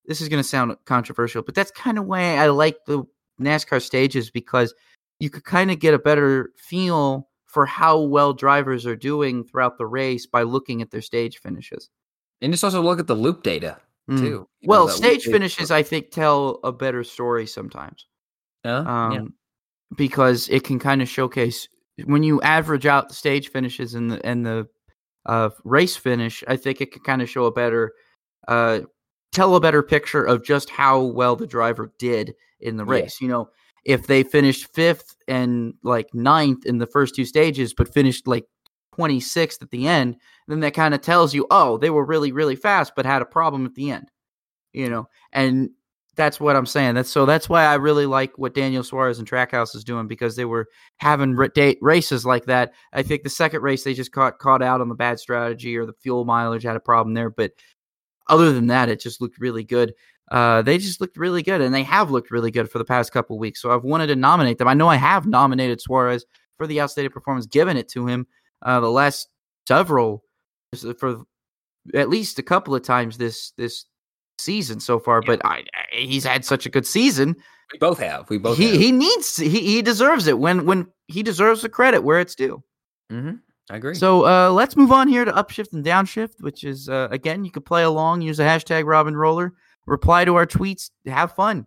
[0.05, 3.03] this is going to sound controversial, but that's kind of why I like the
[3.39, 4.73] NASCAR stages because
[5.19, 9.77] you could kind of get a better feel for how well drivers are doing throughout
[9.77, 11.89] the race by looking at their stage finishes.
[12.41, 13.77] And just also look at the loop data
[14.09, 14.19] mm.
[14.19, 14.47] too.
[14.63, 18.05] well, know, stage finishes, I think, tell a better story sometimes.
[18.65, 19.21] Uh, um, yeah.
[19.95, 21.67] Because it can kind of showcase
[22.05, 24.67] when you average out the stage finishes and the and the
[25.25, 26.43] uh, race finish.
[26.47, 27.93] I think it can kind of show a better,
[28.47, 28.81] uh,
[29.31, 33.17] tell a better picture of just how well the driver did in the race.
[33.21, 33.25] Yeah.
[33.25, 33.49] You know,
[33.85, 38.45] if they finished fifth and like ninth in the first two stages, but finished like
[38.97, 40.17] 26th at the end,
[40.47, 43.25] then that kind of tells you, oh, they were really, really fast, but had a
[43.25, 44.09] problem at the end.
[44.73, 45.69] You know, and
[46.15, 46.95] that's what I'm saying.
[46.95, 50.35] That's so that's why I really like what Daniel Suarez and Trackhouse is doing because
[50.35, 50.67] they were
[50.97, 52.73] having races like that.
[52.93, 55.85] I think the second race they just caught caught out on the bad strategy or
[55.85, 57.51] the fuel mileage had a problem there, but
[58.27, 59.93] other than that, it just looked really good
[60.29, 63.11] uh, they just looked really good, and they have looked really good for the past
[63.11, 63.61] couple weeks.
[63.61, 64.67] So I've wanted to nominate them.
[64.67, 66.25] I know I have nominated Suarez
[66.57, 68.27] for the outstanding performance, given it to him
[68.63, 69.27] uh, the last
[69.67, 70.23] several
[70.97, 71.21] for
[71.93, 73.85] at least a couple of times this this
[74.37, 75.21] season so far.
[75.23, 75.27] Yeah.
[75.27, 77.35] But I, he's had such a good season.
[77.73, 78.29] We both have.
[78.29, 78.57] We both.
[78.57, 78.79] He have.
[78.79, 82.63] he needs he he deserves it when when he deserves the credit where it's due.
[83.11, 83.35] Mm-hmm.
[83.69, 83.95] I agree.
[83.95, 87.51] So uh, let's move on here to upshift and downshift, which is uh, again you
[87.51, 89.53] can play along, use the hashtag Robin Roller
[89.87, 91.65] reply to our tweets, have fun.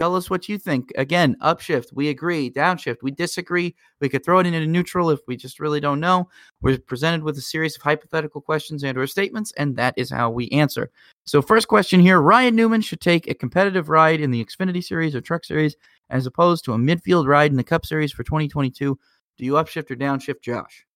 [0.00, 0.90] Tell us what you think.
[0.96, 2.50] Again, upshift, we agree.
[2.50, 3.76] Downshift, we disagree.
[4.00, 6.30] We could throw it into neutral if we just really don't know.
[6.62, 10.30] We're presented with a series of hypothetical questions and or statements, and that is how
[10.30, 10.90] we answer.
[11.26, 15.14] So, first question here: Ryan Newman should take a competitive ride in the Xfinity Series
[15.14, 15.76] or Truck Series,
[16.08, 18.98] as opposed to a midfield ride in the Cup Series for 2022.
[19.36, 20.86] Do you upshift or downshift, Josh?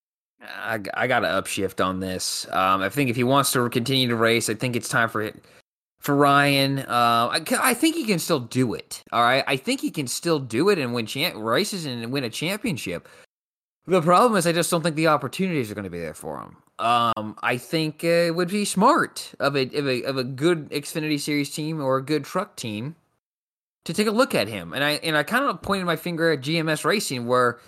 [0.40, 2.47] I, I got to upshift on this.
[2.51, 5.20] Um, I think if he wants to continue to race, I think it's time for
[5.20, 5.44] it
[6.05, 6.81] for Ryan.
[6.81, 6.85] Uh,
[7.32, 9.02] I, I, think he can still do it.
[9.10, 11.06] All right, I think he can still do it and win
[11.36, 13.09] races and win a championship.
[13.86, 16.40] The problem is, I just don't think the opportunities are going to be there for
[16.40, 16.56] him.
[16.78, 20.70] Um, I think uh, it would be smart of a, of a of a good
[20.70, 22.97] Xfinity Series team or a good truck team
[23.85, 24.72] to take a look at him.
[24.72, 27.60] And I and I kind of pointed my finger at GMS Racing, where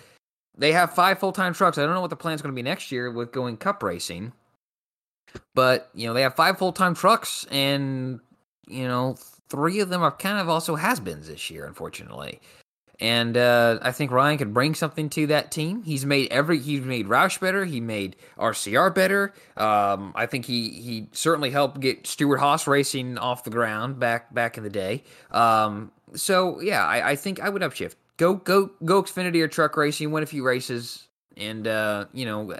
[0.57, 1.77] they have five full time trucks.
[1.77, 3.81] I don't know what the plan is going to be next year with going Cup
[3.81, 4.33] racing.
[5.53, 8.19] But you know they have five full time trucks, and
[8.67, 9.17] you know
[9.49, 12.41] three of them are kind of also has-beens this year, unfortunately.
[12.99, 15.83] And uh, I think Ryan could bring something to that team.
[15.83, 17.63] He's made every he's made Roush better.
[17.63, 19.33] He made RCR better.
[19.55, 24.57] Um, I think he he certainly helped get Stewart-Haas racing off the ground back back
[24.57, 25.03] in the day.
[25.31, 27.95] Um, so yeah, I, I think I would upshift.
[28.17, 30.11] Go go go Xfinity or truck racing.
[30.11, 31.07] Win a few races
[31.37, 32.51] and uh, you know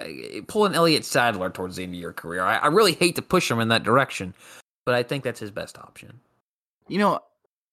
[0.46, 2.42] pull an Elliott Sadler towards the end of your career.
[2.42, 4.34] I, I really hate to push him in that direction,
[4.88, 6.18] but I think that's his best option.
[6.88, 7.20] You know,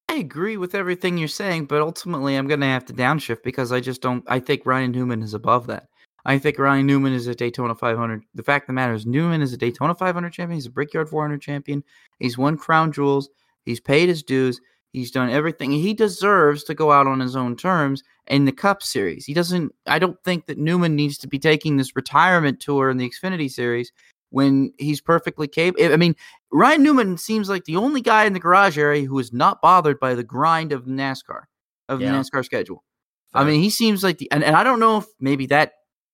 [0.10, 3.72] I agree with everything you're saying, but ultimately I'm going to have to downshift because
[3.72, 4.22] I just don't.
[4.28, 5.88] I think Ryan Newman is above that.
[6.26, 8.22] I think Ryan Newman is a Daytona 500.
[8.34, 10.58] The fact of the matter is, Newman is a Daytona 500 champion.
[10.58, 11.86] He's a Brickyard 400 champion.
[12.20, 13.30] He's won crown jewels.
[13.64, 14.60] He's paid his dues.
[14.92, 15.72] He's done everything.
[15.72, 19.26] He deserves to go out on his own terms in the Cup Series.
[19.26, 19.74] He doesn't.
[19.88, 23.50] I don't think that Newman needs to be taking this retirement tour in the Xfinity
[23.50, 23.94] Series
[24.36, 25.94] when he's perfectly capable.
[25.94, 26.14] I mean,
[26.52, 29.98] Ryan Newman seems like the only guy in the garage area who is not bothered
[29.98, 31.44] by the grind of NASCAR,
[31.88, 32.12] of yeah.
[32.12, 32.84] the NASCAR schedule.
[33.32, 33.44] Fair.
[33.44, 35.72] I mean, he seems like the, and, and I don't know if maybe that,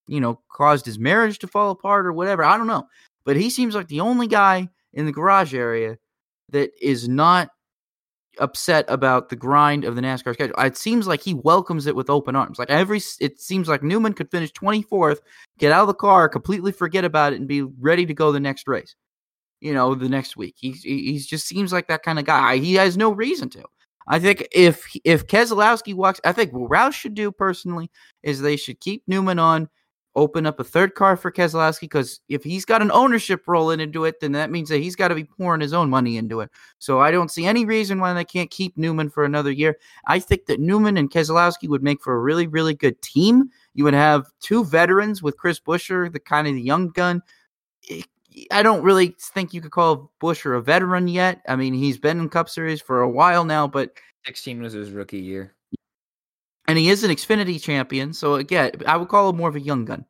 [0.08, 2.44] you know, caused his marriage to fall apart or whatever.
[2.44, 2.88] I don't know.
[3.26, 5.98] But he seems like the only guy in the garage area
[6.50, 7.50] that is not
[8.42, 10.56] upset about the grind of the NASCAR schedule.
[10.58, 12.60] It seems like he welcomes it with open arms.
[12.60, 15.20] Like every, it seems like Newman could finish 24th,
[15.58, 18.40] get out of the car, completely forget about it, and be ready to go the
[18.40, 18.96] next race.
[19.62, 20.56] You know, the next week.
[20.58, 22.58] He he just seems like that kind of guy.
[22.58, 23.64] He has no reason to.
[24.08, 27.92] I think if if Keselowski walks, I think what Roush should do personally
[28.24, 29.70] is they should keep Newman on
[30.16, 34.06] open up a third car for Keselowski because if he's got an ownership role into
[34.06, 36.50] it, then that means that he's got to be pouring his own money into it.
[36.80, 39.78] So I don't see any reason why they can't keep Newman for another year.
[40.08, 43.50] I think that Newman and Keselowski would make for a really, really good team.
[43.74, 47.22] You would have two veterans with Chris Buescher, the kind of the young gun.
[48.52, 51.42] I don't really think you could call Buescher a veteran yet.
[51.48, 53.92] I mean, he's been in Cup Series for a while now, but
[54.26, 55.56] 16 was his rookie year
[56.68, 58.14] and he is an Xfinity champion.
[58.14, 60.06] So again, I would call him more of a young gun.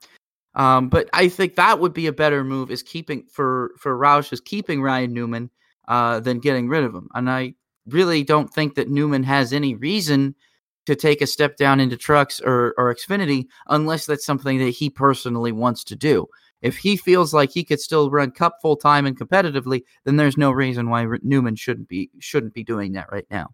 [0.53, 4.33] Um, but I think that would be a better move is keeping for for Roush
[4.33, 5.49] is keeping Ryan Newman
[5.87, 7.09] uh, than getting rid of him.
[7.13, 7.53] And I
[7.87, 10.35] really don't think that Newman has any reason
[10.85, 14.89] to take a step down into trucks or, or Xfinity unless that's something that he
[14.89, 16.27] personally wants to do.
[16.61, 20.37] If he feels like he could still run Cup full time and competitively, then there's
[20.37, 23.49] no reason why Newman shouldn't be shouldn't be doing that right now.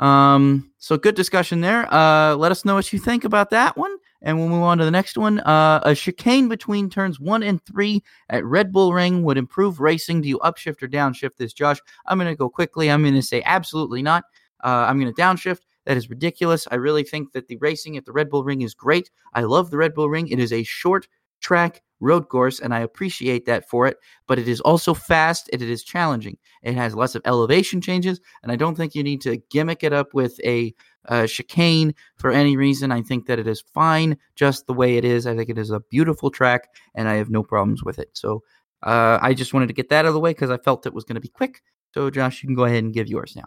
[0.00, 1.92] Um, so good discussion there.
[1.92, 4.84] Uh, let us know what you think about that one, and we'll move on to
[4.84, 5.40] the next one.
[5.40, 10.22] Uh, a chicane between turns one and three at Red Bull Ring would improve racing.
[10.22, 11.78] Do you upshift or downshift this, Josh?
[12.06, 12.90] I'm going to go quickly.
[12.90, 14.24] I'm going to say absolutely not.
[14.64, 15.60] Uh, I'm going to downshift.
[15.84, 16.66] That is ridiculous.
[16.70, 19.10] I really think that the racing at the Red Bull Ring is great.
[19.34, 20.28] I love the Red Bull Ring.
[20.28, 21.08] It is a short
[21.40, 23.98] track road course, and I appreciate that for it.
[24.26, 26.38] But it is also fast and it is challenging.
[26.62, 29.92] It has lots of elevation changes, and I don't think you need to gimmick it
[29.92, 30.74] up with a
[31.08, 32.92] uh, chicane for any reason.
[32.92, 35.26] I think that it is fine just the way it is.
[35.26, 38.10] I think it is a beautiful track, and I have no problems with it.
[38.12, 38.42] So
[38.82, 40.94] uh, I just wanted to get that out of the way because I felt it
[40.94, 41.62] was going to be quick.
[41.92, 43.46] So Josh, you can go ahead and give yours now.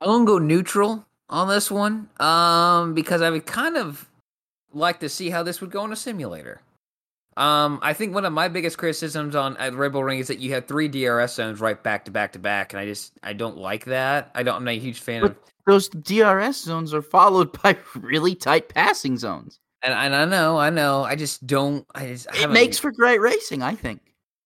[0.00, 4.08] I'm gonna go neutral on this one, um, because I would kind of
[4.72, 6.60] like to see how this would go in a simulator.
[7.38, 10.40] Um, I think one of my biggest criticisms on at Red Bull Ring is that
[10.40, 13.32] you have three DRS zones right back to back to back, and I just I
[13.32, 14.32] don't like that.
[14.34, 14.56] I don't.
[14.56, 18.68] I'm not a huge fan but of those DRS zones are followed by really tight
[18.68, 19.60] passing zones.
[19.84, 21.04] And, and I know, I know.
[21.04, 21.86] I just don't.
[21.94, 23.62] I just it makes for great racing.
[23.62, 24.00] I think.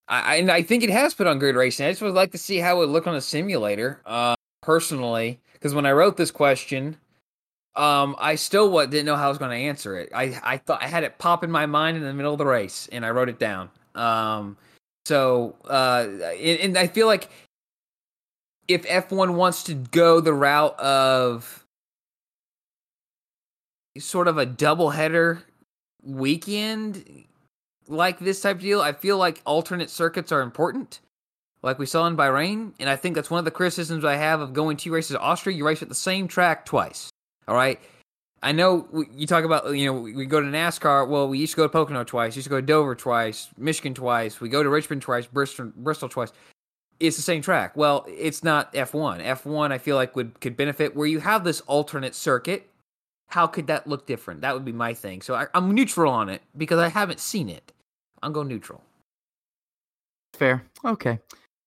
[0.08, 1.86] I and I think it has put on great racing.
[1.86, 5.40] I just would like to see how it would look on a simulator, uh, personally,
[5.54, 6.98] because when I wrote this question,
[7.74, 10.10] um, I still what didn't know how I was going to answer it.
[10.14, 12.46] I I thought I had it pop in my mind in the middle of the
[12.46, 13.70] race, and I wrote it down.
[13.94, 14.56] Um,
[15.06, 17.30] so uh, and, and I feel like
[18.68, 21.66] if F1 wants to go the route of
[23.98, 25.42] sort of a double header
[26.02, 27.24] weekend
[27.88, 31.00] like this type of deal, I feel like alternate circuits are important,
[31.62, 32.72] like we saw in Bahrain.
[32.78, 35.20] And I think that's one of the criticisms I have of going two races to
[35.20, 35.56] Austria.
[35.56, 37.11] You race at the same track twice.
[37.48, 37.80] All right.
[38.44, 41.08] I know you talk about you know we go to NASCAR.
[41.08, 42.34] Well, we used to go to Pocono twice.
[42.34, 44.40] Used to go to Dover twice, Michigan twice.
[44.40, 46.32] We go to Richmond twice, Bristol, Bristol twice.
[46.98, 47.76] It's the same track.
[47.76, 49.24] Well, it's not F1.
[49.24, 52.68] F1 I feel like would could benefit where you have this alternate circuit.
[53.28, 54.40] How could that look different?
[54.40, 55.22] That would be my thing.
[55.22, 57.72] So I, I'm neutral on it because I haven't seen it.
[58.22, 58.82] I'm going neutral.
[60.34, 60.64] Fair.
[60.84, 61.18] Okay.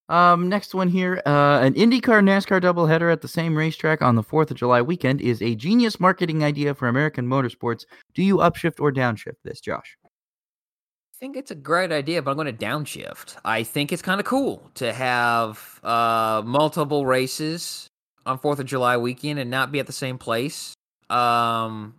[0.08, 4.22] Um, next one here, uh, an IndyCar NASCAR doubleheader at the same racetrack on the
[4.22, 7.84] 4th of July weekend is a genius marketing idea for American motorsports.
[8.14, 9.96] Do you upshift or downshift this, Josh?
[10.04, 13.36] I think it's a great idea, but I'm going to downshift.
[13.44, 17.88] I think it's kind of cool to have uh, multiple races
[18.26, 20.74] on Fourth of July weekend and not be at the same place.
[21.10, 21.94] Um,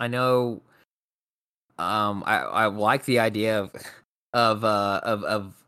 [0.00, 0.62] I know.
[1.78, 3.72] Um, I I like the idea of
[4.32, 5.61] of uh of of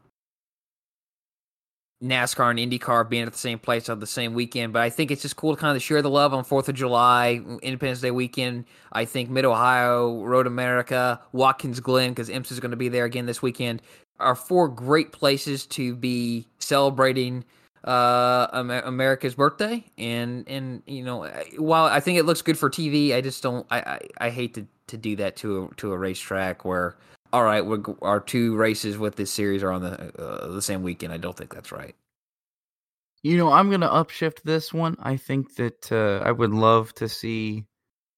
[2.05, 5.11] NASCAR and IndyCar being at the same place on the same weekend, but I think
[5.11, 8.11] it's just cool to kind of share the love on Fourth of July, Independence Day
[8.11, 8.67] weekend.
[8.93, 13.07] I think Mid Ohio, Road America, Watkins Glen, because IMSA is going to be there
[13.07, 13.81] again this weekend,
[14.21, 17.45] are four great places to be celebrating
[17.85, 18.49] uh
[18.87, 19.85] America's birthday.
[19.99, 23.67] And and you know, while I think it looks good for TV, I just don't.
[23.71, 26.97] I I, I hate to to do that to a to a racetrack where
[27.35, 27.65] all right,
[28.01, 31.13] our two races with this series are on the uh, the same weekend.
[31.13, 31.97] I don't think that's right.
[33.25, 34.97] You know, I'm gonna upshift this one.
[35.01, 37.65] I think that uh, I would love to see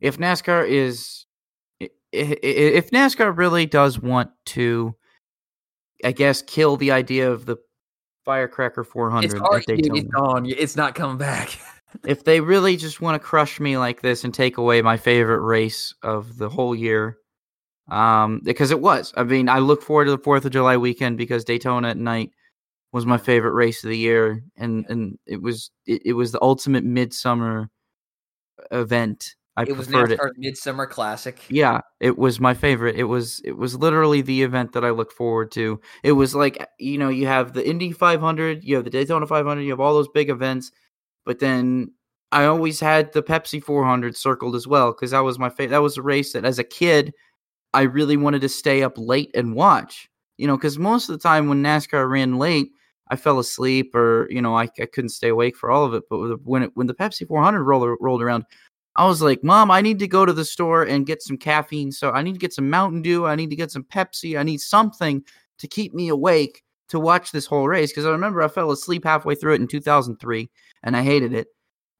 [0.02, 1.24] if NASCAR is
[2.12, 4.94] if NASCAR really does want to,
[6.04, 7.56] I guess, kill the idea of the
[8.26, 9.40] Firecracker 400 it's
[9.96, 10.44] It's gone.
[10.44, 11.58] It's not coming back.
[12.04, 15.40] if they really just want to crush me like this and take away my favorite
[15.40, 17.16] race of the whole year,
[17.88, 19.12] um, because it was.
[19.16, 22.30] I mean, I look forward to the Fourth of July weekend because Daytona at night
[22.92, 26.42] was my favorite race of the year, and and it was it, it was the
[26.42, 27.70] ultimate midsummer
[28.70, 29.34] event.
[29.56, 30.38] I think it was NASCAR's it.
[30.38, 31.42] Midsummer Classic.
[31.48, 32.96] Yeah, it was my favorite.
[32.96, 35.80] It was it was literally the event that I look forward to.
[36.02, 39.62] It was like you know you have the Indy 500, you have the Daytona 500,
[39.62, 40.72] you have all those big events,
[41.24, 41.92] but then
[42.32, 45.70] I always had the Pepsi 400 circled as well because that was my favorite.
[45.70, 47.14] That was a race that as a kid
[47.76, 50.08] I really wanted to stay up late and watch.
[50.38, 52.70] You know, because most of the time when NASCAR ran late,
[53.08, 56.04] I fell asleep or you know I, I couldn't stay awake for all of it.
[56.08, 58.44] But when it, when the Pepsi 400 rolled rolled around,
[58.96, 61.92] I was like, Mom, I need to go to the store and get some caffeine.
[61.92, 63.26] So I need to get some Mountain Dew.
[63.26, 64.38] I need to get some Pepsi.
[64.38, 65.22] I need something
[65.58, 69.04] to keep me awake to watch this whole race because I remember I fell asleep
[69.04, 70.48] halfway through it in 2003
[70.82, 71.48] and I hated it.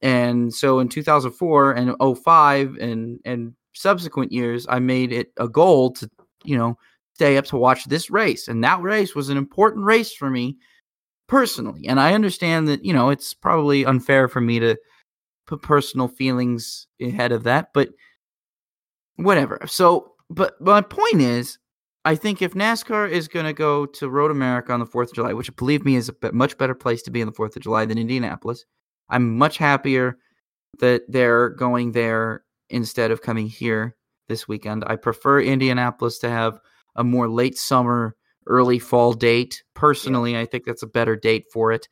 [0.01, 5.93] And so in 2004 and 05 and and subsequent years, I made it a goal
[5.93, 6.11] to,
[6.45, 6.77] you know,
[7.15, 8.49] stay up to watch this race.
[8.49, 10.57] And that race was an important race for me
[11.29, 11.87] personally.
[11.87, 14.77] And I understand that, you know, it's probably unfair for me to
[15.47, 17.91] put personal feelings ahead of that, but
[19.17, 19.61] whatever.
[19.67, 21.59] So, but my point is,
[22.05, 25.15] I think if NASCAR is going to go to Road America on the 4th of
[25.15, 27.63] July, which believe me is a much better place to be on the 4th of
[27.63, 28.65] July than Indianapolis,
[29.09, 30.19] I'm much happier
[30.79, 33.97] that they're going there instead of coming here
[34.29, 34.85] this weekend.
[34.87, 36.59] I prefer Indianapolis to have
[36.97, 38.17] a more late summer,
[38.47, 39.63] early fall date.
[39.75, 40.41] Personally, yeah.
[40.41, 41.89] I think that's a better date for it.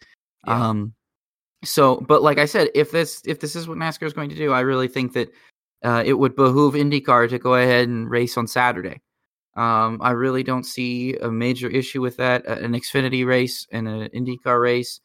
[0.46, 0.68] Yeah.
[0.68, 0.94] Um,
[1.64, 4.36] so, but like I said, if this if this is what NASCAR is going to
[4.36, 5.30] do, I really think that
[5.82, 9.01] uh, it would behoove IndyCar to go ahead and race on Saturday.
[9.56, 12.44] Um, I really don't see a major issue with that.
[12.46, 15.01] An Xfinity race and an IndyCar race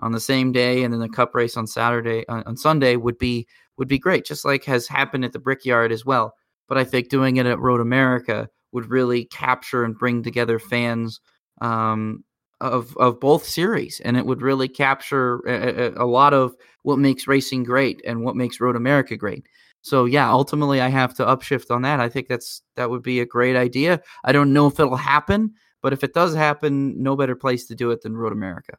[0.00, 3.18] on the same day, and then the Cup race on Saturday on, on Sunday would
[3.18, 3.46] be
[3.78, 6.34] would be great, just like has happened at the Brickyard as well.
[6.68, 11.20] But I think doing it at Road America would really capture and bring together fans
[11.60, 12.24] um,
[12.60, 17.26] of of both series, and it would really capture a, a, lot of what makes
[17.26, 19.46] racing great and what makes Road America great.
[19.82, 22.00] So yeah, ultimately I have to upshift on that.
[22.00, 24.00] I think that's that would be a great idea.
[24.24, 27.74] I don't know if it'll happen, but if it does happen, no better place to
[27.74, 28.78] do it than Road America.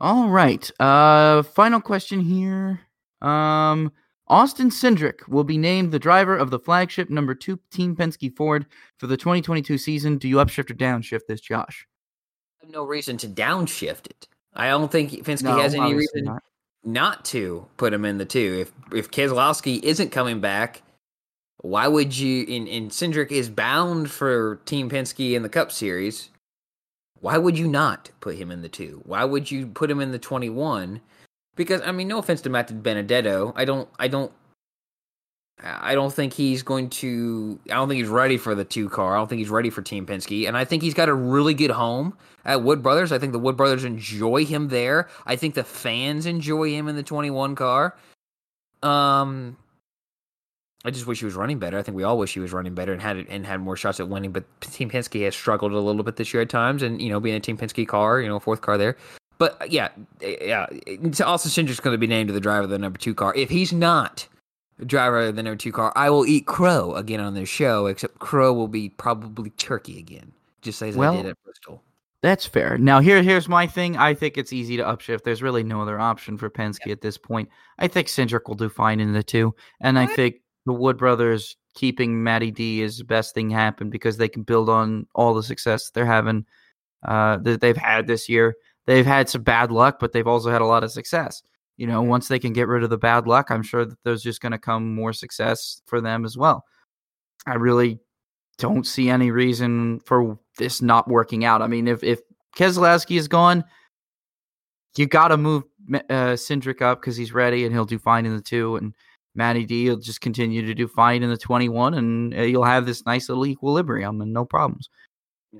[0.00, 0.70] All right.
[0.80, 2.80] Uh final question here.
[3.22, 3.92] Um
[4.28, 8.66] Austin Cindric will be named the driver of the flagship number 2 Team Penske Ford
[8.98, 10.18] for the 2022 season.
[10.18, 11.86] Do you upshift or downshift this, Josh?
[12.60, 14.26] I have no reason to downshift it.
[14.54, 16.42] I don't think Penske no, has any reason not.
[16.82, 17.24] not.
[17.26, 18.58] to put him in the 2.
[18.60, 20.82] If if Keselowski isn't coming back,
[21.58, 26.30] why would you in in Cindric is bound for Team Penske in the Cup Series?
[27.26, 29.02] Why would you not put him in the two?
[29.04, 31.00] Why would you put him in the 21?
[31.56, 34.30] Because I mean, no offense to Matt DiBenedetto, I don't, I don't,
[35.60, 37.58] I don't think he's going to.
[37.68, 39.16] I don't think he's ready for the two car.
[39.16, 41.52] I don't think he's ready for Team Penske, and I think he's got a really
[41.52, 43.10] good home at Wood Brothers.
[43.10, 45.08] I think the Wood Brothers enjoy him there.
[45.26, 47.96] I think the fans enjoy him in the 21 car.
[48.84, 49.56] Um,
[50.86, 51.76] I just wish he was running better.
[51.76, 53.98] I think we all wish he was running better and had and had more shots
[53.98, 54.30] at winning.
[54.30, 57.18] But Team Penske has struggled a little bit this year at times, and you know,
[57.18, 58.96] being a Team Penske car, you know, fourth car there.
[59.38, 59.88] But uh, yeah,
[60.20, 60.66] yeah.
[61.24, 63.34] Also, Cindric's going to be named to the driver of the number two car.
[63.34, 64.28] If he's not
[64.84, 67.86] driver of the number two car, I will eat crow again on this show.
[67.86, 70.30] Except crow will be probably turkey again,
[70.62, 71.82] just as well, I did at Bristol.
[72.22, 72.78] That's fair.
[72.78, 73.96] Now here here's my thing.
[73.96, 75.24] I think it's easy to upshift.
[75.24, 77.48] There's really no other option for Penske at this point.
[77.80, 80.10] I think Cindric will do fine in the two, and what?
[80.10, 84.28] I think the Wood brothers keeping Matty D is the best thing happened because they
[84.28, 86.44] can build on all the success they're having
[87.06, 88.54] uh, that they've had this year.
[88.86, 91.42] They've had some bad luck, but they've also had a lot of success.
[91.76, 94.22] You know, once they can get rid of the bad luck, I'm sure that there's
[94.22, 96.64] just going to come more success for them as well.
[97.46, 98.00] I really
[98.58, 101.62] don't see any reason for this not working out.
[101.62, 102.20] I mean, if if
[102.56, 103.64] Keselowski is gone,
[104.96, 108.34] you got to move uh, Cindric up because he's ready and he'll do fine in
[108.34, 108.94] the two, and
[109.36, 112.86] Matty D will just continue to do fine in the 21, and uh, you'll have
[112.86, 114.88] this nice little equilibrium and no problems.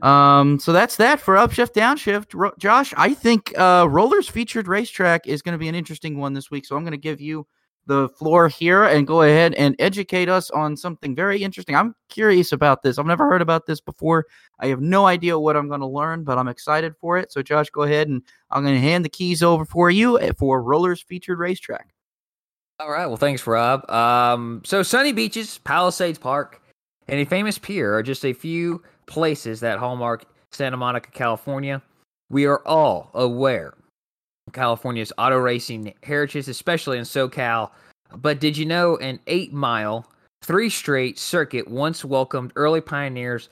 [0.03, 2.35] Um, so that's that for upshift downshift.
[2.35, 6.35] Ro- Josh, I think uh, rollers featured racetrack is going to be an interesting one
[6.35, 6.66] this week.
[6.66, 7.47] So I'm going to give you
[7.86, 11.77] the floor here and go ahead and educate us on something very interesting.
[11.77, 12.98] I'm curious about this.
[12.98, 14.27] I've never heard about this before.
[14.59, 17.32] I have no idea what I'm going to learn, but I'm excited for it.
[17.32, 20.32] So Josh, go ahead and I'm going to hand the keys over for you eh,
[20.36, 21.94] for rollers featured racetrack.
[22.78, 23.07] All right.
[23.07, 23.89] Well, thanks, Rob.
[23.90, 26.61] Um, so sunny beaches, Palisades Park,
[27.09, 31.81] and a famous pier are just a few places that hallmark Santa Monica, California.
[32.28, 33.73] We are all aware
[34.47, 37.70] of California's auto racing heritage, especially in SoCal.
[38.15, 40.11] But did you know an eight mile,
[40.43, 43.48] three straight circuit once welcomed early pioneers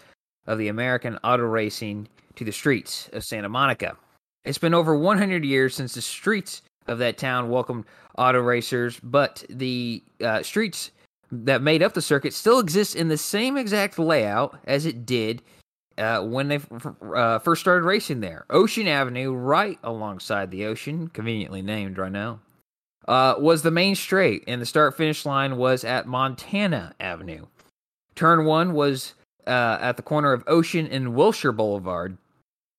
[0.47, 3.97] of the American auto racing to the streets of Santa Monica?
[4.45, 7.85] It's been over 100 years since the streets of that town welcomed
[8.19, 10.91] auto racers, but the uh, streets
[11.31, 15.43] that made up the circuit still exists in the same exact layout as it did
[15.99, 16.61] uh, when they
[17.15, 18.45] uh, first started racing there.
[18.51, 22.41] Ocean Avenue, right alongside the ocean, conveniently named right now,
[23.09, 27.47] uh, was the main straight, and the start finish line was at Montana Avenue.
[28.15, 29.15] Turn one was
[29.47, 32.17] uh, at the corner of Ocean and Wilshire Boulevard.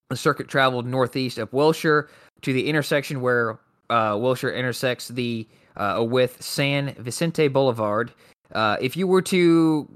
[0.09, 2.09] The circuit traveled northeast of Wilshire
[2.41, 3.59] to the intersection where
[3.89, 8.13] uh, Wilshire intersects the uh, with San Vicente Boulevard.
[8.53, 9.89] Uh, if you were to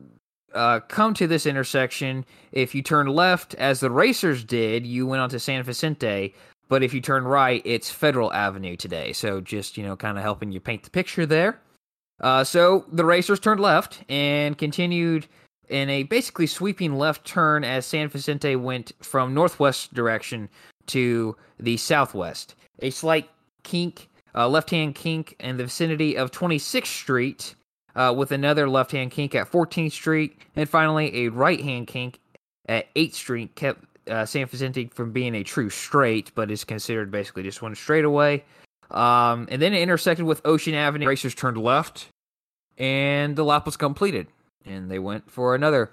[0.53, 5.21] uh, come to this intersection, if you turn left as the racers did, you went
[5.21, 6.33] onto San Vicente.
[6.67, 9.13] But if you turn right, it's Federal Avenue today.
[9.13, 11.59] So just you know, kind of helping you paint the picture there.
[12.21, 15.25] Uh, so the racers turned left and continued
[15.69, 20.49] in a basically sweeping left turn as San Vicente went from northwest direction
[20.87, 22.55] to the southwest.
[22.81, 23.29] A slight
[23.63, 27.55] kink, uh, left hand kink in the vicinity of 26th Street,
[27.95, 32.19] uh, with another left hand kink at 14th Street, and finally a right hand kink
[32.67, 37.11] at 8th Street kept uh, San Vicente from being a true straight, but is considered
[37.11, 38.43] basically just one straightaway.
[38.91, 41.07] Um, and then it intersected with Ocean Avenue.
[41.07, 42.07] Racers turned left,
[42.77, 44.27] and the lap was completed,
[44.65, 45.91] and they went for another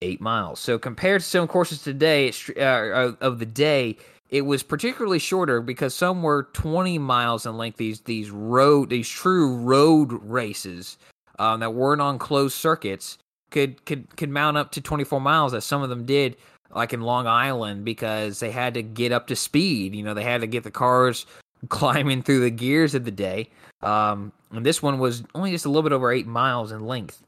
[0.00, 0.60] eight miles.
[0.60, 3.96] So compared to some courses today uh, of the day,
[4.28, 7.78] it was particularly shorter because some were 20 miles in length.
[7.78, 10.98] These these road these true road races
[11.38, 13.18] um, that weren't on closed circuits
[13.50, 16.36] could could could mount up to 24 miles, as some of them did,
[16.74, 19.94] like in Long Island, because they had to get up to speed.
[19.94, 21.26] You know, they had to get the cars
[21.68, 23.50] climbing through the gears of the day.
[23.82, 27.22] Um, and this one was only just a little bit over eight miles in length.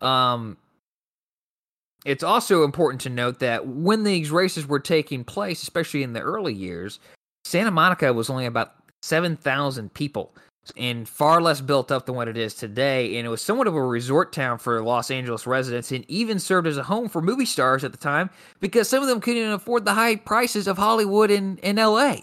[0.00, 0.56] Um,
[2.04, 6.20] it's also important to note that when these races were taking place, especially in the
[6.20, 7.00] early years,
[7.44, 10.34] Santa Monica was only about 7,000 people
[10.76, 13.16] and far less built up than what it is today.
[13.16, 16.66] And it was somewhat of a resort town for Los Angeles residents and even served
[16.66, 18.30] as a home for movie stars at the time
[18.60, 22.16] because some of them couldn't afford the high prices of Hollywood in, in LA.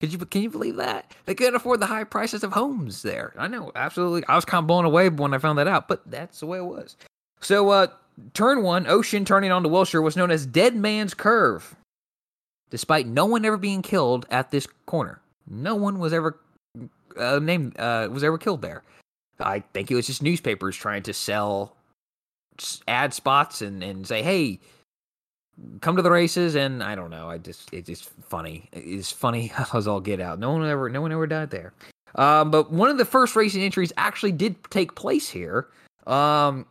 [0.00, 3.34] Could you can you believe that they couldn't afford the high prices of homes there?
[3.36, 4.24] I know, absolutely.
[4.28, 6.56] I was kind of blown away when I found that out, but that's the way
[6.56, 6.96] it was.
[7.42, 7.88] So, uh,
[8.34, 11.76] turn one, Ocean turning onto Wilshire, was known as Dead Man's Curve,
[12.70, 15.20] despite no one ever being killed at this corner.
[15.48, 16.38] No one was ever
[17.16, 18.82] uh, named uh, was ever killed there.
[19.38, 21.76] I think it was just newspapers trying to sell
[22.86, 24.60] ad spots and, and say, hey,
[25.80, 26.54] come to the races.
[26.54, 27.28] And I don't know.
[27.28, 28.68] I just it's just funny.
[28.72, 30.38] It's funny as all get out.
[30.38, 31.72] No one ever no one ever died there.
[32.16, 35.68] Um, but one of the first racing entries actually did take place here.
[36.06, 36.66] Um,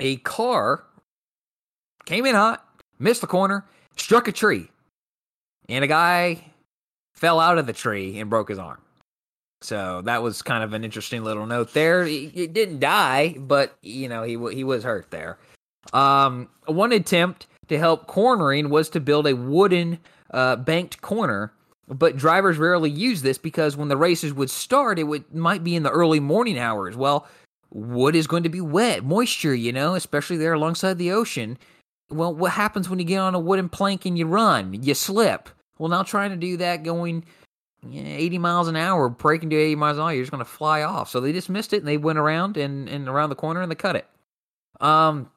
[0.00, 0.84] a car
[2.04, 2.66] came in hot,
[2.98, 3.64] missed the corner,
[3.96, 4.68] struck a tree,
[5.68, 6.52] and a guy
[7.14, 8.80] fell out of the tree and broke his arm.
[9.62, 12.04] So that was kind of an interesting little note there.
[12.04, 15.38] He, he didn't die, but you know he he was hurt there.
[15.92, 19.98] Um, one attempt to help cornering was to build a wooden
[20.30, 21.52] uh, banked corner,
[21.88, 25.74] but drivers rarely use this because when the races would start, it would might be
[25.74, 26.96] in the early morning hours.
[26.96, 27.26] Well,
[27.76, 31.58] wood is going to be wet, moisture, you know, especially there alongside the ocean.
[32.08, 34.82] Well, what happens when you get on a wooden plank and you run?
[34.82, 35.50] You slip.
[35.78, 37.24] Well, now trying to do that going
[37.84, 40.82] 80 miles an hour, breaking to 80 miles an hour, you're just going to fly
[40.82, 41.10] off.
[41.10, 43.70] So they just missed it and they went around and, and around the corner and
[43.70, 44.06] they cut it.
[44.80, 45.30] Um,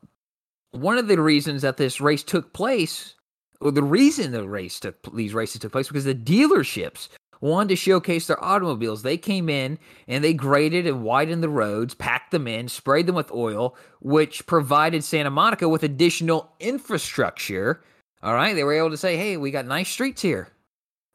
[0.71, 3.15] one of the reasons that this race took place,
[3.59, 7.09] or the reason the race took these races took place, because the dealerships
[7.41, 9.01] wanted to showcase their automobiles.
[9.01, 13.15] They came in and they graded and widened the roads, packed them in, sprayed them
[13.15, 17.81] with oil, which provided Santa Monica with additional infrastructure.
[18.21, 20.49] All right, they were able to say, "Hey, we got nice streets here.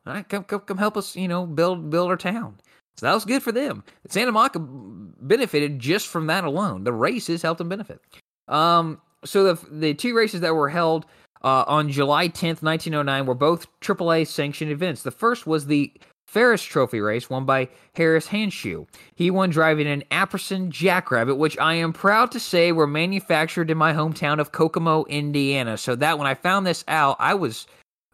[0.06, 2.58] All right, come come come help us, you know, build build our town."
[2.96, 3.82] So that was good for them.
[4.08, 6.84] Santa Monica benefited just from that alone.
[6.84, 8.00] The races helped them benefit.
[8.48, 11.06] Um, so the the two races that were held
[11.42, 15.02] uh, on July 10th, 1909, were both AAA sanctioned events.
[15.02, 15.92] The first was the
[16.34, 18.88] Ferris Trophy race won by Harris Hanshue.
[19.14, 23.78] He won driving an Apperson Jackrabbit, which I am proud to say were manufactured in
[23.78, 25.76] my hometown of Kokomo, Indiana.
[25.76, 27.68] So that when I found this out, I was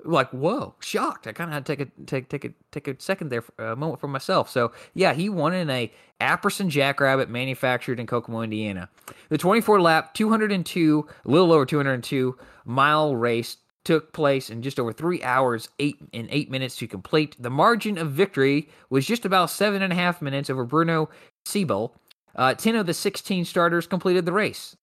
[0.05, 1.29] like, whoa, shocked.
[1.29, 3.75] I kind of had to take a take take a take a second there, a
[3.75, 4.51] moment for myself.
[4.51, 5.91] So yeah, he won in a
[6.21, 8.91] Apperson Jackrabbit manufactured in Kokomo, Indiana.
[9.31, 12.37] The 24 lap, 202, a little over 202
[12.67, 17.37] mile race took place in just over three hours, eight and eight minutes to complete.
[17.39, 21.09] The margin of victory was just about seven and a half minutes over Bruno
[21.47, 21.95] Siebel.
[22.37, 24.77] Uh, Ten of the 16 starters completed the race.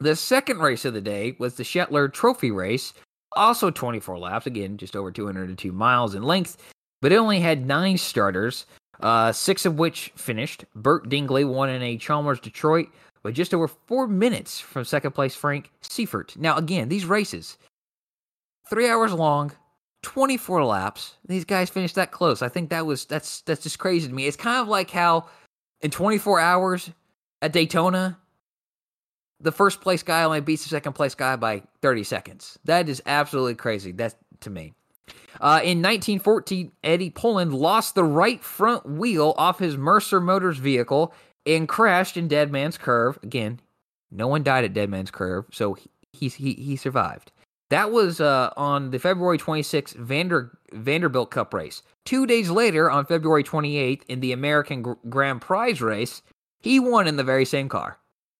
[0.00, 2.94] The second race of the day was the Shettler Trophy race,
[3.36, 6.56] also 24 laps, again, just over 202 miles in length,
[7.02, 8.66] but it only had nine starters,
[9.00, 10.64] uh, six of which finished.
[10.74, 12.88] Bert Dingley won in a Chalmers Detroit,
[13.22, 16.36] but just over four minutes from second place Frank Seifert.
[16.36, 17.58] Now, again, these races,
[18.70, 19.52] three hours long,
[20.02, 21.16] 24 laps.
[21.26, 22.40] These guys finished that close.
[22.40, 24.26] I think that was that's that's just crazy to me.
[24.26, 25.26] It's kind of like how
[25.82, 26.90] in 24 hours
[27.42, 28.18] at Daytona,
[29.40, 32.58] the first place guy only beats the second place guy by 30 seconds.
[32.64, 33.92] That is absolutely crazy.
[33.92, 34.72] That's to me.
[35.40, 41.14] Uh, in 1914, Eddie Pullen lost the right front wheel off his Mercer Motors vehicle
[41.46, 43.18] and crashed in Dead Man's Curve.
[43.22, 43.60] Again,
[44.10, 45.74] no one died at Dead Man's Curve, so
[46.12, 47.32] he he he survived.
[47.70, 51.82] That was uh, on the February 26th Vander, Vanderbilt Cup race.
[52.04, 56.20] Two days later, on February 28th, in the American Grand Prize race,
[56.60, 57.98] he won in the very same car.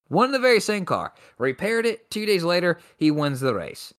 [0.09, 1.15] Won in the very same car.
[1.39, 2.11] Repaired it.
[2.11, 3.95] Two days later, he wins the race.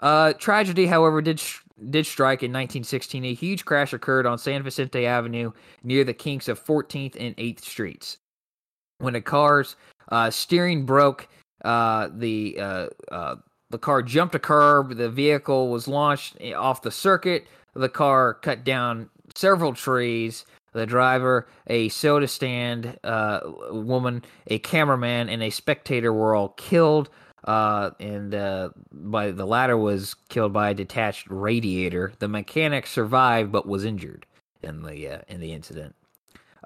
[0.00, 1.60] Uh, tragedy, however, did sh-
[1.90, 3.24] did strike in 1916.
[3.24, 5.52] A huge crash occurred on San Vicente Avenue
[5.84, 8.18] near the kinks of 14th and 8th Streets.
[8.98, 9.76] When a car's
[10.10, 11.28] uh, steering broke,
[11.64, 13.36] uh, the uh, uh
[13.70, 14.96] the car jumped a curb.
[14.96, 17.46] The vehicle was launched off the circuit.
[17.74, 20.44] The car cut down several trees.
[20.72, 23.40] The driver, a soda stand uh,
[23.70, 27.08] woman, a cameraman, and a spectator were all killed.
[27.44, 32.12] Uh, and uh, by the latter was killed by a detached radiator.
[32.18, 34.26] The mechanic survived but was injured
[34.62, 35.94] in the uh, in the incident.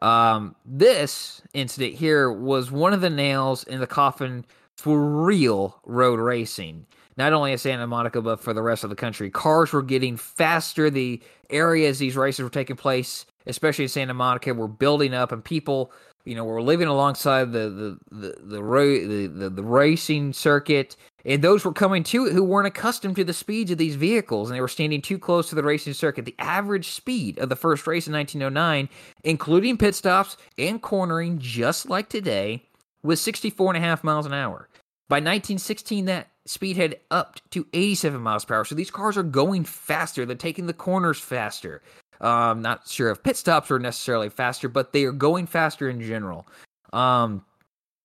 [0.03, 4.47] Um, this incident here was one of the nails in the coffin
[4.81, 6.87] for real road racing.
[7.17, 9.31] Not only in Santa Monica, but for the rest of the country.
[9.31, 10.91] Cars were getting faster.
[10.91, 11.21] The
[11.51, 15.93] areas these races were taking place, especially in Santa Monica, were building up, and people,
[16.25, 20.97] you know, were living alongside the the the the, the, the, the racing circuit.
[21.27, 24.49] And those were coming to it who weren't accustomed to the speeds of these vehicles,
[24.49, 26.25] and they were standing too close to the racing circuit.
[26.25, 28.89] The average speed of the first race in 1909,
[29.25, 32.63] including pit stops and cornering, just like today,
[33.03, 34.70] was 64 and a half miles an hour.
[35.11, 38.65] By 1916, that speed had upped to 87 miles per hour.
[38.65, 40.25] So these cars are going faster.
[40.25, 41.83] They're taking the corners faster.
[42.21, 46.01] Um, not sure if pit stops are necessarily faster, but they are going faster in
[46.01, 46.47] general.
[46.93, 47.45] Um,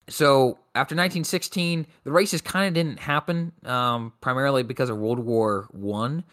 [0.09, 5.67] so after 1916, the races kind of didn't happen, um, primarily because of World War
[5.69, 6.23] One,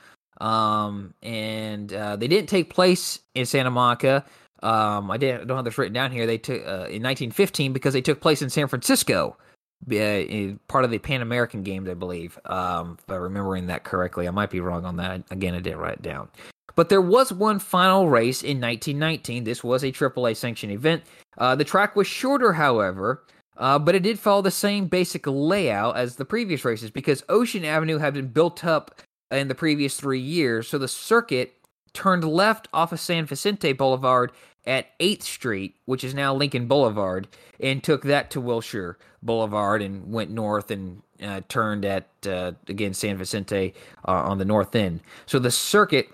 [0.41, 4.25] um, and uh, they didn't take place in Santa Monica.
[4.63, 6.27] Um, I didn't I don't have this written down here.
[6.27, 9.37] They took uh, in 1915 because they took place in San Francisco,
[9.91, 12.39] uh, part of the Pan American Games, I believe.
[12.47, 15.23] Um, if I'm remembering that correctly, I might be wrong on that.
[15.31, 16.29] Again, I didn't write it down.
[16.75, 19.45] But there was one final race in 1919.
[19.45, 21.03] This was a AAA sanctioned event.
[21.37, 23.25] Uh, the track was shorter, however,
[23.57, 27.65] uh, but it did follow the same basic layout as the previous races because Ocean
[27.65, 30.69] Avenue had been built up in the previous three years.
[30.69, 31.55] So the circuit
[31.93, 34.33] turned left off of San Vicente Boulevard
[34.67, 37.29] at 8th Street, which is now Lincoln Boulevard,
[37.61, 42.95] and took that to Wilshire Boulevard and went north and uh, turned at, uh, again,
[42.95, 43.75] San Vicente
[44.07, 45.01] uh, on the north end.
[45.27, 46.09] So the circuit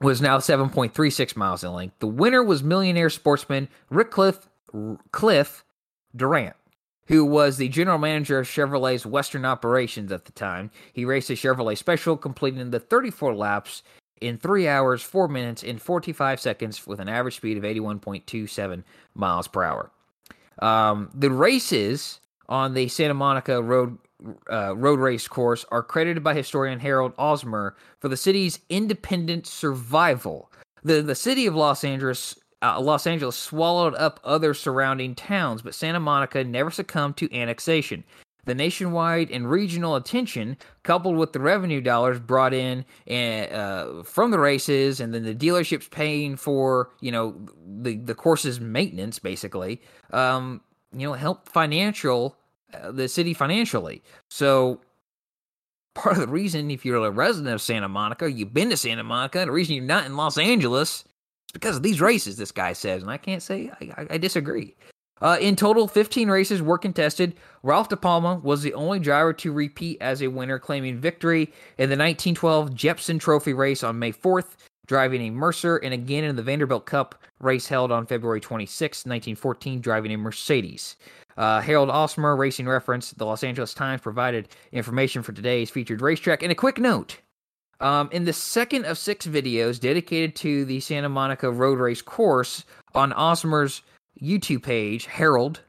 [0.00, 1.96] was now 7.36 miles in length.
[2.00, 4.48] The winner was millionaire sportsman Rick Cliff,
[5.12, 5.64] Cliff
[6.14, 6.56] Durant.
[7.06, 10.72] Who was the general manager of Chevrolet's Western operations at the time?
[10.92, 13.84] He raced a Chevrolet Special, completing the 34 laps
[14.20, 18.84] in 3 hours, 4 minutes, and 45 seconds with an average speed of 81.27
[19.14, 19.90] miles per hour.
[20.60, 23.98] Um, the races on the Santa Monica Road
[24.50, 30.50] uh, road race course are credited by historian Harold Osmer for the city's independent survival.
[30.82, 35.74] The the city of Los Angeles uh, Los Angeles swallowed up other surrounding towns, but
[35.74, 38.04] Santa Monica never succumbed to annexation.
[38.46, 44.38] The nationwide and regional attention, coupled with the revenue dollars brought in uh, from the
[44.38, 47.36] races, and then the dealerships paying for you know
[47.66, 49.82] the the course's maintenance, basically,
[50.12, 50.60] um,
[50.92, 52.36] you know, help financial
[52.72, 54.02] uh, the city financially.
[54.30, 54.80] So
[55.94, 59.02] part of the reason, if you're a resident of Santa Monica, you've been to Santa
[59.02, 62.36] Monica, the reason you're not in Los Angeles is because of these races.
[62.36, 64.76] This guy says, and I can't say I, I disagree.
[65.20, 67.34] Uh, in total, 15 races were contested.
[67.62, 71.44] Ralph De Palma was the only driver to repeat as a winner, claiming victory
[71.78, 74.56] in the 1912 Jepson Trophy race on May 4th,
[74.86, 79.80] driving a Mercer, and again in the Vanderbilt Cup race held on February 26, 1914,
[79.80, 80.96] driving a Mercedes.
[81.36, 86.42] Uh, Harold Osmer, Racing Reference, the Los Angeles Times provided information for today's featured racetrack.
[86.42, 87.18] And a quick note
[87.80, 92.64] um, in the second of six videos dedicated to the Santa Monica road race course
[92.94, 93.82] on Osmer's
[94.20, 95.62] YouTube page, Harold,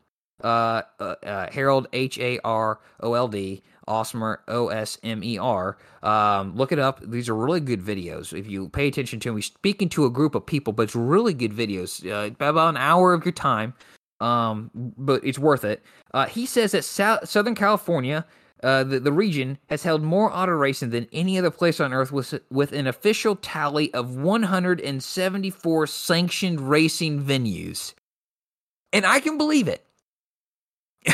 [0.44, 5.38] uh, uh, uh Harold, H A R O L D, Osmer, O S M E
[5.38, 5.78] R.
[6.04, 7.02] Um, look it up.
[7.02, 8.38] These are really good videos.
[8.38, 10.96] If you pay attention to them, we're speaking to a group of people, but it's
[10.96, 12.06] really good videos.
[12.06, 13.74] Uh, about an hour of your time
[14.20, 15.84] um, but it's worth it.
[16.14, 18.26] Uh, he says that South, Southern California,
[18.64, 22.12] uh, the, the region, has held more auto racing than any other place on earth
[22.12, 27.94] with, with an official tally of 174 sanctioned racing venues.
[28.94, 29.84] And I can believe it.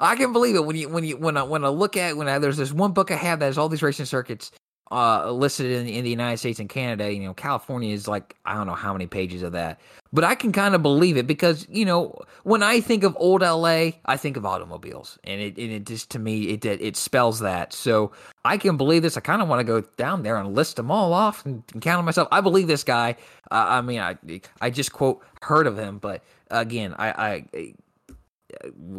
[0.00, 2.28] I can believe it when you when you when I when I look at when
[2.28, 4.52] I, there's this one book I have that has all these racing circuits
[4.92, 7.12] uh, listed in, in the United States and Canada.
[7.12, 9.80] You know, California is like I don't know how many pages of that,
[10.12, 13.42] but I can kind of believe it because you know when I think of old
[13.42, 17.40] LA, I think of automobiles, and it and it just to me it it, spells
[17.40, 17.72] that.
[17.72, 18.12] So
[18.44, 19.16] I can believe this.
[19.16, 21.82] I kind of want to go down there and list them all off and, and
[21.82, 22.28] count on myself.
[22.32, 23.16] I believe this guy.
[23.50, 24.16] Uh, I mean, I
[24.60, 27.74] I just quote heard of him, but again, I I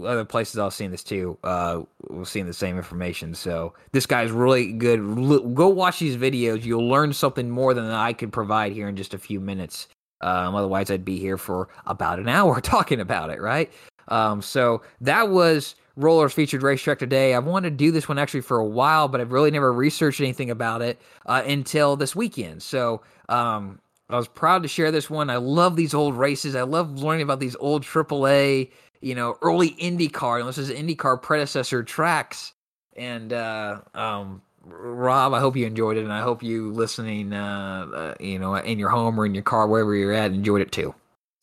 [0.06, 1.38] other places I've seen this too.
[1.44, 3.34] Uh, we're seeing the same information.
[3.36, 5.00] So this guy's really good.
[5.00, 6.64] L- go watch these videos.
[6.64, 9.88] You'll learn something more than I could provide here in just a few minutes.
[10.22, 13.72] Um, otherwise, I'd be here for about an hour talking about it, right?
[14.08, 17.36] Um, so that was Rollers featured racetrack today.
[17.36, 20.22] I've wanted to do this one actually for a while, but I've really never researched
[20.22, 22.64] anything about it uh, until this weekend.
[22.64, 23.80] So um,
[24.12, 25.30] I was proud to share this one.
[25.30, 26.56] I love these old races.
[26.56, 28.70] I love learning about these old AAA
[29.02, 32.54] you know, early IndyCar, and this is IndyCar predecessor tracks.
[32.96, 37.88] And uh, um, Rob, I hope you enjoyed it, and I hope you listening, uh,
[37.94, 40.72] uh, you know, in your home or in your car, wherever you're at, enjoyed it
[40.72, 40.94] too.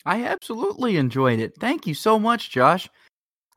[0.07, 1.55] I absolutely enjoyed it.
[1.59, 2.89] Thank you so much, Josh.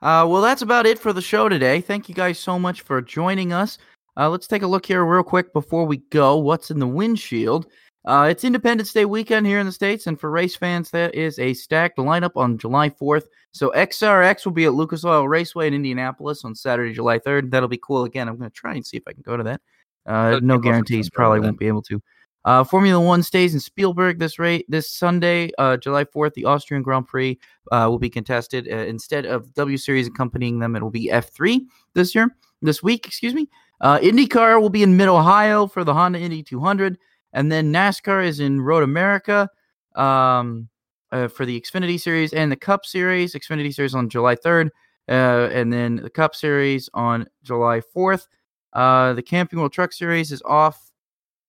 [0.01, 1.79] Uh, well, that's about it for the show today.
[1.79, 3.77] Thank you guys so much for joining us.
[4.17, 6.37] Uh, let's take a look here real quick before we go.
[6.37, 7.67] What's in the windshield?
[8.03, 11.37] Uh, it's Independence Day weekend here in the States, and for race fans, that is
[11.37, 13.25] a stacked lineup on July 4th.
[13.51, 17.51] So SRX will be at Lucas Oil Raceway in Indianapolis on Saturday, July 3rd.
[17.51, 18.27] That'll be cool again.
[18.27, 19.61] I'm going to try and see if I can go to that.
[20.07, 22.01] Uh, no guarantees, probably won't be able to.
[22.43, 26.33] Uh, Formula One stays in Spielberg this rate this Sunday, uh, July 4th.
[26.33, 27.37] The Austrian Grand Prix
[27.71, 30.75] uh, will be contested uh, instead of W Series accompanying them.
[30.75, 33.47] It will be F3 this year, this week, excuse me.
[33.79, 36.97] Uh, IndyCar will be in Mid Ohio for the Honda Indy 200.
[37.33, 39.49] And then NASCAR is in Road America
[39.95, 40.69] um,
[41.11, 43.33] uh, for the Xfinity Series and the Cup Series.
[43.33, 44.69] Xfinity Series on July 3rd,
[45.09, 48.27] uh, and then the Cup Series on July 4th.
[48.73, 50.91] Uh, the Camping World Truck Series is off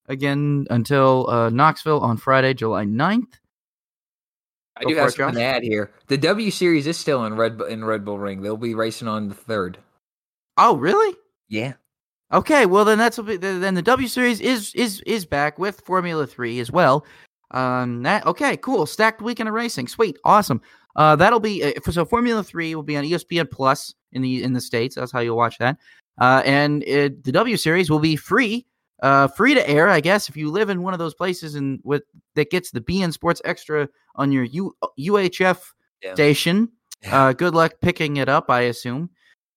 [0.07, 3.39] again until uh, Knoxville on Friday, July 9th.
[4.77, 5.93] I do have an ad here.
[6.07, 8.41] The W Series is still in Red in Red Bull Ring.
[8.41, 9.79] They'll be racing on the third.
[10.57, 11.15] Oh, really?
[11.49, 11.75] Yeah.
[12.33, 16.61] Okay, well then that's then the W Series is is is back with Formula Three
[16.61, 17.05] as well.
[17.51, 18.87] Um, that okay, cool.
[18.87, 20.63] Stacked weekend of racing, sweet, awesome.
[20.97, 24.55] Uh, that'll be uh, so Formula Three will be on ESPN Plus in the in
[24.55, 24.95] the states.
[24.95, 25.77] That's how you'll watch that.
[26.19, 28.67] Uh, and it, the W Series will be free,
[29.03, 31.81] uh, free to air, I guess, if you live in one of those places and
[31.85, 32.03] with
[32.35, 35.61] that gets the beIN Sports Extra on your U, UHF
[36.03, 36.15] yeah.
[36.15, 36.71] station.
[37.11, 39.11] Uh, good luck picking it up, I assume.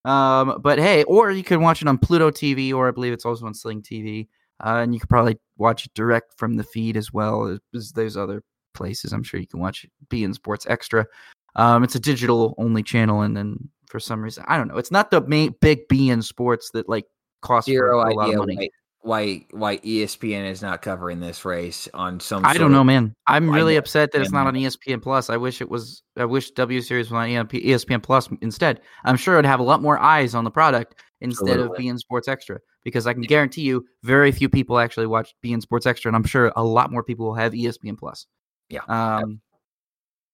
[0.06, 3.26] Um, but hey, or you can watch it on Pluto TV, or I believe it's
[3.26, 4.28] also on Sling TV,
[4.64, 7.58] uh, and you could probably watch it direct from the feed as well.
[7.74, 8.44] As there's other
[8.76, 11.08] places I'm sure you can watch beIN Sports Extra.
[11.56, 13.58] Um, it's a digital only channel, and then
[13.88, 17.06] for some reason I don't know, it's not the main big beIN Sports that like
[17.42, 18.70] costs zero a idea lot of money.
[19.06, 22.44] Why why ESPN is not covering this race on some.
[22.44, 23.14] I don't know, man.
[23.28, 25.30] I'm really upset that it's not on ESPN Plus.
[25.30, 26.02] I wish it was.
[26.18, 28.82] I wish W Series was on ESPN Plus instead.
[29.04, 32.28] I'm sure it'd have a lot more eyes on the product instead of beIN Sports
[32.28, 36.16] Extra because I can guarantee you, very few people actually watch beIN Sports Extra, and
[36.16, 38.26] I'm sure a lot more people will have ESPN Plus.
[38.70, 38.82] Yeah.
[38.88, 39.40] Um.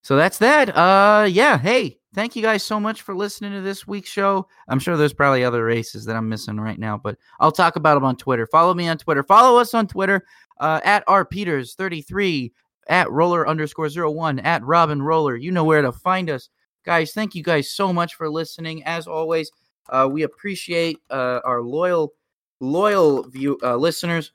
[0.01, 0.75] So that's that.
[0.75, 1.25] Uh.
[1.29, 1.57] Yeah.
[1.57, 1.97] Hey.
[2.13, 4.45] Thank you guys so much for listening to this week's show.
[4.67, 7.93] I'm sure there's probably other races that I'm missing right now, but I'll talk about
[7.93, 8.45] them on Twitter.
[8.45, 9.23] Follow me on Twitter.
[9.23, 10.25] Follow us on Twitter
[10.59, 12.51] uh, at rpeters33,
[12.89, 15.37] at roller underscore zero one, at Robin Roller.
[15.37, 16.49] You know where to find us.
[16.83, 18.83] Guys, thank you guys so much for listening.
[18.83, 19.49] As always,
[19.89, 22.13] uh, we appreciate uh, our loyal,
[22.59, 24.33] loyal view uh, listeners.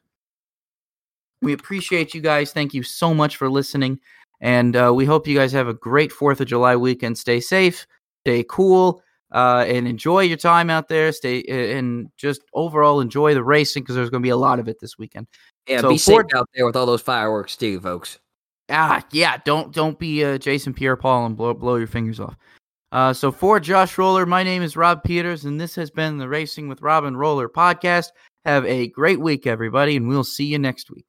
[1.43, 2.53] We appreciate you guys.
[2.53, 4.01] Thank you so much for listening.
[4.41, 7.17] And uh, we hope you guys have a great 4th of July weekend.
[7.19, 7.87] Stay safe,
[8.25, 9.03] stay cool,
[9.33, 11.11] uh, and enjoy your time out there.
[11.13, 14.69] Stay and just overall enjoy the racing because there's going to be a lot of
[14.69, 15.27] it this weekend.
[15.67, 18.19] Yeah, So be safe out there with all those fireworks too, folks.
[18.69, 19.39] Ah, yeah.
[19.45, 22.37] Don't don't be uh, Jason Pierre-Paul and blow blow your fingers off.
[22.93, 26.29] Uh, so for Josh Roller, my name is Rob Peters, and this has been the
[26.29, 28.09] Racing with Robin Roller podcast.
[28.45, 31.07] Have a great week, everybody, and we'll see you next week.